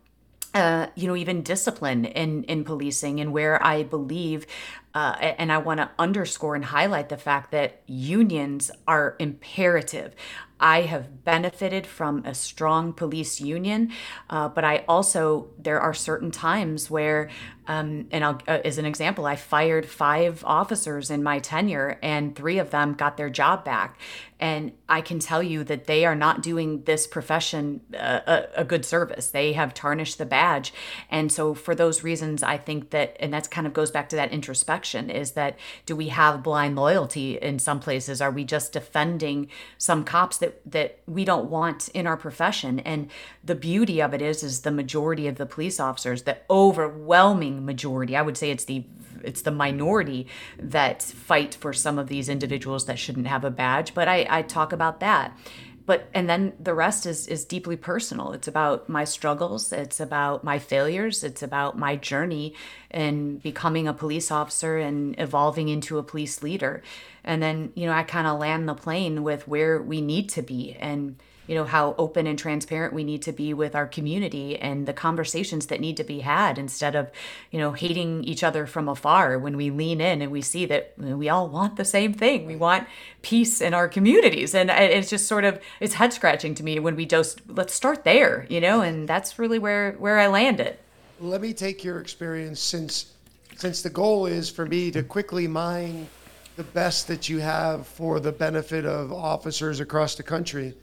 uh, 0.53 0.87
you 0.95 1.07
know, 1.07 1.15
even 1.15 1.41
discipline 1.41 2.05
in 2.05 2.43
in 2.43 2.63
policing, 2.63 3.19
and 3.19 3.33
where 3.33 3.63
I 3.63 3.83
believe, 3.83 4.45
uh, 4.93 5.15
and 5.19 5.51
I 5.51 5.57
want 5.57 5.79
to 5.79 5.89
underscore 5.97 6.55
and 6.55 6.65
highlight 6.65 7.09
the 7.09 7.17
fact 7.17 7.51
that 7.51 7.81
unions 7.87 8.69
are 8.87 9.15
imperative. 9.19 10.15
I 10.63 10.83
have 10.83 11.25
benefited 11.25 11.85
from 11.85 12.23
a 12.25 12.33
strong 12.33 12.93
police 12.93 13.41
union, 13.41 13.91
uh, 14.29 14.47
but 14.47 14.63
I 14.63 14.85
also, 14.87 15.47
there 15.59 15.81
are 15.81 15.93
certain 15.93 16.31
times 16.31 16.89
where, 16.89 17.29
um, 17.67 18.07
and 18.11 18.23
I'll, 18.23 18.41
uh, 18.47 18.59
as 18.63 18.77
an 18.77 18.85
example, 18.85 19.25
I 19.25 19.35
fired 19.35 19.85
five 19.85 20.41
officers 20.45 21.11
in 21.11 21.21
my 21.21 21.39
tenure, 21.39 21.99
and 22.01 22.33
three 22.33 22.59
of 22.59 22.69
them 22.69 22.93
got 22.93 23.17
their 23.17 23.29
job 23.29 23.65
back. 23.65 23.99
And 24.39 24.73
I 24.89 24.99
can 25.01 25.19
tell 25.19 25.41
you 25.41 25.63
that 25.65 25.85
they 25.85 26.05
are 26.05 26.15
not 26.15 26.41
doing 26.41 26.83
this 26.83 27.07
profession 27.07 27.79
uh, 27.97 28.19
a, 28.27 28.61
a 28.61 28.63
good 28.65 28.83
service. 28.83 29.29
They 29.29 29.53
have 29.53 29.73
tarnished 29.73 30.17
the 30.17 30.25
badge. 30.25 30.73
And 31.09 31.31
so, 31.31 31.53
for 31.53 31.73
those 31.73 32.03
reasons, 32.03 32.43
I 32.43 32.57
think 32.57 32.89
that, 32.89 33.15
and 33.21 33.33
that 33.33 33.49
kind 33.49 33.65
of 33.65 33.73
goes 33.73 33.91
back 33.91 34.09
to 34.09 34.17
that 34.17 34.33
introspection 34.33 35.09
is 35.09 35.31
that 35.31 35.57
do 35.85 35.95
we 35.95 36.09
have 36.09 36.43
blind 36.43 36.75
loyalty 36.75 37.37
in 37.37 37.59
some 37.59 37.79
places? 37.79 38.21
Are 38.21 38.31
we 38.31 38.43
just 38.43 38.73
defending 38.73 39.47
some 39.77 40.03
cops 40.03 40.37
that 40.39 40.52
that 40.65 40.99
we 41.07 41.25
don't 41.25 41.49
want 41.49 41.89
in 41.89 42.07
our 42.07 42.17
profession. 42.17 42.79
And 42.79 43.09
the 43.43 43.55
beauty 43.55 44.01
of 44.01 44.13
it 44.13 44.21
is 44.21 44.43
is 44.43 44.61
the 44.61 44.71
majority 44.71 45.27
of 45.27 45.35
the 45.35 45.45
police 45.45 45.79
officers 45.79 46.23
the 46.23 46.37
overwhelming 46.49 47.65
majority 47.65 48.15
i 48.15 48.21
would 48.21 48.37
say 48.37 48.51
it's 48.51 48.65
the 48.65 48.85
it's 49.23 49.41
the 49.41 49.51
minority 49.51 50.27
that 50.59 51.01
fight 51.01 51.55
for 51.55 51.71
some 51.71 51.97
of 51.97 52.07
these 52.07 52.27
individuals 52.27 52.85
that 52.85 52.99
shouldn't 52.99 53.27
have 53.27 53.45
a 53.45 53.49
badge. 53.49 53.93
But 53.93 54.07
i 54.07 54.27
i 54.29 54.41
talk 54.41 54.73
about 54.73 54.99
that 54.99 55.37
but 55.85 56.07
and 56.13 56.29
then 56.29 56.53
the 56.59 56.73
rest 56.73 57.05
is 57.05 57.27
is 57.27 57.45
deeply 57.45 57.75
personal. 57.75 58.31
It's 58.31 58.47
about 58.47 58.87
my 58.87 59.03
struggles. 59.03 59.71
It's 59.71 59.99
about 59.99 60.43
my 60.43 60.59
failures. 60.59 61.23
It's 61.23 61.43
about 61.43 61.77
my 61.77 61.95
journey 61.95 62.55
in 62.91 63.37
becoming 63.37 63.87
a 63.87 63.93
police 63.93 64.31
officer 64.31 64.77
and 64.77 65.15
evolving 65.19 65.69
into 65.69 65.97
a 65.97 66.03
police 66.03 66.41
leader. 66.41 66.81
And 67.23 67.41
then 67.41 67.71
you 67.75 67.85
know 67.85 67.93
i 67.93 68.03
kind 68.03 68.27
of 68.27 68.39
land 68.39 68.67
the 68.67 68.75
plane 68.75 69.23
with 69.23 69.47
where 69.47 69.81
we 69.81 70.01
need 70.01 70.29
to 70.29 70.41
be. 70.41 70.75
And 70.79 71.17
you 71.47 71.55
know 71.55 71.65
how 71.65 71.95
open 71.97 72.27
and 72.27 72.39
transparent 72.39 72.93
we 72.93 73.03
need 73.03 73.21
to 73.21 73.31
be 73.31 73.53
with 73.53 73.75
our 73.75 73.87
community 73.87 74.57
and 74.57 74.85
the 74.85 74.93
conversations 74.93 75.67
that 75.67 75.81
need 75.81 75.97
to 75.97 76.03
be 76.03 76.19
had 76.19 76.57
instead 76.57 76.95
of 76.95 77.11
you 77.51 77.59
know 77.59 77.73
hating 77.73 78.23
each 78.23 78.43
other 78.43 78.65
from 78.65 78.87
afar 78.87 79.37
when 79.37 79.57
we 79.57 79.69
lean 79.69 79.99
in 79.99 80.21
and 80.21 80.31
we 80.31 80.41
see 80.41 80.65
that 80.65 80.93
we 80.97 81.29
all 81.29 81.49
want 81.49 81.75
the 81.75 81.85
same 81.85 82.13
thing. 82.13 82.45
We 82.45 82.55
want 82.55 82.87
peace 83.21 83.61
in 83.61 83.73
our 83.73 83.87
communities. 83.87 84.55
And 84.55 84.69
it's 84.69 85.09
just 85.09 85.27
sort 85.27 85.43
of 85.43 85.59
it's 85.79 85.95
head 85.95 86.13
scratching 86.13 86.55
to 86.55 86.63
me 86.63 86.79
when 86.79 86.95
we 86.95 87.05
just 87.05 87.41
let's 87.47 87.73
start 87.73 88.03
there 88.03 88.45
you 88.49 88.61
know 88.61 88.81
and 88.81 89.07
that's 89.07 89.39
really 89.39 89.59
where 89.59 89.93
where 89.93 90.19
i 90.19 90.27
landed. 90.27 90.77
Let 91.19 91.41
me 91.41 91.53
take 91.53 91.83
your 91.83 91.99
experience 91.99 92.59
since 92.59 93.13
since 93.57 93.81
the 93.81 93.89
goal 93.89 94.25
is 94.25 94.49
for 94.49 94.65
me 94.65 94.91
to 94.91 95.03
quickly 95.03 95.47
mine 95.47 96.07
the 96.55 96.63
best 96.63 97.07
that 97.07 97.29
you 97.29 97.39
have 97.39 97.87
for 97.87 98.19
the 98.19 98.31
benefit 98.31 98.85
of 98.85 99.11
officers 99.11 99.79
across 99.79 100.15
the 100.15 100.23
country 100.23 100.73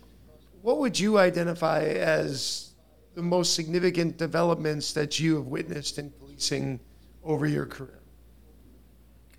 what 0.62 0.78
would 0.78 0.98
you 0.98 1.18
identify 1.18 1.82
as 1.82 2.72
the 3.14 3.22
most 3.22 3.54
significant 3.54 4.16
developments 4.16 4.92
that 4.92 5.18
you 5.18 5.36
have 5.36 5.46
witnessed 5.46 5.98
in 5.98 6.10
policing 6.10 6.80
over 7.24 7.46
your 7.46 7.66
career? 7.66 8.00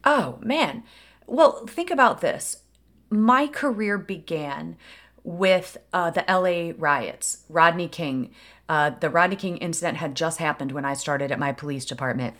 Oh, 0.04 0.40
man. 0.42 0.84
Well, 1.28 1.66
think 1.68 1.92
about 1.92 2.22
this. 2.22 2.64
My 3.10 3.48
career 3.48 3.98
began 3.98 4.78
with 5.24 5.78
uh, 5.94 6.10
the 6.10 6.26
LA 6.28 6.74
riots, 6.78 7.44
Rodney 7.50 7.88
King. 7.88 8.32
Uh, 8.68 8.92
the 9.00 9.10
Rodney 9.10 9.36
King 9.36 9.58
incident 9.58 9.98
had 9.98 10.16
just 10.16 10.40
happened 10.40 10.72
when 10.72 10.86
I 10.86 10.94
started 10.94 11.32
at 11.32 11.40
my 11.40 11.52
police 11.52 11.86
department. 11.86 12.36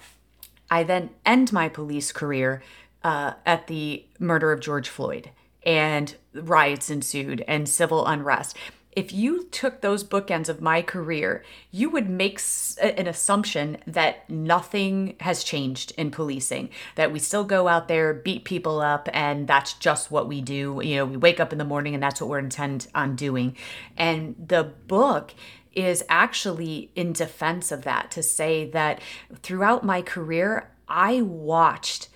I 0.70 0.84
then 0.84 1.12
end 1.26 1.54
my 1.54 1.70
police 1.70 2.12
career 2.12 2.64
uh, 3.04 3.34
at 3.46 3.68
the 3.68 4.06
murder 4.20 4.52
of 4.52 4.62
George 4.62 4.90
Floyd 4.90 5.32
and 5.64 6.16
riots 6.34 6.90
ensued 6.90 7.44
and 7.48 7.68
civil 7.68 8.06
unrest. 8.06 8.58
If 8.94 9.14
you 9.14 9.46
took 9.46 9.80
those 9.80 10.04
bookends 10.04 10.50
of 10.50 10.62
my 10.62 10.82
career, 10.82 11.44
you 11.72 11.90
would 11.90 12.10
make 12.10 12.42
an 12.82 13.08
assumption 13.08 13.78
that 13.88 14.30
nothing 14.30 15.16
has 15.22 15.46
changed 15.46 15.94
in 15.98 16.12
policing, 16.12 16.70
that 16.96 17.14
we 17.14 17.20
still 17.20 17.46
go 17.46 17.70
out 17.70 17.88
there, 17.88 18.14
beat 18.14 18.44
people 18.44 18.82
up, 18.82 19.08
and 19.14 19.48
that's 19.48 19.74
just 19.74 20.12
what 20.12 20.28
we 20.28 20.42
do. 20.42 20.82
You 20.84 20.98
know, 20.98 21.06
we 21.06 21.16
wake 21.16 21.40
up 21.40 21.54
in 21.54 21.58
the 21.58 21.64
morning 21.64 21.94
and 21.94 22.04
that's 22.04 22.20
what 22.20 22.30
we're 22.30 22.40
intent 22.40 22.88
on 22.94 23.16
doing. 23.16 23.56
And 23.96 24.36
the 24.38 24.64
book 24.66 25.34
is 25.74 26.04
actually 26.10 26.92
in 26.94 27.14
defense 27.14 27.72
of 27.72 27.84
that 27.84 28.12
to 28.12 28.22
say 28.22 28.70
that 28.72 29.02
throughout 29.42 29.86
my 29.86 30.02
career, 30.02 30.70
I 30.90 31.22
watched 31.22 32.10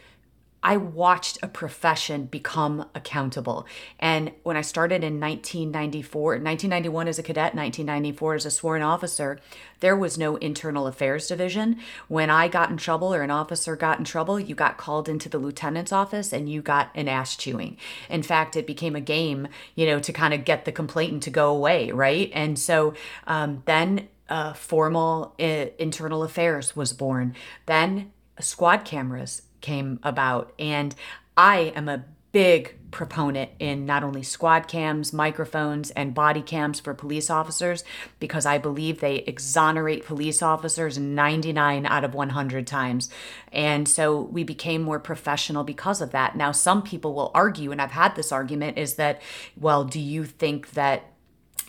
I 0.65 0.77
watched 0.77 1.37
a 1.43 1.47
profession 1.47 2.25
become 2.25 2.89
accountable. 2.95 3.67
And 3.99 4.31
when 4.41 4.57
I 4.57 4.61
started 4.61 5.03
in 5.03 5.19
1994, 5.19 6.23
1991 6.23 7.07
as 7.07 7.19
a 7.19 7.23
cadet, 7.23 7.53
1994 7.53 8.33
as 8.33 8.45
a 8.47 8.49
sworn 8.49 8.81
officer, 8.81 9.39
there 9.81 9.95
was 9.95 10.17
no 10.17 10.37
internal 10.37 10.87
affairs 10.87 11.27
division. 11.27 11.77
When 12.07 12.31
I 12.31 12.47
got 12.47 12.71
in 12.71 12.77
trouble 12.77 13.13
or 13.13 13.21
an 13.21 13.29
officer 13.29 13.75
got 13.75 13.99
in 13.99 14.05
trouble, 14.05 14.39
you 14.39 14.55
got 14.55 14.79
called 14.79 15.07
into 15.07 15.29
the 15.29 15.37
lieutenant's 15.37 15.91
office 15.91 16.33
and 16.33 16.49
you 16.49 16.63
got 16.63 16.89
an 16.95 17.07
ass 17.07 17.35
chewing. 17.35 17.77
In 18.09 18.23
fact, 18.23 18.55
it 18.55 18.65
became 18.65 18.95
a 18.95 19.01
game, 19.01 19.47
you 19.75 19.85
know, 19.85 19.99
to 19.99 20.11
kind 20.11 20.33
of 20.33 20.45
get 20.45 20.65
the 20.65 20.71
complainant 20.71 21.21
to 21.23 21.29
go 21.29 21.55
away, 21.55 21.91
right? 21.91 22.31
And 22.33 22.57
so 22.57 22.95
um, 23.27 23.61
then 23.65 24.07
uh, 24.29 24.53
formal 24.53 25.35
uh, 25.39 25.67
internal 25.77 26.23
affairs 26.23 26.75
was 26.75 26.91
born. 26.91 27.35
Then 27.67 28.11
squad 28.39 28.83
cameras 28.83 29.43
came 29.65 29.99
about. 30.03 30.53
And 30.59 30.93
I 31.35 31.73
am 31.75 31.89
a 31.89 32.05
big 32.31 32.75
proponent 32.91 33.49
in 33.59 33.85
not 33.85 34.03
only 34.03 34.21
squad 34.21 34.67
cams, 34.67 35.11
microphones, 35.11 35.89
and 35.91 36.13
body 36.13 36.41
cams 36.41 36.79
for 36.79 36.93
police 36.93 37.29
officers 37.29 37.83
because 38.19 38.45
I 38.45 38.57
believe 38.57 38.99
they 38.99 39.17
exonerate 39.19 40.05
police 40.05 40.41
officers 40.41 40.97
99 40.97 41.85
out 41.85 42.03
of 42.03 42.13
100 42.13 42.67
times. 42.67 43.09
And 43.51 43.87
so 43.87 44.21
we 44.21 44.43
became 44.43 44.81
more 44.81 44.99
professional 44.99 45.63
because 45.63 46.01
of 46.01 46.11
that. 46.11 46.35
Now, 46.35 46.51
some 46.51 46.83
people 46.83 47.13
will 47.13 47.31
argue, 47.33 47.71
and 47.71 47.81
I've 47.81 47.91
had 47.91 48.15
this 48.15 48.31
argument, 48.31 48.77
is 48.77 48.95
that, 48.95 49.21
well, 49.57 49.83
do 49.83 49.99
you 49.99 50.25
think 50.25 50.71
that 50.71 51.14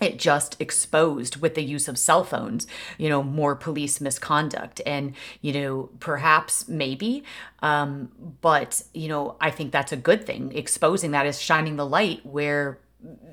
it 0.00 0.18
just 0.18 0.60
exposed 0.60 1.36
with 1.36 1.54
the 1.54 1.62
use 1.62 1.88
of 1.88 1.96
cell 1.98 2.24
phones 2.24 2.66
you 2.98 3.08
know 3.08 3.22
more 3.22 3.54
police 3.54 4.00
misconduct. 4.00 4.80
And 4.86 5.14
you 5.40 5.52
know 5.52 5.90
perhaps 6.00 6.68
maybe 6.68 7.24
um, 7.60 8.10
but 8.40 8.82
you 8.92 9.08
know 9.08 9.36
i 9.40 9.50
think 9.50 9.72
that's 9.72 9.92
a 9.92 9.96
good 9.96 10.26
thing. 10.26 10.52
Exposing 10.54 11.10
that 11.12 11.26
is 11.26 11.40
shining 11.40 11.76
the 11.76 11.86
light 11.86 12.24
where 12.24 12.78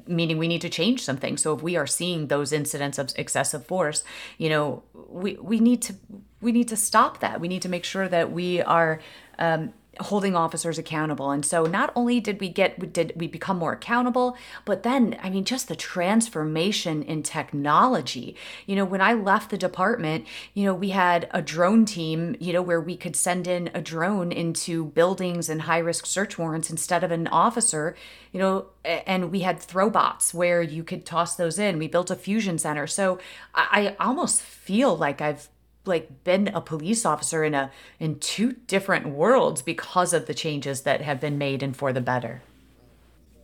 meaning 0.05 0.37
we 0.37 0.47
need 0.47 0.61
to 0.61 0.69
change 0.69 1.01
something 1.01 1.37
so 1.37 1.55
if 1.55 1.63
we 1.63 1.77
are 1.77 1.87
seeing 1.87 2.27
those 2.27 2.51
incidents 2.51 2.99
of 2.99 3.11
excessive 3.15 3.65
force 3.65 4.03
you 4.37 4.49
know 4.49 4.83
we 4.93 5.35
we 5.37 5.59
need 5.59 5.81
to 5.81 5.95
we 6.43 6.51
need 6.51 6.67
to 6.67 6.75
stop 6.75 7.21
that. 7.21 7.39
We 7.39 7.47
need 7.47 7.61
to 7.63 7.69
make 7.69 7.85
sure 7.85 8.07
that 8.07 8.31
we 8.31 8.61
are 8.61 8.99
um, 9.39 9.73
holding 9.99 10.35
officers 10.35 10.77
accountable. 10.77 11.31
And 11.31 11.45
so 11.45 11.65
not 11.65 11.91
only 11.95 12.19
did 12.19 12.39
we 12.39 12.49
get 12.49 12.93
did 12.93 13.13
we 13.15 13.27
become 13.27 13.57
more 13.57 13.73
accountable 13.73 14.37
but 14.65 14.83
then 14.83 15.17
i 15.21 15.29
mean 15.29 15.43
just 15.43 15.67
the 15.67 15.75
transformation 15.75 17.03
in 17.03 17.23
technology. 17.23 18.35
You 18.65 18.75
know 18.75 18.85
when 18.85 19.01
i 19.01 19.13
left 19.13 19.49
the 19.49 19.57
department 19.57 20.25
you 20.53 20.65
know 20.65 20.73
we 20.73 20.89
had 20.89 21.29
a 21.31 21.41
drone 21.41 21.85
team 21.85 22.35
you 22.39 22.53
know 22.53 22.61
where 22.61 22.81
we 22.81 22.97
could 22.97 23.15
send 23.15 23.47
in 23.47 23.69
a 23.73 23.81
drone 23.81 24.31
into 24.31 24.85
buildings 24.85 25.49
and 25.49 25.63
high 25.63 25.79
risk 25.79 26.05
search 26.05 26.37
warrants 26.37 26.69
instead 26.69 27.03
of 27.03 27.11
an 27.11 27.27
officer 27.27 27.95
you 28.31 28.39
know 28.39 28.65
and 28.83 29.31
we 29.31 29.41
had 29.41 29.59
throwbots 29.59 30.33
where 30.33 30.61
you 30.61 30.83
could 30.83 31.05
toss 31.05 31.35
those 31.35 31.57
in. 31.57 31.77
We 31.77 31.87
built 31.87 32.11
a 32.11 32.15
fusion 32.15 32.57
center. 32.57 32.87
So 32.87 33.19
i, 33.55 33.95
I 33.99 34.05
almost 34.05 34.41
feel 34.41 34.95
like 34.97 35.21
i've 35.21 35.49
like 35.85 36.23
been 36.23 36.47
a 36.49 36.61
police 36.61 37.05
officer 37.05 37.43
in 37.43 37.53
a 37.53 37.71
in 37.99 38.19
two 38.19 38.53
different 38.67 39.07
worlds 39.07 39.61
because 39.61 40.13
of 40.13 40.25
the 40.25 40.33
changes 40.33 40.81
that 40.81 41.01
have 41.01 41.19
been 41.19 41.37
made 41.37 41.61
and 41.61 41.75
for 41.75 41.91
the 41.91 42.01
better. 42.01 42.41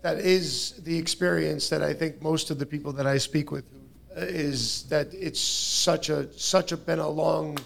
That 0.02 0.18
is 0.18 0.82
the 0.84 0.98
experience 0.98 1.70
that 1.70 1.84
i 1.84 1.94
think 1.94 2.22
most 2.22 2.52
of 2.52 2.60
the 2.60 2.66
people 2.66 2.94
that 2.94 3.06
i 3.06 3.18
speak 3.18 3.52
with 3.52 3.66
is 4.16 4.84
that 4.84 5.08
it's 5.14 5.40
such 5.40 6.10
a 6.10 6.32
such 6.34 6.72
a 6.72 6.78
been 6.78 7.00
a 7.00 7.10
long 7.10 7.58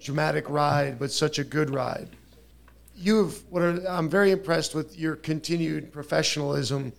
dramatic 0.00 0.48
ride 0.50 0.98
but 0.98 1.10
such 1.10 1.38
a 1.38 1.44
good 1.44 1.70
ride. 1.70 2.08
You've 2.96 3.44
what 3.50 3.62
are, 3.62 3.88
i'm 3.88 4.08
very 4.08 4.32
impressed 4.32 4.74
with 4.74 4.98
your 4.98 5.16
continued 5.16 5.92
professionalism 5.92 6.92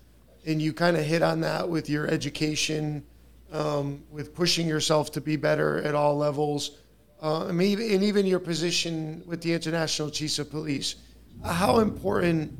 and 0.46 0.62
you 0.62 0.72
kind 0.72 0.96
of 0.96 1.04
hit 1.04 1.22
on 1.22 1.42
that 1.42 1.68
with 1.68 1.90
your 1.90 2.08
education 2.08 3.04
um, 3.52 4.04
with 4.12 4.36
pushing 4.36 4.68
yourself 4.68 5.12
to 5.14 5.22
be 5.22 5.36
better 5.36 5.82
at 5.84 5.96
all 5.96 6.18
levels 6.18 6.78
uh, 7.22 7.48
and 7.48 7.62
even 7.62 8.26
your 8.26 8.40
position 8.40 9.24
with 9.26 9.42
the 9.42 9.54
International 9.54 10.10
Chiefs 10.10 10.40
of 10.40 10.50
Police. 10.52 10.96
How 11.44 11.80
important 11.80 12.54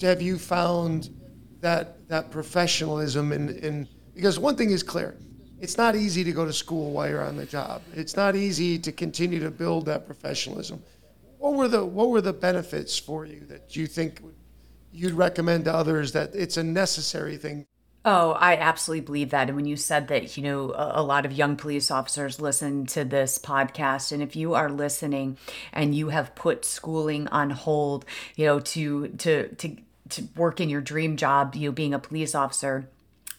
have 0.00 0.20
you 0.20 0.38
found 0.38 1.10
that 1.60 2.08
that 2.08 2.30
professionalism 2.30 3.32
and, 3.32 3.50
and 3.50 3.88
because 4.14 4.38
one 4.38 4.56
thing 4.56 4.70
is 4.70 4.82
clear, 4.82 5.16
it's 5.60 5.78
not 5.78 5.96
easy 5.96 6.22
to 6.24 6.32
go 6.32 6.44
to 6.44 6.52
school 6.52 6.90
while 6.92 7.08
you're 7.08 7.24
on 7.24 7.36
the 7.36 7.46
job. 7.46 7.82
It's 7.94 8.16
not 8.16 8.36
easy 8.36 8.78
to 8.78 8.92
continue 8.92 9.40
to 9.40 9.50
build 9.50 9.86
that 9.86 10.06
professionalism. 10.06 10.82
What 11.38 11.54
were 11.54 11.68
the 11.68 11.84
what 11.84 12.10
were 12.10 12.20
the 12.20 12.32
benefits 12.32 12.98
for 12.98 13.24
you 13.26 13.40
that 13.48 13.76
you 13.76 13.86
think 13.86 14.22
you'd 14.92 15.14
recommend 15.14 15.64
to 15.64 15.74
others 15.74 16.12
that 16.12 16.34
it's 16.34 16.56
a 16.56 16.62
necessary 16.62 17.36
thing 17.36 17.66
Oh, 18.06 18.32
I 18.32 18.58
absolutely 18.58 19.06
believe 19.06 19.30
that. 19.30 19.48
And 19.48 19.56
when 19.56 19.64
you 19.64 19.76
said 19.76 20.08
that, 20.08 20.36
you 20.36 20.42
know, 20.42 20.72
a, 20.72 21.00
a, 21.00 21.02
lot 21.02 21.24
of 21.24 21.32
young 21.32 21.56
police 21.56 21.90
officers 21.90 22.38
listen 22.38 22.84
to 22.88 23.02
this 23.02 23.38
podcast, 23.38 24.12
and 24.12 24.22
if 24.22 24.36
you 24.36 24.52
are 24.52 24.68
listening 24.68 25.38
and 25.72 25.94
you 25.94 26.10
have 26.10 26.34
put 26.34 26.66
schooling 26.66 27.28
on 27.28 27.48
hold, 27.48 28.04
you 28.36 28.44
know, 28.44 28.60
to 28.60 29.08
to 29.08 29.48
to 29.54 29.76
to 30.10 30.28
work 30.36 30.60
in 30.60 30.68
your 30.68 30.82
dream 30.82 31.16
job, 31.16 31.54
you 31.54 31.70
know, 31.70 31.72
being 31.72 31.94
a 31.94 31.98
police 31.98 32.34
officer 32.34 32.86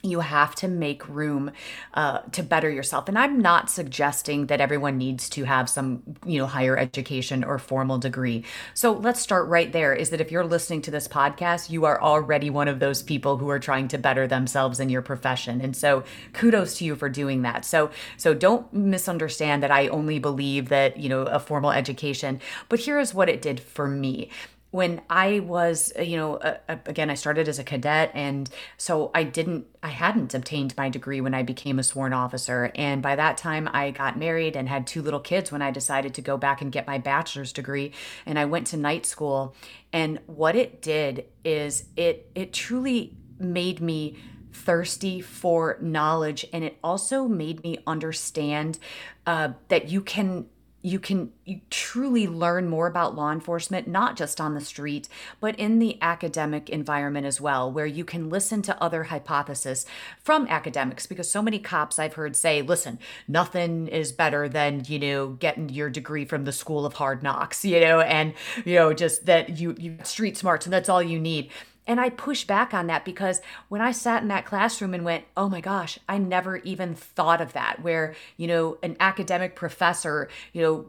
you 0.09 0.21
have 0.21 0.55
to 0.55 0.67
make 0.67 1.07
room 1.07 1.51
uh, 1.93 2.19
to 2.31 2.43
better 2.43 2.69
yourself. 2.69 3.07
And 3.07 3.17
i'm 3.17 3.39
not 3.39 3.69
suggesting 3.69 4.47
that 4.47 4.61
everyone 4.61 4.97
needs 4.97 5.29
to 5.29 5.43
have 5.43 5.69
some 5.69 6.03
you 6.25 6.39
know 6.39 6.45
higher 6.45 6.77
education 6.77 7.43
or 7.43 7.57
formal 7.59 7.97
degree. 7.97 8.43
So 8.73 8.93
let's 8.93 9.19
start 9.19 9.47
right 9.47 9.71
there 9.71 9.93
is 9.93 10.09
that 10.09 10.21
if 10.21 10.31
you're 10.31 10.45
listening 10.45 10.81
to 10.83 10.91
this 10.91 11.07
podcast 11.07 11.69
you 11.69 11.85
are 11.85 12.01
already 12.01 12.49
one 12.49 12.67
of 12.67 12.79
those 12.79 13.01
people 13.01 13.37
who 13.37 13.49
are 13.49 13.59
trying 13.59 13.87
to 13.89 13.97
better 13.97 14.27
themselves 14.27 14.79
in 14.79 14.89
your 14.89 15.01
profession. 15.01 15.61
And 15.61 15.75
so 15.75 16.03
kudos 16.33 16.77
to 16.77 16.85
you 16.85 16.95
for 16.95 17.09
doing 17.09 17.41
that. 17.43 17.65
So 17.65 17.91
so 18.17 18.33
don't 18.33 18.71
misunderstand 18.73 19.63
that 19.63 19.71
i 19.71 19.87
only 19.87 20.19
believe 20.19 20.69
that 20.69 20.97
you 20.97 21.09
know 21.09 21.23
a 21.23 21.39
formal 21.39 21.71
education. 21.71 22.39
But 22.69 22.79
here 22.79 22.99
is 22.99 23.13
what 23.13 23.29
it 23.29 23.41
did 23.41 23.59
for 23.59 23.87
me 23.87 24.29
when 24.75 24.99
I 25.09 25.39
was, 25.39 25.93
uh, 25.97 26.01
you 26.01 26.17
know, 26.17 26.35
uh, 26.35 26.57
uh, 26.67 26.75
again, 26.85 27.09
I 27.09 27.13
started 27.13 27.47
as 27.47 27.59
a 27.59 27.63
cadet, 27.63 28.11
and 28.13 28.49
so 28.75 29.09
I 29.15 29.23
didn't, 29.23 29.67
I 29.81 29.87
hadn't 29.87 30.33
obtained 30.33 30.75
my 30.75 30.89
degree 30.89 31.21
when 31.21 31.33
I 31.33 31.43
became 31.43 31.79
a 31.79 31.83
sworn 31.83 32.11
officer. 32.11 32.73
And 32.75 33.01
by 33.01 33.15
that 33.15 33.37
time, 33.37 33.69
I 33.71 33.91
got 33.91 34.19
married 34.19 34.57
and 34.57 34.67
had 34.67 34.85
two 34.85 35.01
little 35.01 35.21
kids 35.21 35.49
when 35.49 35.61
I 35.61 35.71
decided 35.71 36.13
to 36.15 36.21
go 36.21 36.35
back 36.35 36.61
and 36.61 36.73
get 36.73 36.87
my 36.87 36.97
bachelor's 36.97 37.53
degree. 37.53 37.93
And 38.25 38.37
I 38.37 38.43
went 38.43 38.67
to 38.67 38.75
night 38.75 39.05
school. 39.05 39.55
And 39.93 40.19
what 40.25 40.57
it 40.57 40.81
did 40.81 41.23
is 41.45 41.85
it, 41.95 42.29
it 42.35 42.51
truly 42.51 43.15
made 43.39 43.79
me 43.79 44.17
thirsty 44.51 45.21
for 45.21 45.77
knowledge 45.81 46.45
and 46.51 46.65
it 46.65 46.77
also 46.83 47.27
made 47.27 47.63
me 47.63 47.77
understand 47.87 48.79
uh, 49.25 49.49
that 49.69 49.89
you 49.89 50.01
can 50.01 50.47
you 50.85 50.99
can 50.99 51.31
truly 51.71 52.27
learn 52.27 52.69
more 52.69 52.85
about 52.85 53.15
law 53.15 53.31
enforcement 53.31 53.87
not 53.87 54.15
just 54.15 54.39
on 54.39 54.53
the 54.53 54.61
street 54.61 55.09
but 55.39 55.55
in 55.59 55.79
the 55.79 55.97
academic 55.99 56.69
environment 56.69 57.25
as 57.25 57.41
well 57.41 57.71
where 57.71 57.87
you 57.87 58.05
can 58.05 58.29
listen 58.29 58.61
to 58.61 58.81
other 58.81 59.05
hypotheses 59.05 59.85
from 60.21 60.45
academics. 60.47 61.07
Because 61.07 61.29
so 61.29 61.41
many 61.41 61.57
cops 61.57 61.97
i've 61.97 62.13
heard 62.13 62.35
say 62.35 62.61
listen 62.61 62.99
nothing 63.27 63.87
is 63.87 64.11
better 64.11 64.47
than 64.47 64.83
you 64.85 64.99
know 64.99 65.29
getting 65.29 65.69
your 65.69 65.89
degree 65.89 66.25
from 66.25 66.45
the 66.45 66.51
school 66.51 66.85
of 66.85 66.93
hard 66.93 67.23
knocks 67.23 67.65
you 67.73 67.79
know 67.79 68.01
and 68.01 68.33
you 68.63 68.75
know 68.75 68.93
just 68.93 69.25
that 69.25 69.57
you 69.57 69.75
you 69.79 69.97
street 70.03 70.37
smarts 70.37 70.67
and 70.67 70.73
that's 70.73 70.89
all 70.89 71.01
you 71.01 71.19
need 71.19 71.49
and 71.87 71.99
I 71.99 72.09
push 72.09 72.43
back 72.45 72.73
on 72.73 72.87
that 72.87 73.05
because 73.05 73.41
when 73.69 73.81
I 73.81 73.91
sat 73.91 74.21
in 74.21 74.27
that 74.29 74.45
classroom 74.45 74.93
and 74.93 75.05
went, 75.05 75.25
oh 75.37 75.49
my 75.49 75.61
gosh, 75.61 75.99
I 76.09 76.17
never 76.17 76.57
even 76.57 76.95
thought 76.95 77.41
of 77.41 77.53
that, 77.53 77.81
where, 77.81 78.15
you 78.37 78.47
know, 78.47 78.77
an 78.81 78.97
academic 78.99 79.55
professor, 79.55 80.29
you 80.53 80.61
know, 80.61 80.85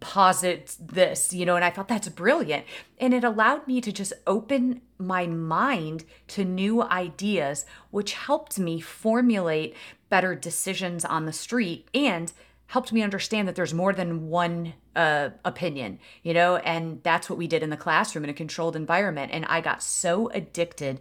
posits 0.00 0.76
this, 0.76 1.32
you 1.32 1.46
know, 1.46 1.56
and 1.56 1.64
I 1.64 1.70
thought 1.70 1.88
that's 1.88 2.08
brilliant. 2.08 2.64
And 2.98 3.14
it 3.14 3.24
allowed 3.24 3.66
me 3.66 3.80
to 3.80 3.92
just 3.92 4.12
open 4.26 4.80
my 4.98 5.26
mind 5.26 6.04
to 6.28 6.44
new 6.44 6.82
ideas, 6.82 7.64
which 7.90 8.14
helped 8.14 8.58
me 8.58 8.80
formulate 8.80 9.76
better 10.08 10.34
decisions 10.34 11.04
on 11.04 11.26
the 11.26 11.32
street 11.32 11.88
and 11.94 12.32
helped 12.68 12.92
me 12.92 13.02
understand 13.02 13.48
that 13.48 13.54
there's 13.54 13.74
more 13.74 13.92
than 13.92 14.28
one 14.28 14.74
uh, 14.94 15.30
opinion, 15.44 15.98
you 16.22 16.34
know, 16.34 16.56
and 16.56 17.02
that's 17.02 17.28
what 17.28 17.38
we 17.38 17.46
did 17.46 17.62
in 17.62 17.70
the 17.70 17.76
classroom 17.76 18.24
in 18.24 18.30
a 18.30 18.34
controlled 18.34 18.76
environment. 18.76 19.32
And 19.32 19.44
I 19.46 19.60
got 19.60 19.82
so 19.82 20.28
addicted 20.28 21.00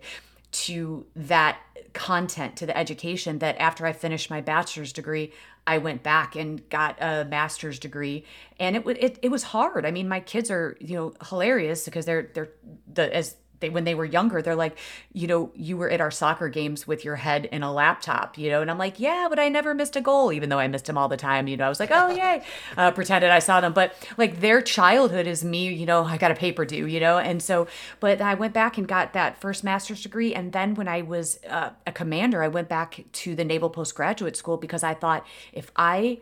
to 0.49 1.05
that 1.15 1.59
content, 1.91 2.55
to 2.55 2.65
the 2.65 2.77
education, 2.77 3.39
that 3.39 3.57
after 3.57 3.85
I 3.85 3.91
finished 3.91 4.29
my 4.29 4.39
bachelor's 4.39 4.93
degree, 4.93 5.33
I 5.65 5.79
went 5.79 6.03
back 6.03 6.37
and 6.37 6.67
got 6.69 6.95
a 7.01 7.25
master's 7.25 7.77
degree, 7.77 8.23
and 8.57 8.77
it 8.77 8.87
it, 8.87 9.19
it 9.21 9.29
was 9.29 9.43
hard. 9.43 9.85
I 9.85 9.91
mean, 9.91 10.07
my 10.07 10.21
kids 10.21 10.49
are 10.49 10.77
you 10.79 10.95
know 10.95 11.13
hilarious 11.27 11.83
because 11.83 12.05
they're 12.05 12.31
they're 12.33 12.49
the 12.91 13.13
as 13.13 13.35
they 13.59 13.69
when 13.69 13.83
they 13.83 13.95
were 13.95 14.05
younger 14.05 14.41
they're 14.41 14.55
like 14.55 14.77
you 15.13 15.27
know 15.27 15.51
you 15.55 15.77
were 15.77 15.89
at 15.89 16.01
our 16.01 16.11
soccer 16.11 16.49
games 16.49 16.87
with 16.87 17.03
your 17.03 17.15
head 17.15 17.45
in 17.45 17.63
a 17.63 17.71
laptop 17.71 18.37
you 18.37 18.49
know? 18.49 18.61
And 18.61 18.69
i'm 18.69 18.77
like 18.77 18.99
yeah 18.99 19.27
but 19.29 19.39
i 19.39 19.49
never 19.49 19.73
missed 19.73 19.95
a 19.95 20.01
goal 20.01 20.31
even 20.31 20.49
though 20.49 20.59
i 20.59 20.67
missed 20.67 20.85
them 20.85 20.97
all 20.97 21.07
the 21.07 21.17
time 21.17 21.47
you 21.47 21.57
know? 21.57 21.65
I 21.65 21.69
was 21.69 21.79
like 21.79 21.91
oh 21.91 22.09
yay 22.09 22.43
uh, 22.75 22.91
pretended 22.97 23.31
i 23.31 23.39
saw 23.39 23.61
them. 23.61 23.73
But 23.73 23.93
like 24.17 24.39
their 24.39 24.61
childhood 24.61 25.27
is 25.27 25.43
me 25.43 25.73
you 25.73 25.85
know 25.85 26.03
i 26.03 26.17
got 26.17 26.31
a 26.31 26.35
paper 26.35 26.65
due 26.65 26.85
you 26.85 26.99
know? 26.99 27.17
And 27.17 27.41
so 27.41 27.67
but 27.99 28.21
i 28.21 28.33
went 28.33 28.53
back 28.53 28.77
and 28.77 28.87
got 28.87 29.13
that 29.13 29.39
first 29.39 29.63
master's 29.63 30.01
degree. 30.01 30.33
And 30.33 30.51
then 30.53 30.75
when 30.75 30.87
i 30.87 31.01
was 31.01 31.39
uh, 31.49 31.71
a 31.85 31.91
commander 31.91 32.43
i 32.43 32.47
went 32.47 32.69
back 32.69 33.03
to 33.11 33.35
the 33.35 33.43
naval 33.43 33.69
postgraduate 33.69 34.35
school 34.35 34.57
because 34.57 34.83
i 34.83 34.93
thought 34.93 35.25
if 35.53 35.71
i 35.75 36.19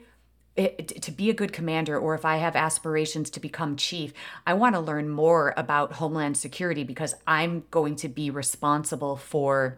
Eh, 0.57 0.69
it, 0.77 1.01
to 1.01 1.11
be 1.11 1.29
a 1.29 1.33
good 1.33 1.51
commander 1.51 1.97
or 1.97 2.15
if 2.15 2.23
I 2.23 2.37
have 2.37 2.55
aspirations 2.55 3.29
to 3.31 3.39
become 3.39 3.75
chief, 3.75 4.13
I 4.47 4.53
want 4.53 4.75
to 4.75 4.79
learn 4.79 5.09
more 5.09 5.53
about 5.57 5.93
Homeland 5.93 6.37
Security 6.37 6.83
because 6.83 7.13
I'm 7.27 7.65
going 7.71 7.97
to 7.97 8.09
be 8.09 8.29
responsible 8.29 9.17
for 9.17 9.77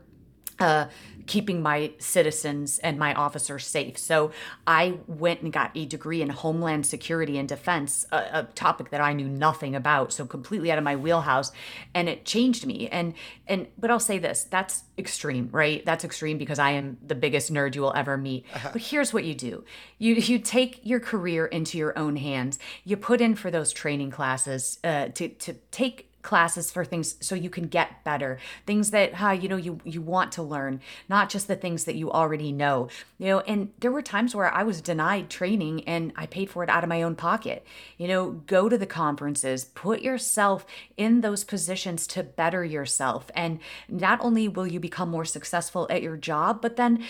uh, 0.59 0.85
keeping 1.27 1.61
my 1.61 1.91
citizens 1.99 2.79
and 2.79 2.97
my 2.97 3.13
officers 3.13 3.67
safe. 3.67 3.97
So 3.97 4.31
I 4.65 4.97
went 5.07 5.41
and 5.41 5.51
got 5.51 5.71
a 5.75 5.85
degree 5.85 6.21
in 6.21 6.29
Homeland 6.29 6.85
Security 6.85 7.37
and 7.37 7.47
Defense, 7.47 8.07
a, 8.11 8.17
a, 8.31 8.43
topic 8.55 8.89
that 8.91 9.01
I 9.01 9.13
knew 9.13 9.27
nothing 9.27 9.75
about, 9.75 10.13
so 10.13 10.25
completely 10.25 10.71
out 10.71 10.77
of 10.77 10.83
my 10.83 10.95
wheelhouse, 10.95 11.51
and 11.93 12.07
it 12.07 12.25
changed 12.25 12.65
me. 12.65 12.87
And 12.87 13.13
and 13.45 13.67
but 13.77 13.91
I'll 13.91 13.99
say 13.99 14.17
this: 14.17 14.45
that's 14.49 14.83
extreme, 14.97 15.49
right? 15.51 15.85
That's 15.85 16.03
extreme 16.03 16.37
because 16.37 16.59
I 16.59 16.71
am 16.71 16.97
the 17.05 17.15
biggest 17.15 17.53
nerd 17.53 17.75
you 17.75 17.81
will 17.81 17.93
ever 17.93 18.17
meet. 18.17 18.45
Uh-huh. 18.53 18.69
But 18.73 18.81
here's 18.81 19.13
what 19.13 19.25
you 19.25 19.35
do: 19.35 19.63
you 19.99 20.15
you 20.15 20.39
take 20.39 20.79
your 20.83 21.01
career 21.01 21.45
into 21.45 21.77
your 21.77 21.97
own 21.99 22.15
hands. 22.15 22.57
You 22.85 22.97
put 22.97 23.21
in 23.21 23.35
for 23.35 23.51
those 23.51 23.73
training 23.73 24.11
classes 24.11 24.79
uh, 24.83 25.09
to 25.09 25.27
to 25.27 25.53
take 25.71 26.06
classes 26.27 26.69
for 26.69 26.83
things 26.83 27.15
so 27.21 27.35
you 27.35 27.49
can 27.49 27.67
get 27.69 28.03
better. 28.03 28.37
Things 28.65 28.91
that 28.91 29.13
uh, 29.23 29.29
you 29.29 29.47
know 29.47 29.55
you 29.55 29.79
you 29.85 30.01
want 30.01 30.33
to 30.33 30.43
learn 30.43 30.81
not 31.07 31.29
just 31.29 31.47
the 31.47 31.55
things 31.55 31.85
that 31.85 31.95
you 31.95 32.11
already 32.11 32.51
know. 32.51 32.89
You 33.17 33.27
know 33.27 33.39
and 33.39 33.71
there 33.79 33.93
were 33.93 34.01
times 34.01 34.35
where 34.35 34.53
i 34.53 34.61
was 34.61 34.81
denied 34.81 35.29
training 35.29 35.85
and 35.85 36.11
i 36.17 36.25
paid 36.25 36.49
for 36.49 36.63
it 36.65 36.69
out 36.69 36.83
of 36.83 36.89
my 36.89 37.01
own 37.01 37.15
pocket. 37.15 37.65
You 37.97 38.09
know 38.09 38.31
go 38.55 38.67
to 38.67 38.77
the 38.77 38.85
conferences 38.85 39.63
put 39.63 40.01
yourself 40.01 40.65
in 40.97 41.21
those 41.21 41.45
positions 41.45 42.05
to 42.07 42.23
better 42.23 42.65
yourself. 42.65 43.31
And 43.33 43.59
not 43.87 44.19
only 44.19 44.49
will 44.49 44.67
you 44.67 44.81
become 44.81 45.09
more 45.09 45.25
successful 45.25 45.87
at 45.89 46.01
your 46.01 46.17
job 46.17 46.61
but 46.61 46.75
then 46.75 47.05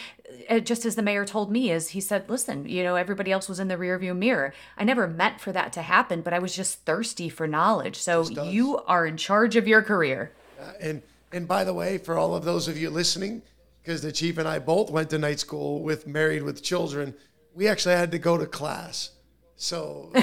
just 0.63 0.85
as 0.85 0.95
the 0.95 1.01
mayor 1.01 1.25
told 1.25 1.51
me 1.51 1.71
is 1.71 1.89
he 1.89 2.01
said 2.01 2.29
listen 2.29 2.67
you 2.67 2.83
know 2.83 2.95
everybody 2.95 3.31
else 3.31 3.47
was 3.47 3.59
in 3.59 3.67
the 3.67 3.77
rearview 3.77 4.15
mirror 4.15 4.53
i 4.77 4.83
never 4.83 5.07
meant 5.07 5.39
for 5.39 5.51
that 5.51 5.71
to 5.71 5.81
happen 5.81 6.21
but 6.21 6.33
i 6.33 6.39
was 6.39 6.55
just 6.55 6.85
thirsty 6.85 7.29
for 7.29 7.47
knowledge 7.47 7.95
so 7.95 8.27
you 8.29 8.77
are 8.87 9.05
in 9.05 9.15
charge 9.15 9.55
of 9.55 9.67
your 9.67 9.81
career 9.81 10.31
uh, 10.59 10.71
and 10.81 11.01
and 11.31 11.47
by 11.47 11.63
the 11.63 11.73
way 11.73 11.97
for 11.97 12.17
all 12.17 12.35
of 12.35 12.43
those 12.43 12.67
of 12.67 12.77
you 12.77 12.89
listening 12.89 13.41
because 13.81 14.01
the 14.01 14.11
chief 14.11 14.37
and 14.37 14.47
i 14.47 14.59
both 14.59 14.89
went 14.89 15.09
to 15.09 15.17
night 15.17 15.39
school 15.39 15.81
with 15.81 16.05
married 16.07 16.43
with 16.43 16.61
children 16.61 17.13
we 17.53 17.67
actually 17.67 17.95
had 17.95 18.11
to 18.11 18.19
go 18.19 18.37
to 18.37 18.45
class 18.45 19.11
so 19.55 20.11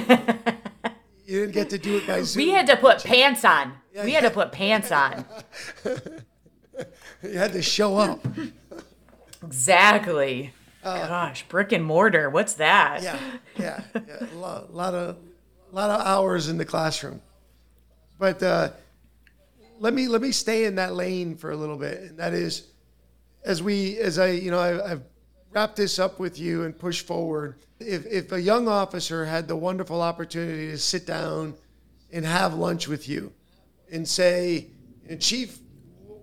you 1.27 1.41
didn't 1.41 1.53
get 1.53 1.71
to 1.71 1.79
do 1.79 1.97
it 1.97 2.07
by 2.07 2.23
Zoom. 2.23 2.45
We 2.45 2.51
had 2.51 2.67
to 2.69 2.77
put 2.77 3.03
pants 3.03 3.45
on. 3.45 3.75
Yeah, 3.93 4.05
we 4.05 4.13
yeah. 4.13 4.21
had 4.21 4.29
to 4.29 4.35
put 4.35 4.53
pants 4.53 4.93
on. 4.93 5.25
you 7.23 7.37
had 7.39 7.53
to 7.53 7.63
show 7.63 7.97
up. 7.97 8.25
Exactly. 9.47 10.53
Uh, 10.83 11.07
Gosh, 11.09 11.47
brick 11.49 11.73
and 11.73 11.85
mortar. 11.85 12.29
What's 12.29 12.55
that? 12.55 13.03
Yeah, 13.03 13.19
yeah, 13.59 13.83
yeah. 13.95 14.27
A 14.33 14.37
lot, 14.37 14.75
lot 14.75 14.95
of, 14.95 15.17
lot 15.73 15.91
of 15.91 16.07
hours 16.07 16.49
in 16.49 16.59
the 16.59 16.65
classroom. 16.65 17.23
But 18.19 18.43
uh, 18.43 18.71
let 19.79 19.95
me 19.95 20.09
let 20.09 20.21
me 20.21 20.31
stay 20.31 20.65
in 20.65 20.75
that 20.77 20.95
lane 20.95 21.37
for 21.37 21.51
a 21.51 21.57
little 21.57 21.77
bit, 21.77 22.01
and 22.01 22.19
that 22.19 22.35
is, 22.35 22.67
as 23.45 23.63
we, 23.63 23.99
as 23.99 24.19
I, 24.19 24.29
you 24.29 24.51
know, 24.51 24.59
I, 24.59 24.93
I've 24.93 25.03
wrapped 25.53 25.77
this 25.77 25.99
up 25.99 26.19
with 26.19 26.39
you 26.39 26.65
and 26.65 26.79
push 26.79 27.03
forward. 27.03 27.57
If 27.81 28.07
if 28.07 28.33
a 28.33 28.41
young 28.41 28.69
officer 28.69 29.25
had 29.25 29.49
the 29.49 29.57
wonderful 29.57 30.03
opportunity 30.03 30.71
to 30.71 30.79
sit 30.79 31.07
down 31.07 31.55
and 32.13 32.25
have 32.25 32.55
lunch 32.55 32.89
with 32.89 33.09
you, 33.09 33.33
and 33.91 34.07
say, 34.07 34.69
Chief, 35.19 35.59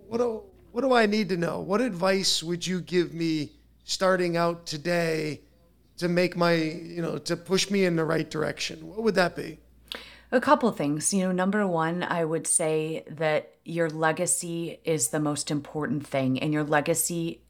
what 0.07 0.19
do 0.19 0.43
what 0.71 0.81
do 0.81 0.93
I 0.93 1.05
need 1.05 1.29
to 1.29 1.37
know? 1.37 1.59
What 1.59 1.81
advice 1.81 2.41
would 2.41 2.65
you 2.65 2.81
give 2.81 3.13
me 3.13 3.51
starting 3.83 4.37
out 4.37 4.65
today 4.65 5.41
to 5.97 6.07
make 6.07 6.35
my, 6.35 6.53
you 6.53 7.01
know, 7.01 7.17
to 7.17 7.35
push 7.35 7.69
me 7.69 7.85
in 7.85 7.95
the 7.95 8.05
right 8.05 8.29
direction? 8.29 8.87
What 8.87 9.03
would 9.03 9.15
that 9.15 9.35
be? 9.35 9.59
A 10.33 10.39
couple 10.39 10.71
things. 10.71 11.13
You 11.13 11.25
know, 11.25 11.31
number 11.33 11.67
one, 11.67 12.03
I 12.03 12.23
would 12.23 12.47
say 12.47 13.03
that 13.09 13.53
your 13.65 13.89
legacy 13.89 14.79
is 14.85 15.09
the 15.09 15.19
most 15.19 15.51
important 15.51 16.07
thing, 16.07 16.39
and 16.39 16.53
your 16.53 16.63
legacy 16.63 17.41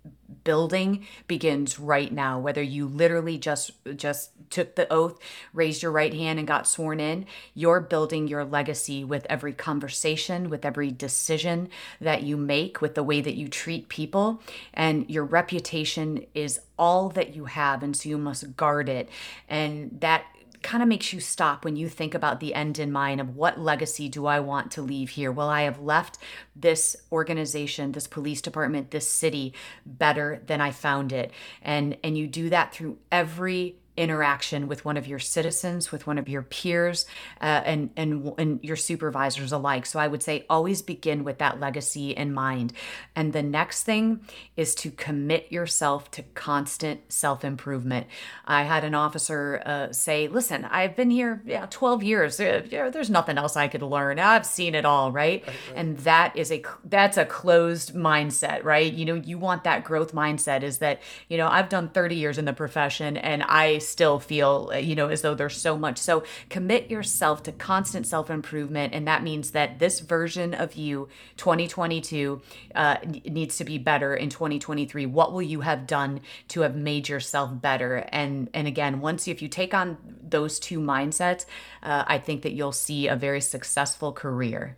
building 0.43 1.05
begins 1.27 1.77
right 1.79 2.11
now 2.11 2.39
whether 2.39 2.61
you 2.61 2.87
literally 2.87 3.37
just 3.37 3.71
just 3.95 4.31
took 4.49 4.75
the 4.75 4.91
oath 4.91 5.19
raised 5.53 5.83
your 5.83 5.91
right 5.91 6.13
hand 6.13 6.39
and 6.39 6.47
got 6.47 6.65
sworn 6.65 6.99
in 6.99 7.25
you're 7.53 7.79
building 7.79 8.27
your 8.27 8.43
legacy 8.43 9.03
with 9.03 9.25
every 9.29 9.53
conversation 9.53 10.49
with 10.49 10.65
every 10.65 10.89
decision 10.89 11.69
that 11.99 12.23
you 12.23 12.37
make 12.37 12.81
with 12.81 12.95
the 12.95 13.03
way 13.03 13.21
that 13.21 13.35
you 13.35 13.47
treat 13.47 13.87
people 13.89 14.41
and 14.73 15.07
your 15.09 15.25
reputation 15.25 16.25
is 16.33 16.59
all 16.79 17.09
that 17.09 17.35
you 17.35 17.45
have 17.45 17.83
and 17.83 17.95
so 17.95 18.09
you 18.09 18.17
must 18.17 18.55
guard 18.55 18.89
it 18.89 19.09
and 19.47 19.99
that 19.99 20.25
kind 20.61 20.83
of 20.83 20.89
makes 20.89 21.13
you 21.13 21.19
stop 21.19 21.65
when 21.65 21.75
you 21.75 21.89
think 21.89 22.13
about 22.13 22.39
the 22.39 22.53
end 22.53 22.79
in 22.79 22.91
mind 22.91 23.19
of 23.19 23.35
what 23.35 23.59
legacy 23.59 24.09
do 24.09 24.25
I 24.25 24.39
want 24.39 24.71
to 24.71 24.81
leave 24.81 25.11
here? 25.11 25.31
Well, 25.31 25.49
I 25.49 25.63
have 25.63 25.79
left 25.79 26.17
this 26.55 26.95
organization, 27.11 27.91
this 27.91 28.07
police 28.07 28.41
department, 28.41 28.91
this 28.91 29.07
city 29.07 29.53
better 29.85 30.41
than 30.45 30.61
I 30.61 30.71
found 30.71 31.11
it. 31.11 31.31
And 31.61 31.97
and 32.03 32.17
you 32.17 32.27
do 32.27 32.49
that 32.49 32.73
through 32.73 32.97
every 33.11 33.80
interaction 33.97 34.67
with 34.67 34.85
one 34.85 34.97
of 34.97 35.07
your 35.07 35.19
citizens, 35.19 35.91
with 35.91 36.07
one 36.07 36.17
of 36.17 36.29
your 36.29 36.41
peers, 36.41 37.05
uh, 37.41 37.61
and 37.65 37.89
and 37.95 38.33
and 38.37 38.59
your 38.63 38.75
supervisors 38.75 39.51
alike. 39.51 39.85
So 39.85 39.99
I 39.99 40.07
would 40.07 40.23
say 40.23 40.45
always 40.49 40.81
begin 40.81 41.23
with 41.23 41.37
that 41.39 41.59
legacy 41.59 42.11
in 42.11 42.33
mind. 42.33 42.73
And 43.15 43.33
the 43.33 43.43
next 43.43 43.83
thing 43.83 44.21
is 44.55 44.75
to 44.75 44.91
commit 44.91 45.51
yourself 45.51 46.09
to 46.11 46.23
constant 46.33 47.11
self 47.11 47.43
improvement. 47.43 48.07
I 48.45 48.63
had 48.63 48.83
an 48.83 48.95
officer 48.95 49.61
uh, 49.65 49.91
say, 49.91 50.27
"Listen, 50.27 50.65
I've 50.65 50.95
been 50.95 51.09
here 51.09 51.41
yeah, 51.45 51.67
12 51.69 52.03
years. 52.03 52.37
There's 52.37 53.09
nothing 53.09 53.37
else 53.37 53.55
I 53.55 53.67
could 53.67 53.81
learn. 53.81 54.19
I've 54.19 54.45
seen 54.45 54.75
it 54.75 54.85
all, 54.85 55.11
right? 55.11 55.21
right, 55.21 55.45
right. 55.45 55.55
And 55.75 55.97
that 55.99 56.35
is 56.35 56.51
a 56.51 56.63
that's 56.85 57.17
a 57.17 57.25
closed 57.25 57.93
mindset, 57.93 58.63
right? 58.63 58.91
You 58.91 59.05
know, 59.05 59.15
you 59.15 59.37
want 59.37 59.63
that 59.63 59.83
growth 59.83 60.13
mindset. 60.13 60.63
Is 60.63 60.79
that 60.79 61.01
you 61.27 61.37
know 61.37 61.47
I've 61.47 61.69
done 61.69 61.89
30 61.89 62.15
years 62.15 62.37
in 62.37 62.45
the 62.45 62.53
profession 62.53 63.17
and 63.17 63.43
I 63.43 63.79
still 63.87 64.19
feel, 64.19 64.71
uh, 64.73 64.77
you 64.77 64.95
know, 64.95 65.09
as 65.09 65.21
though 65.21 65.35
there's 65.35 65.57
so 65.57 65.77
much. 65.77 65.97
So 65.97 66.23
commit 66.49 66.89
yourself 66.89 67.43
to 67.43 67.51
constant 67.51 68.07
self 68.07 68.29
improvement. 68.29 68.93
And 68.93 69.07
that 69.07 69.23
means 69.23 69.51
that 69.51 69.79
this 69.79 69.99
version 69.99 70.53
of 70.53 70.75
you, 70.75 71.09
2022, 71.37 72.41
uh, 72.75 72.97
needs 73.25 73.57
to 73.57 73.63
be 73.63 73.77
better 73.77 74.15
in 74.15 74.29
2023. 74.29 75.05
What 75.05 75.33
will 75.33 75.41
you 75.41 75.61
have 75.61 75.87
done 75.87 76.21
to 76.49 76.61
have 76.61 76.75
made 76.75 77.09
yourself 77.09 77.61
better? 77.61 78.07
And, 78.11 78.49
and 78.53 78.67
again, 78.67 79.01
once 79.01 79.27
if 79.27 79.41
you 79.41 79.47
take 79.47 79.73
on 79.73 79.97
those 80.21 80.59
two 80.59 80.79
mindsets, 80.79 81.45
uh, 81.83 82.03
I 82.07 82.17
think 82.17 82.43
that 82.43 82.53
you'll 82.53 82.71
see 82.71 83.07
a 83.07 83.15
very 83.15 83.41
successful 83.41 84.11
career. 84.13 84.77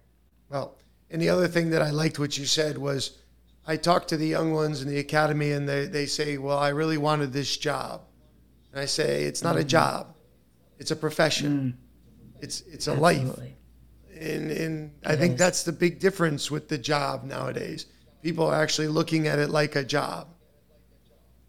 Well, 0.49 0.75
and 1.09 1.21
the 1.21 1.29
other 1.29 1.47
thing 1.47 1.69
that 1.69 1.81
I 1.81 1.91
liked 1.91 2.19
what 2.19 2.37
you 2.37 2.45
said 2.45 2.77
was, 2.77 3.17
I 3.65 3.77
talk 3.77 4.07
to 4.07 4.17
the 4.17 4.27
young 4.27 4.51
ones 4.51 4.81
in 4.81 4.89
the 4.89 4.99
academy 4.99 5.51
and 5.51 5.69
they, 5.69 5.85
they 5.85 6.05
say, 6.05 6.37
Well, 6.37 6.57
I 6.57 6.69
really 6.69 6.97
wanted 6.97 7.31
this 7.31 7.55
job. 7.55 8.01
And 8.73 8.81
I 8.81 8.85
say, 8.85 9.25
it's 9.25 9.43
not 9.43 9.55
a 9.55 9.63
job, 9.63 10.15
it's 10.79 10.91
a 10.91 10.95
profession, 10.95 11.77
mm. 11.77 12.43
it's, 12.43 12.61
it's 12.61 12.87
a 12.87 12.93
Absolutely. 12.93 13.43
life. 13.43 13.53
And, 14.19 14.51
and 14.51 14.91
I 15.05 15.15
think 15.15 15.33
is. 15.33 15.39
that's 15.39 15.63
the 15.63 15.71
big 15.71 15.99
difference 15.99 16.49
with 16.49 16.69
the 16.69 16.77
job 16.77 17.23
nowadays. 17.23 17.85
People 18.23 18.47
are 18.47 18.61
actually 18.61 18.87
looking 18.87 19.27
at 19.27 19.37
it 19.37 19.49
like 19.49 19.75
a 19.75 19.83
job. 19.83 20.27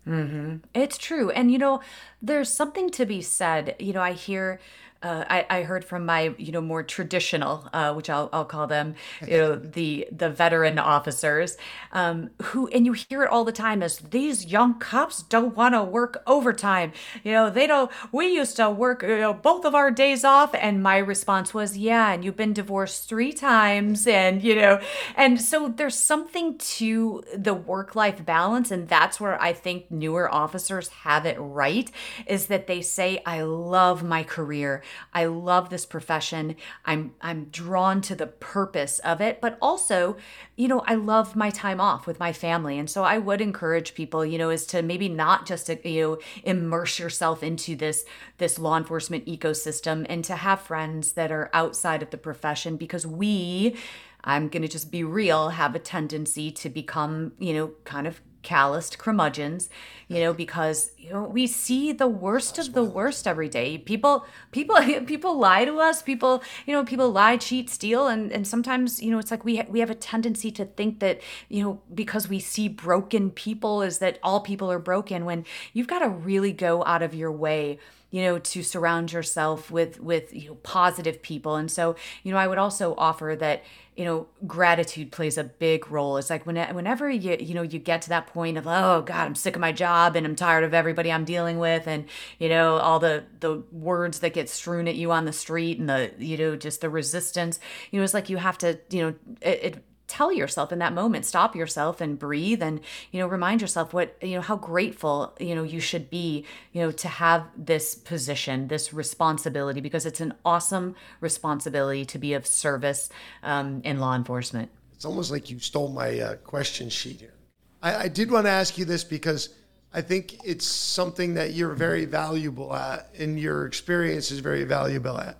Mm-hmm. 0.06 0.56
It's 0.74 0.98
true. 0.98 1.30
And, 1.30 1.50
you 1.50 1.56
know, 1.58 1.80
there's 2.20 2.52
something 2.52 2.90
to 2.90 3.06
be 3.06 3.22
said. 3.22 3.74
You 3.78 3.94
know, 3.94 4.02
I 4.02 4.12
hear 4.12 4.60
uh, 5.04 5.24
I, 5.28 5.46
I, 5.50 5.62
heard 5.64 5.84
from 5.84 6.06
my 6.06 6.34
you 6.38 6.50
know 6.50 6.62
more 6.62 6.82
traditional, 6.82 7.68
uh, 7.74 7.92
which 7.92 8.08
I'll, 8.08 8.30
I'll 8.32 8.46
call 8.46 8.66
them, 8.66 8.94
you 9.20 9.36
know 9.36 9.56
the 9.56 10.08
the 10.10 10.30
veteran 10.30 10.78
officers, 10.78 11.58
um, 11.92 12.30
who 12.42 12.68
and 12.68 12.86
you 12.86 12.94
hear 12.94 13.22
it 13.22 13.30
all 13.30 13.44
the 13.44 13.52
time 13.52 13.82
is 13.82 13.98
these 13.98 14.46
young 14.46 14.78
cops 14.78 15.22
don't 15.22 15.54
want 15.54 15.74
to 15.74 15.82
work 15.82 16.22
overtime. 16.26 16.92
You 17.22 17.32
know 17.32 17.50
they 17.50 17.66
don't. 17.66 17.90
We 18.12 18.28
used 18.28 18.56
to 18.56 18.70
work 18.70 19.02
you 19.02 19.18
know 19.18 19.34
both 19.34 19.66
of 19.66 19.74
our 19.74 19.90
days 19.90 20.24
off, 20.24 20.54
and 20.54 20.82
my 20.82 20.96
response 20.96 21.52
was 21.52 21.76
yeah, 21.76 22.12
and 22.12 22.24
you've 22.24 22.36
been 22.36 22.54
divorced 22.54 23.06
three 23.06 23.34
times, 23.34 24.06
and 24.06 24.42
you 24.42 24.54
know, 24.54 24.80
and 25.16 25.38
so 25.38 25.68
there's 25.68 25.96
something 25.96 26.56
to 26.56 27.22
the 27.36 27.52
work 27.52 27.94
life 27.94 28.24
balance, 28.24 28.70
and 28.70 28.88
that's 28.88 29.20
where 29.20 29.40
I 29.40 29.52
think 29.52 29.90
newer 29.90 30.32
officers 30.32 30.88
have 30.88 31.26
it 31.26 31.36
right, 31.38 31.90
is 32.26 32.46
that 32.46 32.66
they 32.66 32.80
say 32.80 33.20
I 33.26 33.42
love 33.42 34.02
my 34.02 34.22
career. 34.22 34.82
I 35.12 35.26
love 35.26 35.70
this 35.70 35.86
profession. 35.86 36.56
I'm 36.84 37.14
I'm 37.20 37.46
drawn 37.46 38.00
to 38.02 38.14
the 38.14 38.26
purpose 38.26 38.98
of 39.00 39.20
it, 39.20 39.40
but 39.40 39.58
also, 39.60 40.16
you 40.56 40.68
know, 40.68 40.82
I 40.86 40.94
love 40.94 41.36
my 41.36 41.50
time 41.50 41.80
off 41.80 42.06
with 42.06 42.20
my 42.20 42.32
family. 42.32 42.78
And 42.78 42.88
so 42.88 43.04
I 43.04 43.18
would 43.18 43.40
encourage 43.40 43.94
people, 43.94 44.24
you 44.24 44.38
know, 44.38 44.50
is 44.50 44.66
to 44.66 44.82
maybe 44.82 45.08
not 45.08 45.46
just 45.46 45.66
to, 45.66 45.88
you 45.88 46.02
know, 46.02 46.18
immerse 46.42 46.98
yourself 46.98 47.42
into 47.42 47.76
this 47.76 48.04
this 48.38 48.58
law 48.58 48.76
enforcement 48.76 49.26
ecosystem 49.26 50.06
and 50.08 50.24
to 50.24 50.36
have 50.36 50.60
friends 50.60 51.12
that 51.12 51.30
are 51.32 51.50
outside 51.52 52.02
of 52.02 52.10
the 52.10 52.18
profession 52.18 52.76
because 52.76 53.06
we 53.06 53.76
I'm 54.24 54.48
going 54.48 54.62
to 54.62 54.68
just 54.68 54.90
be 54.90 55.04
real, 55.04 55.50
have 55.50 55.74
a 55.74 55.78
tendency 55.78 56.50
to 56.50 56.70
become, 56.70 57.32
you 57.38 57.52
know, 57.52 57.72
kind 57.84 58.06
of 58.06 58.22
calloused 58.44 58.98
curmudgeons, 58.98 59.68
you 60.08 60.20
know, 60.20 60.32
because 60.32 60.92
you 60.98 61.10
know 61.10 61.24
we 61.24 61.46
see 61.46 61.90
the 61.90 62.06
worst 62.06 62.58
of 62.58 62.72
the 62.72 62.84
worst 62.84 63.26
every 63.26 63.48
day. 63.48 63.78
People, 63.78 64.24
people, 64.52 64.76
people 65.06 65.38
lie 65.38 65.64
to 65.64 65.80
us. 65.80 66.02
People, 66.02 66.42
you 66.66 66.72
know, 66.72 66.84
people 66.84 67.10
lie, 67.10 67.36
cheat, 67.36 67.68
steal, 67.70 68.06
and 68.06 68.30
and 68.30 68.46
sometimes 68.46 69.02
you 69.02 69.10
know 69.10 69.18
it's 69.18 69.30
like 69.30 69.44
we 69.44 69.56
ha- 69.56 69.66
we 69.68 69.80
have 69.80 69.90
a 69.90 69.94
tendency 69.94 70.50
to 70.52 70.64
think 70.64 71.00
that 71.00 71.20
you 71.48 71.64
know 71.64 71.80
because 71.92 72.28
we 72.28 72.38
see 72.38 72.68
broken 72.68 73.30
people 73.30 73.82
is 73.82 73.98
that 73.98 74.18
all 74.22 74.40
people 74.40 74.70
are 74.70 74.78
broken. 74.78 75.24
When 75.24 75.44
you've 75.72 75.88
got 75.88 76.00
to 76.00 76.08
really 76.08 76.52
go 76.52 76.84
out 76.84 77.02
of 77.02 77.14
your 77.14 77.32
way 77.32 77.78
you 78.14 78.22
know 78.22 78.38
to 78.38 78.62
surround 78.62 79.10
yourself 79.10 79.72
with 79.72 79.98
with 79.98 80.32
you 80.32 80.50
know 80.50 80.54
positive 80.62 81.20
people. 81.20 81.56
And 81.56 81.68
so 81.68 81.96
you 82.22 82.30
know 82.30 82.38
i 82.38 82.46
would 82.46 82.58
also 82.58 82.94
offer 82.96 83.34
that 83.40 83.64
you 83.96 84.04
know 84.04 84.28
gratitude 84.46 85.10
plays 85.10 85.36
a 85.36 85.42
big 85.42 85.90
role. 85.90 86.16
It's 86.16 86.30
like 86.30 86.46
when, 86.46 86.56
whenever 86.76 87.10
you 87.10 87.36
you 87.40 87.54
know 87.54 87.62
you 87.62 87.80
get 87.80 88.02
to 88.02 88.10
that 88.10 88.28
point 88.28 88.56
of 88.56 88.68
oh 88.68 89.02
god 89.02 89.26
i'm 89.26 89.34
sick 89.34 89.56
of 89.56 89.60
my 89.60 89.72
job 89.72 90.14
and 90.14 90.24
i'm 90.24 90.36
tired 90.36 90.62
of 90.62 90.72
everybody 90.72 91.10
i'm 91.10 91.24
dealing 91.24 91.58
with 91.58 91.88
and 91.88 92.04
you 92.38 92.48
know 92.48 92.76
all 92.76 93.00
the 93.00 93.24
the 93.40 93.64
words 93.72 94.20
that 94.20 94.32
get 94.32 94.48
strewn 94.48 94.86
at 94.86 94.94
you 94.94 95.10
on 95.10 95.24
the 95.24 95.32
street 95.32 95.80
and 95.80 95.88
the 95.88 96.12
you 96.18 96.36
know 96.36 96.54
just 96.54 96.82
the 96.82 96.88
resistance 96.90 97.58
you 97.90 97.98
know 97.98 98.04
it's 98.04 98.14
like 98.14 98.30
you 98.30 98.36
have 98.36 98.56
to 98.58 98.78
you 98.90 99.02
know 99.02 99.14
it, 99.40 99.64
it 99.64 99.84
tell 100.14 100.32
yourself 100.32 100.70
in 100.70 100.78
that 100.78 100.92
moment 100.92 101.26
stop 101.26 101.56
yourself 101.56 102.00
and 102.00 102.20
breathe 102.20 102.62
and 102.62 102.80
you 103.10 103.18
know 103.18 103.26
remind 103.26 103.60
yourself 103.60 103.92
what 103.92 104.16
you 104.22 104.36
know 104.36 104.40
how 104.40 104.54
grateful 104.54 105.34
you 105.40 105.56
know 105.56 105.64
you 105.64 105.80
should 105.80 106.08
be 106.08 106.44
you 106.72 106.80
know 106.80 106.92
to 106.92 107.08
have 107.08 107.44
this 107.56 107.96
position 107.96 108.68
this 108.68 108.94
responsibility 108.94 109.80
because 109.80 110.06
it's 110.06 110.20
an 110.20 110.32
awesome 110.44 110.94
responsibility 111.20 112.04
to 112.04 112.16
be 112.16 112.32
of 112.32 112.46
service 112.46 113.08
um, 113.42 113.80
in 113.84 113.98
law 113.98 114.14
enforcement. 114.14 114.70
It's 114.94 115.04
almost 115.04 115.32
like 115.32 115.50
you 115.50 115.58
stole 115.58 115.88
my 115.88 116.20
uh, 116.20 116.36
question 116.36 116.88
sheet 116.90 117.18
here. 117.18 117.34
I, 117.82 118.04
I 118.04 118.08
did 118.08 118.30
want 118.30 118.46
to 118.46 118.50
ask 118.50 118.78
you 118.78 118.84
this 118.84 119.02
because 119.02 119.48
i 119.92 120.00
think 120.00 120.36
it's 120.44 120.66
something 120.66 121.34
that 121.34 121.54
you're 121.54 121.74
very 121.74 122.04
valuable 122.04 122.72
at 122.72 123.10
and 123.18 123.38
your 123.38 123.66
experience 123.66 124.30
is 124.30 124.38
very 124.38 124.62
valuable 124.62 125.18
at. 125.18 125.38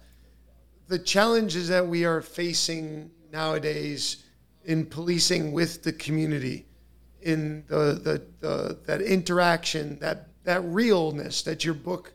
The 0.88 0.98
challenges 0.98 1.68
that 1.68 1.86
we 1.86 2.04
are 2.04 2.20
facing 2.20 3.12
nowadays 3.32 4.23
in 4.64 4.86
policing 4.86 5.52
with 5.52 5.82
the 5.82 5.92
community, 5.92 6.66
in 7.22 7.64
the, 7.68 8.00
the, 8.02 8.22
the 8.40 8.78
that 8.86 9.00
interaction, 9.00 9.98
that 10.00 10.28
that 10.44 10.60
realness 10.64 11.42
that 11.42 11.64
your 11.64 11.74
book 11.74 12.12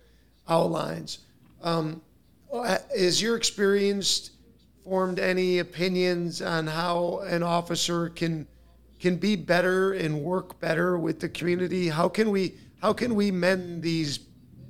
outlines. 0.47 1.20
Um, 1.62 2.02
is 2.95 3.22
your 3.22 3.36
experience 3.36 4.32
formed 4.84 5.20
any 5.20 5.60
opinions 5.60 6.41
on 6.41 6.68
how 6.68 7.20
an 7.28 7.43
officer 7.43 8.10
can 8.10 8.47
can 9.00 9.16
be 9.16 9.36
better 9.36 9.93
and 9.93 10.22
work 10.22 10.60
better 10.60 10.97
with 10.97 11.20
the 11.20 11.30
community? 11.30 11.89
How 11.89 12.10
can 12.10 12.32
we 12.32 12.56
how 12.82 12.93
can 12.93 13.16
we 13.16 13.32
mend 13.32 13.84
these 13.84 14.20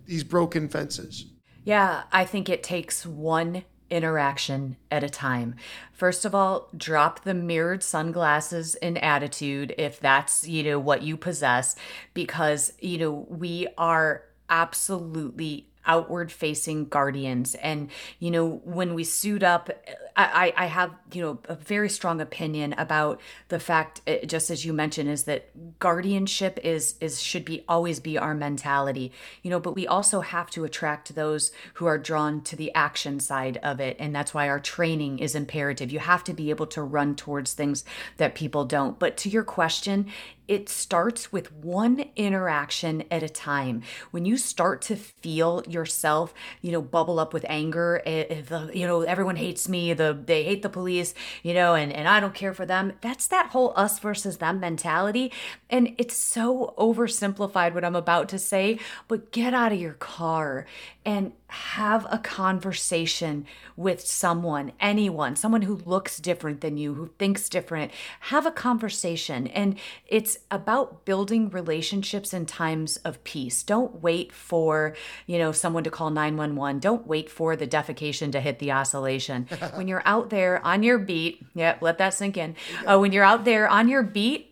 these 0.05 0.23
broken 0.23 0.67
fences? 0.67 1.25
Yeah, 1.63 2.03
I 2.11 2.25
think 2.25 2.49
it 2.49 2.63
takes 2.63 3.05
one 3.05 3.63
interaction 3.89 4.77
at 4.91 5.03
a 5.03 5.09
time. 5.09 5.55
First 5.93 6.25
of 6.25 6.35
all, 6.35 6.69
drop 6.75 7.23
the 7.23 7.33
mirrored 7.33 7.83
sunglasses 7.83 8.75
and 8.75 8.97
attitude 9.03 9.73
if 9.77 9.99
that's, 9.99 10.47
you 10.47 10.63
know, 10.63 10.79
what 10.79 11.01
you 11.01 11.17
possess 11.17 11.75
because, 12.13 12.73
you 12.79 12.97
know, 12.97 13.25
we 13.29 13.67
are 13.77 14.23
absolutely 14.49 15.68
outward 15.89 16.31
facing 16.31 16.85
guardians. 16.85 17.55
And 17.55 17.89
you 18.19 18.31
know 18.31 18.61
when 18.63 18.93
we 18.93 19.03
suit 19.03 19.43
up 19.43 19.69
I, 20.15 20.53
I 20.57 20.65
have 20.65 20.91
you 21.13 21.21
know 21.21 21.39
a 21.47 21.55
very 21.55 21.89
strong 21.89 22.19
opinion 22.21 22.73
about 22.77 23.21
the 23.47 23.59
fact 23.59 24.01
eh, 24.05 24.25
just 24.25 24.51
as 24.51 24.65
you 24.65 24.73
mentioned 24.73 25.09
is 25.09 25.23
that 25.23 25.79
guardianship 25.79 26.59
is 26.63 26.95
is 26.99 27.21
should 27.21 27.45
be 27.45 27.63
always 27.67 27.99
be 27.99 28.17
our 28.17 28.35
mentality. 28.35 29.11
You 29.41 29.49
know 29.49 29.59
but 29.59 29.75
we 29.75 29.87
also 29.87 30.21
have 30.21 30.49
to 30.51 30.63
attract 30.63 31.15
those 31.15 31.51
who 31.75 31.87
are 31.87 31.97
drawn 31.97 32.41
to 32.43 32.55
the 32.55 32.73
action 32.75 33.19
side 33.19 33.57
of 33.63 33.79
it. 33.79 33.97
And 33.99 34.15
that's 34.15 34.33
why 34.33 34.47
our 34.47 34.59
training 34.59 35.19
is 35.19 35.35
imperative. 35.35 35.91
You 35.91 35.99
have 35.99 36.23
to 36.25 36.33
be 36.33 36.51
able 36.51 36.67
to 36.67 36.83
run 36.83 37.15
towards 37.15 37.53
things 37.53 37.83
that 38.17 38.35
people 38.35 38.65
don't. 38.65 38.99
But 38.99 39.17
to 39.17 39.29
your 39.29 39.43
question 39.43 40.07
it 40.49 40.67
starts 40.67 41.31
with 41.31 41.53
one 41.53 42.05
interaction 42.15 43.03
at 43.11 43.21
a 43.21 43.29
time. 43.29 43.83
When 44.09 44.25
you 44.25 44.35
start 44.35 44.81
to 44.83 44.95
feel 44.95 45.63
yourself, 45.69 46.33
you 46.61 46.71
know, 46.71 46.81
bubble 46.81 47.19
up 47.19 47.33
with 47.35 47.45
anger, 47.47 48.01
eh, 48.03 48.25
if, 48.29 48.51
you 48.73 48.87
know, 48.87 49.01
everyone 49.01 49.35
hates 49.35 49.69
me, 49.69 49.93
the 49.93 50.19
they 50.25 50.43
hate 50.43 50.63
the 50.63 50.69
police, 50.69 51.13
you 51.43 51.53
know, 51.53 51.75
and 51.75 51.93
and 51.93 52.07
I 52.07 52.19
don't 52.19 52.33
care 52.33 52.55
for 52.55 52.65
them. 52.65 52.93
That's 53.01 53.27
that 53.27 53.51
whole 53.51 53.73
us 53.75 53.99
versus 53.99 54.39
them 54.39 54.59
mentality, 54.59 55.31
and 55.69 55.93
it's 55.99 56.17
so 56.17 56.73
oversimplified 56.79 57.75
what 57.75 57.85
I'm 57.85 57.95
about 57.95 58.27
to 58.29 58.39
say, 58.39 58.79
but 59.07 59.31
get 59.31 59.53
out 59.53 59.71
of 59.71 59.79
your 59.79 59.93
car 59.93 60.65
and 61.05 61.31
have 61.49 62.05
a 62.11 62.19
conversation 62.19 63.45
with 63.75 64.05
someone, 64.05 64.71
anyone, 64.79 65.35
someone 65.35 65.63
who 65.63 65.75
looks 65.85 66.19
different 66.19 66.61
than 66.61 66.77
you, 66.77 66.93
who 66.93 67.09
thinks 67.17 67.49
different. 67.49 67.91
Have 68.21 68.45
a 68.45 68.51
conversation. 68.51 69.47
And 69.47 69.79
it's 70.05 70.37
about 70.51 71.05
building 71.05 71.49
relationships 71.49 72.33
in 72.33 72.45
times 72.45 72.97
of 72.97 73.23
peace. 73.23 73.63
Don't 73.63 74.01
wait 74.01 74.31
for, 74.31 74.95
you 75.25 75.39
know, 75.39 75.51
someone 75.51 75.83
to 75.83 75.89
call 75.89 76.11
911. 76.11 76.79
Don't 76.79 77.07
wait 77.07 77.31
for 77.31 77.55
the 77.55 77.67
defecation 77.67 78.31
to 78.31 78.39
hit 78.39 78.59
the 78.59 78.71
oscillation. 78.71 79.47
when 79.73 79.87
you're 79.87 80.03
out 80.05 80.29
there 80.29 80.63
on 80.65 80.83
your 80.83 80.99
beat, 80.99 81.43
yeah, 81.55 81.77
let 81.81 81.97
that 81.97 82.13
sink 82.13 82.37
in. 82.37 82.55
Uh, 82.85 82.99
when 82.99 83.11
you're 83.11 83.23
out 83.23 83.43
there 83.43 83.67
on 83.67 83.87
your 83.87 84.03
beat, 84.03 84.48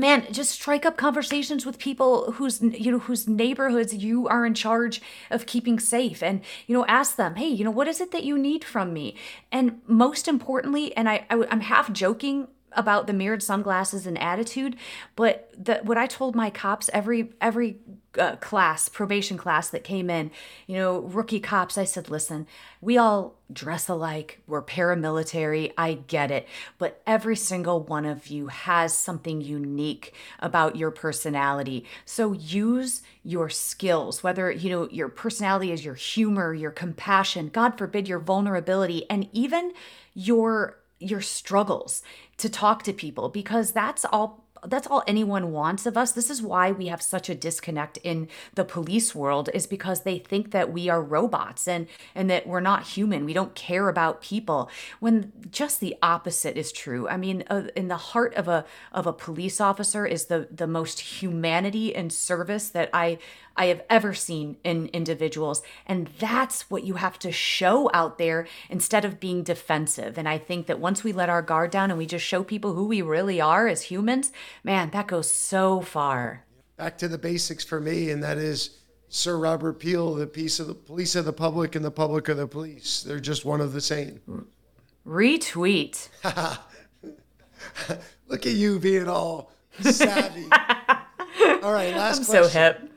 man 0.00 0.26
just 0.32 0.50
strike 0.50 0.84
up 0.84 0.96
conversations 0.96 1.64
with 1.64 1.78
people 1.78 2.32
whose 2.32 2.60
you 2.60 2.90
know 2.90 2.98
whose 2.98 3.28
neighborhoods 3.28 3.94
you 3.94 4.26
are 4.28 4.44
in 4.46 4.54
charge 4.54 5.00
of 5.30 5.46
keeping 5.46 5.78
safe 5.78 6.22
and 6.22 6.40
you 6.66 6.74
know 6.76 6.86
ask 6.86 7.16
them 7.16 7.36
hey 7.36 7.48
you 7.48 7.64
know 7.64 7.70
what 7.70 7.86
is 7.86 8.00
it 8.00 8.10
that 8.10 8.24
you 8.24 8.38
need 8.38 8.64
from 8.64 8.92
me? 8.92 9.14
And 9.52 9.80
most 9.86 10.26
importantly 10.26 10.96
and 10.96 11.08
i, 11.08 11.26
I 11.30 11.44
i'm 11.50 11.60
half 11.60 11.92
joking 11.92 12.48
about 12.72 13.06
the 13.06 13.12
mirrored 13.12 13.42
sunglasses 13.42 14.06
and 14.06 14.18
attitude 14.18 14.76
but 15.16 15.52
the, 15.56 15.80
what 15.82 15.98
i 15.98 16.06
told 16.06 16.34
my 16.34 16.50
cops 16.50 16.88
every 16.92 17.32
every 17.40 17.78
uh, 18.18 18.36
class 18.36 18.88
probation 18.88 19.36
class 19.36 19.68
that 19.68 19.84
came 19.84 20.10
in 20.10 20.30
you 20.66 20.76
know 20.76 21.00
rookie 21.00 21.40
cops 21.40 21.78
i 21.78 21.84
said 21.84 22.10
listen 22.10 22.46
we 22.80 22.96
all 22.96 23.36
dress 23.52 23.88
alike. 23.88 24.40
We're 24.46 24.62
paramilitary. 24.62 25.72
I 25.76 25.94
get 25.94 26.30
it. 26.30 26.48
But 26.78 27.02
every 27.06 27.36
single 27.36 27.82
one 27.82 28.06
of 28.06 28.28
you 28.28 28.46
has 28.46 28.96
something 28.96 29.40
unique 29.40 30.14
about 30.38 30.76
your 30.76 30.90
personality. 30.90 31.84
So 32.04 32.32
use 32.32 33.02
your 33.22 33.50
skills 33.50 34.22
whether 34.22 34.50
you 34.50 34.70
know 34.70 34.88
your 34.90 35.08
personality 35.08 35.70
is 35.70 35.84
your 35.84 35.92
humor 35.94 36.54
your 36.54 36.70
compassion 36.70 37.50
god 37.52 37.76
forbid 37.76 38.08
your 38.08 38.18
vulnerability 38.18 39.04
and 39.10 39.28
even 39.34 39.72
your 40.14 40.79
your 41.00 41.20
struggles 41.20 42.02
to 42.36 42.48
talk 42.48 42.82
to 42.84 42.92
people 42.92 43.28
because 43.28 43.72
that's 43.72 44.04
all 44.04 44.44
that's 44.66 44.86
all 44.86 45.02
anyone 45.06 45.52
wants 45.52 45.86
of 45.86 45.96
us. 45.96 46.12
This 46.12 46.30
is 46.30 46.42
why 46.42 46.70
we 46.70 46.88
have 46.88 47.02
such 47.02 47.28
a 47.28 47.34
disconnect 47.34 47.96
in 47.98 48.28
the 48.54 48.64
police 48.64 49.14
world 49.14 49.48
is 49.54 49.66
because 49.66 50.02
they 50.02 50.18
think 50.18 50.50
that 50.50 50.72
we 50.72 50.88
are 50.88 51.02
robots 51.02 51.66
and 51.66 51.86
and 52.14 52.28
that 52.30 52.46
we're 52.46 52.60
not 52.60 52.88
human. 52.88 53.24
We 53.24 53.32
don't 53.32 53.54
care 53.54 53.88
about 53.88 54.20
people 54.20 54.70
when 54.98 55.32
just 55.50 55.80
the 55.80 55.96
opposite 56.02 56.56
is 56.56 56.72
true. 56.72 57.08
I 57.08 57.16
mean, 57.16 57.44
uh, 57.48 57.68
in 57.74 57.88
the 57.88 57.96
heart 57.96 58.34
of 58.34 58.48
a 58.48 58.64
of 58.92 59.06
a 59.06 59.12
police 59.12 59.60
officer 59.60 60.06
is 60.06 60.26
the 60.26 60.48
the 60.50 60.66
most 60.66 61.00
humanity 61.00 61.94
and 61.94 62.12
service 62.12 62.68
that 62.70 62.90
I 62.92 63.18
I 63.56 63.66
have 63.66 63.82
ever 63.90 64.14
seen 64.14 64.56
in 64.64 64.86
individuals. 64.92 65.62
And 65.86 66.08
that's 66.18 66.70
what 66.70 66.84
you 66.84 66.94
have 66.94 67.18
to 67.20 67.32
show 67.32 67.90
out 67.92 68.18
there 68.18 68.46
instead 68.68 69.04
of 69.04 69.20
being 69.20 69.42
defensive. 69.42 70.16
And 70.16 70.28
I 70.28 70.38
think 70.38 70.66
that 70.66 70.80
once 70.80 71.04
we 71.04 71.12
let 71.12 71.28
our 71.28 71.42
guard 71.42 71.70
down 71.70 71.90
and 71.90 71.98
we 71.98 72.06
just 72.06 72.24
show 72.24 72.42
people 72.42 72.74
who 72.74 72.86
we 72.86 73.02
really 73.02 73.40
are 73.40 73.68
as 73.68 73.82
humans, 73.82 74.32
man, 74.64 74.90
that 74.90 75.06
goes 75.06 75.30
so 75.30 75.80
far. 75.80 76.44
Back 76.76 76.96
to 76.98 77.08
the 77.08 77.18
basics 77.18 77.64
for 77.64 77.80
me, 77.80 78.10
and 78.10 78.22
that 78.22 78.38
is 78.38 78.78
Sir 79.08 79.36
Robert 79.36 79.74
Peel, 79.74 80.14
the 80.14 80.26
piece 80.26 80.60
of 80.60 80.66
the 80.66 80.74
police 80.74 81.14
of 81.14 81.24
the 81.24 81.32
public 81.32 81.74
and 81.74 81.84
the 81.84 81.90
public 81.90 82.28
of 82.28 82.38
the 82.38 82.46
police. 82.46 83.02
They're 83.02 83.20
just 83.20 83.44
one 83.44 83.60
of 83.60 83.72
the 83.72 83.80
same. 83.80 84.20
Retweet. 85.06 86.08
Look 88.28 88.46
at 88.46 88.52
you 88.52 88.78
being 88.78 89.08
all 89.08 89.52
savvy. 89.80 90.44
all 91.62 91.72
right, 91.72 91.94
last 91.94 92.20
I'm 92.20 92.24
question. 92.24 92.44
so 92.44 92.48
hip 92.48 92.90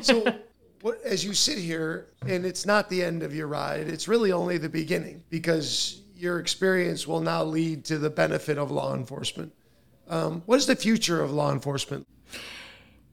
so 0.00 0.34
what, 0.82 1.00
as 1.02 1.24
you 1.24 1.34
sit 1.34 1.58
here, 1.58 2.08
and 2.26 2.44
it's 2.44 2.66
not 2.66 2.88
the 2.88 3.02
end 3.02 3.22
of 3.22 3.34
your 3.34 3.46
ride, 3.46 3.88
it's 3.88 4.08
really 4.08 4.32
only 4.32 4.58
the 4.58 4.68
beginning 4.68 5.22
because 5.30 6.02
your 6.16 6.38
experience 6.38 7.06
will 7.06 7.20
now 7.20 7.42
lead 7.42 7.84
to 7.86 7.98
the 7.98 8.10
benefit 8.10 8.58
of 8.58 8.70
law 8.70 8.94
enforcement. 8.94 9.52
Um, 10.08 10.42
what 10.46 10.56
is 10.56 10.66
the 10.66 10.76
future 10.76 11.22
of 11.22 11.32
law 11.32 11.52
enforcement? 11.52 12.06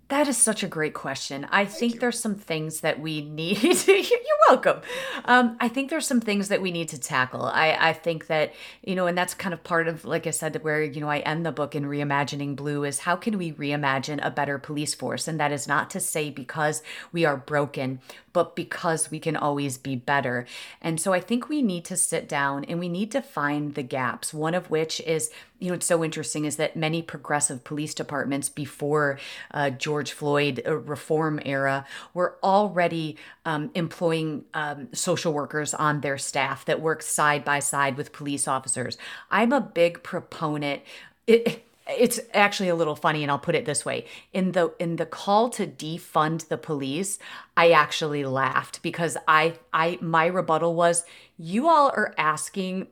That 0.09 0.27
is 0.27 0.37
such 0.37 0.63
a 0.63 0.67
great 0.67 0.95
question. 0.95 1.45
I 1.51 1.65
Thank 1.65 1.77
think 1.77 1.93
you. 1.93 1.99
there's 1.99 2.19
some 2.19 2.33
things 2.33 2.81
that 2.81 2.99
we 2.99 3.21
need. 3.29 3.61
you're 3.87 4.39
welcome. 4.49 4.81
Um, 5.25 5.55
I 5.59 5.67
think 5.67 5.91
there's 5.91 6.07
some 6.07 6.19
things 6.19 6.47
that 6.47 6.63
we 6.63 6.71
need 6.71 6.89
to 6.89 6.99
tackle. 6.99 7.43
I, 7.43 7.77
I 7.79 7.93
think 7.93 8.25
that, 8.25 8.53
you 8.83 8.95
know, 8.95 9.05
and 9.05 9.15
that's 9.15 9.35
kind 9.35 9.53
of 9.53 9.63
part 9.63 9.87
of, 9.87 10.05
like 10.05 10.25
I 10.25 10.31
said, 10.31 10.63
where, 10.63 10.81
you 10.81 10.99
know, 10.99 11.09
I 11.09 11.19
end 11.19 11.45
the 11.45 11.51
book 11.51 11.75
in 11.75 11.85
Reimagining 11.85 12.55
Blue 12.55 12.83
is 12.83 12.99
how 12.99 13.15
can 13.15 13.37
we 13.37 13.53
reimagine 13.53 14.19
a 14.25 14.31
better 14.31 14.57
police 14.57 14.95
force? 14.95 15.27
And 15.27 15.39
that 15.39 15.51
is 15.51 15.67
not 15.67 15.91
to 15.91 15.99
say 15.99 16.31
because 16.31 16.81
we 17.11 17.23
are 17.23 17.37
broken, 17.37 18.01
but 18.33 18.55
because 18.55 19.11
we 19.11 19.19
can 19.19 19.35
always 19.35 19.77
be 19.77 19.95
better. 19.95 20.47
And 20.81 20.99
so 20.99 21.13
I 21.13 21.19
think 21.19 21.49
we 21.49 21.61
need 21.61 21.85
to 21.85 21.95
sit 21.95 22.27
down 22.27 22.63
and 22.65 22.79
we 22.79 22.89
need 22.89 23.11
to 23.11 23.21
find 23.21 23.75
the 23.75 23.83
gaps, 23.83 24.33
one 24.33 24.55
of 24.55 24.71
which 24.71 25.01
is 25.01 25.29
you 25.59 25.67
know, 25.67 25.73
it's 25.75 25.85
so 25.85 26.03
interesting 26.03 26.45
is 26.45 26.55
that 26.55 26.75
many 26.75 27.01
progressive 27.01 27.63
police 27.63 27.93
departments 27.93 28.49
before 28.49 29.19
uh, 29.51 29.69
George 29.69 30.13
Floyd 30.13 30.61
uh, 30.65 30.77
reform 30.77 31.39
era 31.45 31.85
were 32.13 32.37
already 32.41 33.17
um, 33.45 33.69
employing 33.75 34.45
um, 34.53 34.87
social 34.93 35.33
workers 35.33 35.73
on 35.73 36.01
their 36.01 36.17
staff 36.17 36.65
that 36.65 36.81
work 36.81 37.01
side 37.01 37.43
by 37.43 37.59
side 37.59 37.97
with 37.97 38.13
police 38.13 38.47
officers. 38.47 38.97
I'm 39.29 39.51
a 39.51 39.61
big 39.61 40.01
proponent. 40.01 40.81
It, 41.27 41.65
it's 41.97 42.19
actually 42.33 42.69
a 42.69 42.75
little 42.75 42.95
funny 42.95 43.23
and 43.23 43.31
I'll 43.31 43.39
put 43.39 43.55
it 43.55 43.65
this 43.65 43.83
way 43.83 44.05
in 44.31 44.51
the 44.51 44.73
in 44.79 44.97
the 44.97 45.05
call 45.05 45.49
to 45.49 45.65
defund 45.65 46.47
the 46.47 46.57
police 46.57 47.17
I 47.57 47.71
actually 47.71 48.23
laughed 48.25 48.83
because 48.83 49.17
I 49.27 49.55
I 49.73 49.97
my 49.99 50.27
rebuttal 50.27 50.75
was 50.75 51.03
you 51.39 51.69
all 51.69 51.87
are 51.95 52.13
asking 52.17 52.87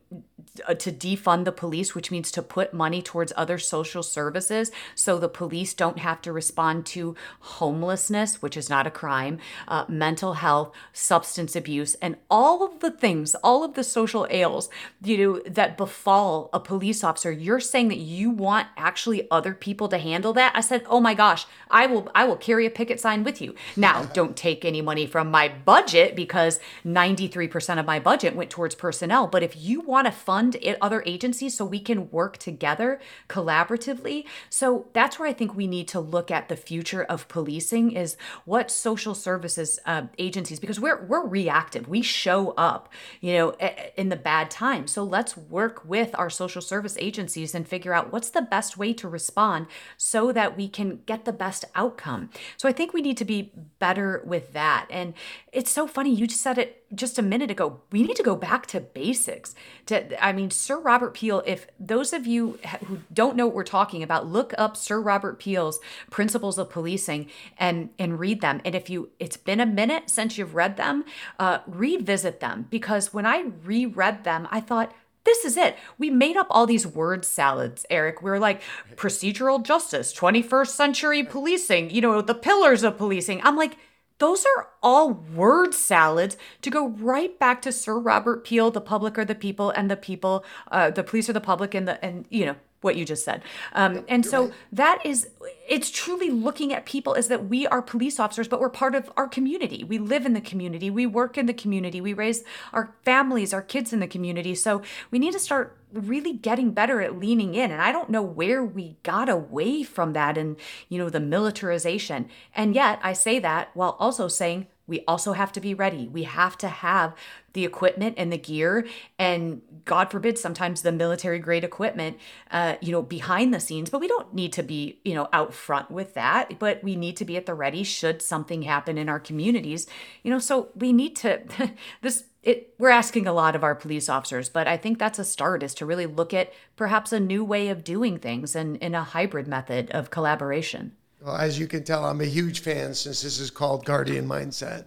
uh, 0.66 0.74
to 0.74 0.92
defund 0.92 1.44
the 1.44 1.52
police, 1.52 1.94
which 1.94 2.10
means 2.10 2.32
to 2.32 2.42
put 2.42 2.74
money 2.74 3.02
towards 3.02 3.34
other 3.36 3.58
social 3.58 4.02
services 4.02 4.72
so 4.96 5.20
the 5.20 5.28
police 5.28 5.74
don't 5.74 6.00
have 6.00 6.22
to 6.22 6.32
respond 6.32 6.86
to 6.86 7.16
homelessness, 7.42 8.42
which 8.42 8.56
is 8.56 8.70
not 8.70 8.88
a 8.88 8.92
crime, 8.92 9.38
uh, 9.68 9.84
mental 9.90 10.36
health, 10.36 10.74
substance 10.94 11.56
abuse, 11.56 11.96
and 11.96 12.16
all 12.30 12.64
of 12.64 12.80
the 12.80 12.90
things, 12.90 13.36
all 13.36 13.64
of 13.64 13.74
the 13.74 13.84
social 13.84 14.26
ails, 14.30 14.70
you 15.04 15.18
know, 15.18 15.42
that 15.46 15.76
befall 15.76 16.50
a 16.54 16.60
police 16.60 17.04
officer. 17.04 17.32
You're 17.32 17.60
saying 17.60 17.90
that 17.90 17.98
you 17.98 18.30
want 18.30 18.68
actually 18.78 19.30
other 19.30 19.54
people 19.54 19.90
to 19.90 19.98
handle 19.98 20.32
that. 20.34 20.54
I 20.56 20.62
said, 20.62 20.86
oh 20.88 21.02
my 21.02 21.14
gosh, 21.14 21.46
I 21.70 21.86
will, 21.86 22.10
I 22.16 22.24
will 22.24 22.38
carry 22.38 22.66
a 22.66 22.72
picket 22.72 23.02
sign 23.02 23.26
with 23.26 23.42
you. 23.42 23.56
Now, 23.76 24.06
don't 24.06 24.38
take 24.38 24.64
any 24.64 24.82
money 24.82 25.06
from 25.06 25.30
my 25.30 25.50
budget 25.50 26.16
because 26.16 26.60
93% 26.86 27.80
of 27.80 27.86
my 27.86 28.00
budget 28.00 28.37
went 28.38 28.50
towards 28.50 28.76
personnel. 28.76 29.28
But 29.28 29.44
if 29.44 29.56
you 29.58 29.82
want 29.82 30.06
to 30.06 30.12
fund 30.12 30.56
other 30.82 31.04
agencies 31.06 31.58
so 31.58 31.66
we 31.66 31.80
can 31.80 32.10
work 32.12 32.38
together 32.38 33.00
collaboratively. 33.28 34.26
So 34.50 34.88
that's 34.94 35.20
where 35.20 35.28
I 35.28 35.34
think 35.34 35.56
we 35.56 35.68
need 35.68 35.88
to 35.90 36.00
look 36.00 36.32
at 36.32 36.50
the 36.50 36.56
future 36.56 37.04
of 37.04 37.28
policing 37.28 37.92
is 37.92 38.18
what 38.46 38.72
social 38.72 39.16
services 39.16 39.80
uh, 39.86 40.04
agencies 40.18 40.60
because 40.60 40.80
we're 40.80 41.04
we're 41.06 41.26
reactive. 41.26 41.88
We 41.88 42.02
show 42.02 42.52
up, 42.52 42.92
you 43.22 43.34
know, 43.34 43.52
in 43.96 44.10
the 44.10 44.16
bad 44.16 44.52
times. 44.52 44.92
So 44.92 45.04
let's 45.04 45.36
work 45.36 45.84
with 45.86 46.18
our 46.18 46.30
social 46.30 46.62
service 46.62 46.98
agencies 47.00 47.56
and 47.56 47.68
figure 47.68 47.94
out 47.94 48.12
what's 48.12 48.30
the 48.30 48.42
best 48.42 48.78
way 48.78 48.94
to 48.94 49.08
respond 49.08 49.68
so 49.98 50.32
that 50.32 50.58
we 50.58 50.68
can 50.68 51.02
get 51.06 51.26
the 51.26 51.34
best 51.34 51.66
outcome. 51.76 52.30
So 52.58 52.70
I 52.70 52.72
think 52.72 52.94
we 52.94 53.02
need 53.02 53.18
to 53.18 53.26
be 53.26 53.52
better 53.80 54.22
with 54.26 54.54
that. 54.54 54.88
And 54.90 55.14
it's 55.52 55.72
so 55.72 55.88
funny 55.88 56.14
you 56.14 56.28
just 56.28 56.42
said 56.42 56.58
it 56.58 56.84
just 56.96 57.20
a 57.20 57.22
minute 57.22 57.52
ago. 57.52 57.82
We 57.92 58.04
need 58.04 58.16
to 58.16 58.24
go 58.28 58.36
back 58.36 58.66
to 58.66 58.82
basics. 58.82 59.56
To 59.86 60.22
I 60.24 60.34
mean, 60.34 60.52
Sir 60.52 60.78
Robert 60.78 61.14
Peel, 61.14 61.42
if 61.46 61.66
those 61.80 62.12
of 62.12 62.28
you 62.28 62.60
who 62.86 63.00
don't 63.14 63.38
know 63.38 63.46
what 63.46 63.56
we're 63.56 63.64
talking 63.64 64.04
about, 64.04 64.28
look 64.28 64.54
up 64.58 64.76
Sir 64.76 65.00
Robert 65.00 65.40
Peel's 65.40 65.80
Principles 66.12 66.58
of 66.58 66.70
Policing 66.70 67.30
and 67.58 67.90
and 67.98 68.20
read 68.20 68.42
them. 68.42 68.60
And 68.66 68.76
if 68.76 68.90
you, 68.90 69.12
it's 69.18 69.38
been 69.38 69.62
a 69.62 69.66
minute 69.66 70.10
since 70.10 70.38
you've 70.38 70.56
read 70.56 70.76
them, 70.76 71.06
uh, 71.40 71.60
revisit 71.66 72.42
them 72.42 72.68
because 72.70 73.14
when 73.14 73.26
I 73.26 73.46
reread 73.64 74.26
them, 74.26 74.46
I 74.52 74.60
thought 74.60 74.94
this 75.24 75.46
is 75.46 75.56
it. 75.56 75.78
We 75.98 76.10
made 76.10 76.36
up 76.36 76.48
all 76.50 76.66
these 76.66 76.86
word 76.86 77.24
salads, 77.24 77.86
Eric. 77.90 78.22
We 78.22 78.30
are 78.32 78.40
like 78.40 78.62
procedural 78.98 79.64
justice, 79.64 80.14
21st 80.14 80.68
century 80.68 81.24
policing, 81.24 81.92
you 81.92 82.02
know, 82.02 82.22
the 82.22 82.36
pillars 82.36 82.84
of 82.84 82.98
policing. 82.98 83.42
I'm 83.44 83.56
like, 83.56 83.78
those 84.20 84.46
are 84.46 84.70
all 84.82 85.12
word 85.12 85.74
salads 85.74 86.38
to 86.62 86.70
go 86.70 86.88
right 86.88 87.38
back 87.40 87.62
to 87.64 87.72
Sir 87.72 87.98
Robert 87.98 88.44
Peel, 88.44 88.72
the 88.72 88.82
public 88.82 89.18
are 89.18 89.26
the 89.26 89.36
people, 89.36 89.70
and 89.72 89.92
the 89.92 89.96
people, 89.96 90.44
uh, 90.72 90.90
the 90.90 91.04
police 91.04 91.30
are 91.30 91.34
the 91.34 91.42
public, 91.42 91.74
and 91.74 91.88
the 91.88 92.04
and 92.04 92.26
you 92.30 92.46
know 92.46 92.56
what 92.88 92.96
you 92.96 93.06
just 93.06 93.24
said. 93.24 93.44
Um, 93.74 94.04
and 94.08 94.26
so 94.26 94.46
right. 94.46 94.54
that 94.72 95.06
is, 95.06 95.30
it's 95.68 95.92
truly 95.92 96.30
looking 96.30 96.74
at 96.74 96.86
people 96.86 97.14
as 97.14 97.28
that 97.28 97.50
we 97.50 97.68
are 97.68 97.82
police 97.82 98.20
officers, 98.20 98.48
but 98.48 98.60
we're 98.60 98.70
part 98.70 98.96
of 98.96 99.12
our 99.18 99.28
community. 99.28 99.84
We 99.84 100.00
live 100.00 100.26
in 100.26 100.34
the 100.34 100.42
community, 100.42 100.90
we 100.90 101.06
work 101.06 101.38
in 101.38 101.46
the 101.46 101.54
community, 101.54 102.00
we 102.02 102.14
raise 102.14 102.44
our 102.72 102.96
families, 103.04 103.54
our 103.54 103.62
kids 103.62 103.94
in 103.94 104.00
the 104.00 104.08
community. 104.08 104.56
So 104.56 104.82
we 105.12 105.20
need 105.20 105.34
to 105.34 105.40
start 105.40 105.78
really 105.94 106.34
getting 106.34 106.72
better 106.72 107.02
at 107.02 107.20
leaning 107.20 107.56
in. 107.56 107.72
And 107.72 107.82
I 107.82 107.92
don't 107.92 108.10
know 108.10 108.22
where 108.22 108.64
we 108.64 108.98
got 109.04 109.30
away 109.30 109.84
from 109.84 110.14
that 110.14 110.38
and, 110.38 110.56
you 110.90 110.98
know, 110.98 111.10
the 111.10 111.20
militarization. 111.20 112.30
And 112.56 112.74
yet 112.74 113.00
I 113.04 113.14
say 113.14 113.40
that 113.40 113.70
while 113.74 113.96
also 114.00 114.28
saying, 114.28 114.68
we 114.88 115.04
also 115.08 115.34
have 115.34 115.52
to 115.52 115.60
be 115.60 115.74
ready. 115.74 116.08
We 116.08 116.24
have 116.24 116.58
to 116.60 116.70
have 116.70 117.14
the 117.54 117.66
equipment 117.66 118.16
and 118.18 118.32
the 118.32 118.38
gear, 118.38 118.88
and 119.20 119.62
God 119.84 120.10
forbid, 120.12 120.38
sometimes 120.38 120.82
the 120.82 120.92
military 120.92 121.40
grade 121.40 121.64
equipment, 121.64 122.18
uh, 122.52 122.76
you 122.82 122.92
know, 122.92 123.02
behind 123.02 123.54
the 123.54 123.60
scenes. 123.60 123.90
But 123.90 124.00
we 124.00 124.08
don't 124.08 124.34
need 124.34 124.54
to 124.54 124.64
be, 124.64 125.00
you 125.04 125.14
know, 125.14 125.28
out 125.34 125.54
front 125.54 125.92
with 125.92 126.14
that. 126.14 126.58
But 126.60 126.84
we 126.84 126.96
need 126.96 127.18
to 127.18 127.26
be 127.26 127.36
at 127.36 127.46
the 127.46 127.54
ready 127.54 127.84
should 127.84 128.22
something 128.22 128.62
happen 128.62 128.98
in 128.98 129.10
our 129.10 129.20
communities. 129.20 129.88
You 130.24 130.32
know, 130.32 130.40
so 130.40 130.70
we 130.76 130.94
need 130.94 131.16
to 131.18 131.42
this. 132.02 132.26
It, 132.44 132.76
we're 132.78 132.90
asking 132.90 133.28
a 133.28 133.34
lot 133.34 133.58
of 133.58 133.64
our 133.64 133.76
police 133.76 134.08
officers, 134.08 134.48
but 134.48 134.70
I 134.70 134.78
think 134.78 135.00
that's 135.00 135.20
a 135.20 135.26
start 135.26 135.64
is 135.64 135.74
to 135.76 135.86
really 135.86 136.06
look 136.06 136.34
at 136.34 136.54
perhaps 136.78 137.12
a 137.12 137.20
new 137.20 137.44
way 137.44 137.68
of 137.68 137.84
doing 137.84 138.20
things 138.20 138.56
and 138.56 138.78
in 138.78 138.96
a 138.96 139.04
hybrid 139.04 139.50
method 139.50 139.92
of 139.92 140.12
collaboration. 140.12 140.94
Well, 141.22 141.36
as 141.36 141.58
you 141.58 141.68
can 141.68 141.84
tell, 141.84 142.06
I'm 142.06 142.22
a 142.22 142.26
huge 142.26 142.60
fan 142.60 142.94
since 142.94 143.22
this 143.22 143.40
is 143.40 143.50
called 143.50 143.86
Guardian 143.86 144.28
Mindset. 144.28 144.86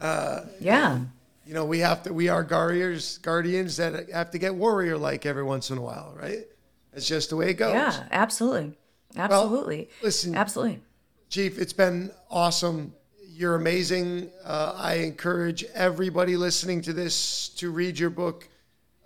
Uh, 0.00 0.40
yeah. 0.60 1.00
You 1.46 1.54
know, 1.54 1.64
we 1.64 1.78
have 1.78 2.02
to. 2.02 2.12
We 2.12 2.28
are 2.28 2.42
guardians, 2.42 3.18
guardians 3.18 3.76
that 3.78 4.10
have 4.10 4.30
to 4.32 4.38
get 4.38 4.54
warrior 4.54 4.98
like 4.98 5.24
every 5.24 5.44
once 5.44 5.70
in 5.70 5.78
a 5.78 5.80
while, 5.80 6.14
right? 6.20 6.46
It's 6.92 7.06
just 7.06 7.30
the 7.30 7.36
way 7.36 7.50
it 7.50 7.54
goes. 7.54 7.72
Yeah, 7.72 8.06
absolutely, 8.10 8.74
absolutely. 9.16 9.88
Well, 9.88 9.96
listen, 10.02 10.34
absolutely, 10.34 10.82
Chief. 11.30 11.58
It's 11.58 11.72
been 11.72 12.10
awesome. 12.30 12.92
You're 13.26 13.54
amazing. 13.54 14.30
Uh, 14.44 14.74
I 14.76 14.94
encourage 14.96 15.64
everybody 15.74 16.36
listening 16.36 16.82
to 16.82 16.92
this 16.92 17.48
to 17.50 17.70
read 17.70 17.98
your 17.98 18.10
book. 18.10 18.46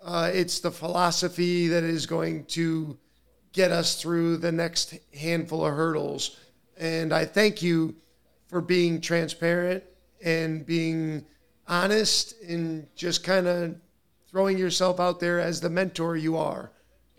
Uh, 0.03 0.29
it's 0.33 0.59
the 0.59 0.71
philosophy 0.71 1.69
that 1.69 1.83
is 1.83 2.05
going 2.05 2.43
to 2.45 2.97
get 3.53 3.71
us 3.71 4.01
through 4.01 4.37
the 4.37 4.51
next 4.51 4.95
handful 5.13 5.65
of 5.65 5.73
hurdles 5.75 6.39
and 6.83 7.13
I 7.13 7.23
thank 7.23 7.61
you 7.61 7.95
for 8.47 8.59
being 8.59 8.99
transparent 8.99 9.85
and 10.21 10.65
being 10.65 11.25
honest 11.65 12.35
and 12.41 12.87
just 12.93 13.23
kind 13.23 13.47
of 13.47 13.75
throwing 14.29 14.57
yourself 14.57 14.99
out 14.99 15.21
there 15.21 15.39
as 15.39 15.61
the 15.61 15.69
mentor 15.69 16.17
you 16.17 16.35
are. 16.35 16.71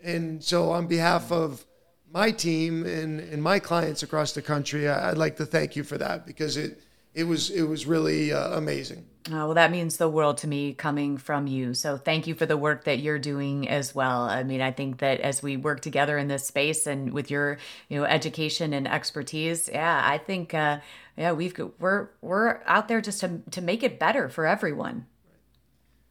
And 0.03 0.43
so, 0.43 0.69
on 0.69 0.85
behalf 0.85 1.31
of 1.31 1.65
my 2.11 2.29
team 2.29 2.85
and, 2.85 3.19
and 3.19 3.41
my 3.41 3.57
clients 3.57 4.03
across 4.03 4.33
the 4.33 4.41
country, 4.43 4.87
I'd 4.87 5.17
like 5.17 5.37
to 5.37 5.47
thank 5.47 5.75
you 5.75 5.83
for 5.83 5.97
that 5.97 6.27
because 6.27 6.57
it, 6.57 6.79
it 7.15 7.23
was 7.23 7.49
it 7.49 7.63
was 7.63 7.87
really 7.87 8.31
uh, 8.31 8.57
amazing. 8.57 9.05
Oh, 9.31 9.45
well, 9.45 9.53
that 9.55 9.71
means 9.71 9.97
the 9.97 10.09
world 10.09 10.37
to 10.39 10.47
me 10.47 10.73
coming 10.73 11.17
from 11.17 11.47
you. 11.47 11.73
So 11.73 11.97
thank 11.97 12.27
you 12.27 12.35
for 12.35 12.45
the 12.45 12.57
work 12.57 12.83
that 12.83 12.99
you're 12.99 13.17
doing 13.17 13.67
as 13.67 13.95
well. 13.95 14.21
I 14.21 14.43
mean, 14.43 14.61
I 14.61 14.69
think 14.69 14.99
that 14.99 15.19
as 15.21 15.41
we 15.41 15.57
work 15.57 15.81
together 15.81 16.15
in 16.19 16.27
this 16.27 16.45
space 16.45 16.85
and 16.85 17.11
with 17.11 17.31
your, 17.31 17.57
you 17.89 17.97
know, 17.97 18.05
education 18.05 18.71
and 18.71 18.87
expertise, 18.87 19.67
yeah, 19.67 19.99
I 20.05 20.19
think, 20.19 20.53
uh, 20.53 20.79
yeah, 21.17 21.31
we've 21.31 21.57
we're 21.79 22.09
we're 22.21 22.59
out 22.67 22.87
there 22.87 23.01
just 23.01 23.21
to 23.21 23.41
to 23.51 23.61
make 23.61 23.81
it 23.81 23.97
better 23.97 24.29
for 24.29 24.45
everyone. 24.45 25.07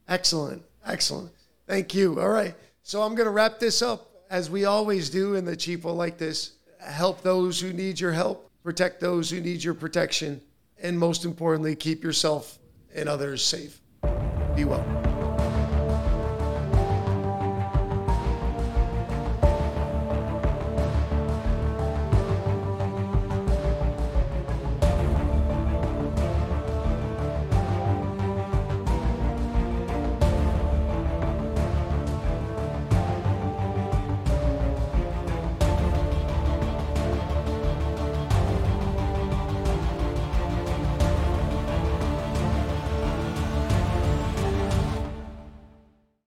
Excellent, 0.08 0.62
excellent. 0.84 1.30
Thank 1.68 1.94
you. 1.94 2.20
All 2.20 2.30
right, 2.30 2.54
so 2.82 3.02
I'm 3.02 3.14
going 3.14 3.26
to 3.26 3.30
wrap 3.30 3.60
this 3.60 3.80
up 3.82 4.10
as 4.28 4.50
we 4.50 4.64
always 4.64 5.10
do, 5.10 5.34
in 5.34 5.44
the 5.44 5.56
chief 5.56 5.84
will 5.84 5.94
like 5.94 6.18
this. 6.18 6.54
Help 6.80 7.22
those 7.22 7.60
who 7.60 7.72
need 7.72 8.00
your 8.00 8.12
help. 8.12 8.50
Protect 8.64 9.00
those 9.00 9.30
who 9.30 9.40
need 9.40 9.62
your 9.62 9.74
protection 9.74 10.40
and 10.80 10.98
most 10.98 11.24
importantly, 11.24 11.74
keep 11.76 12.02
yourself 12.02 12.58
and 12.94 13.08
others 13.08 13.44
safe. 13.44 13.80
Be 14.54 14.64
well. 14.64 15.13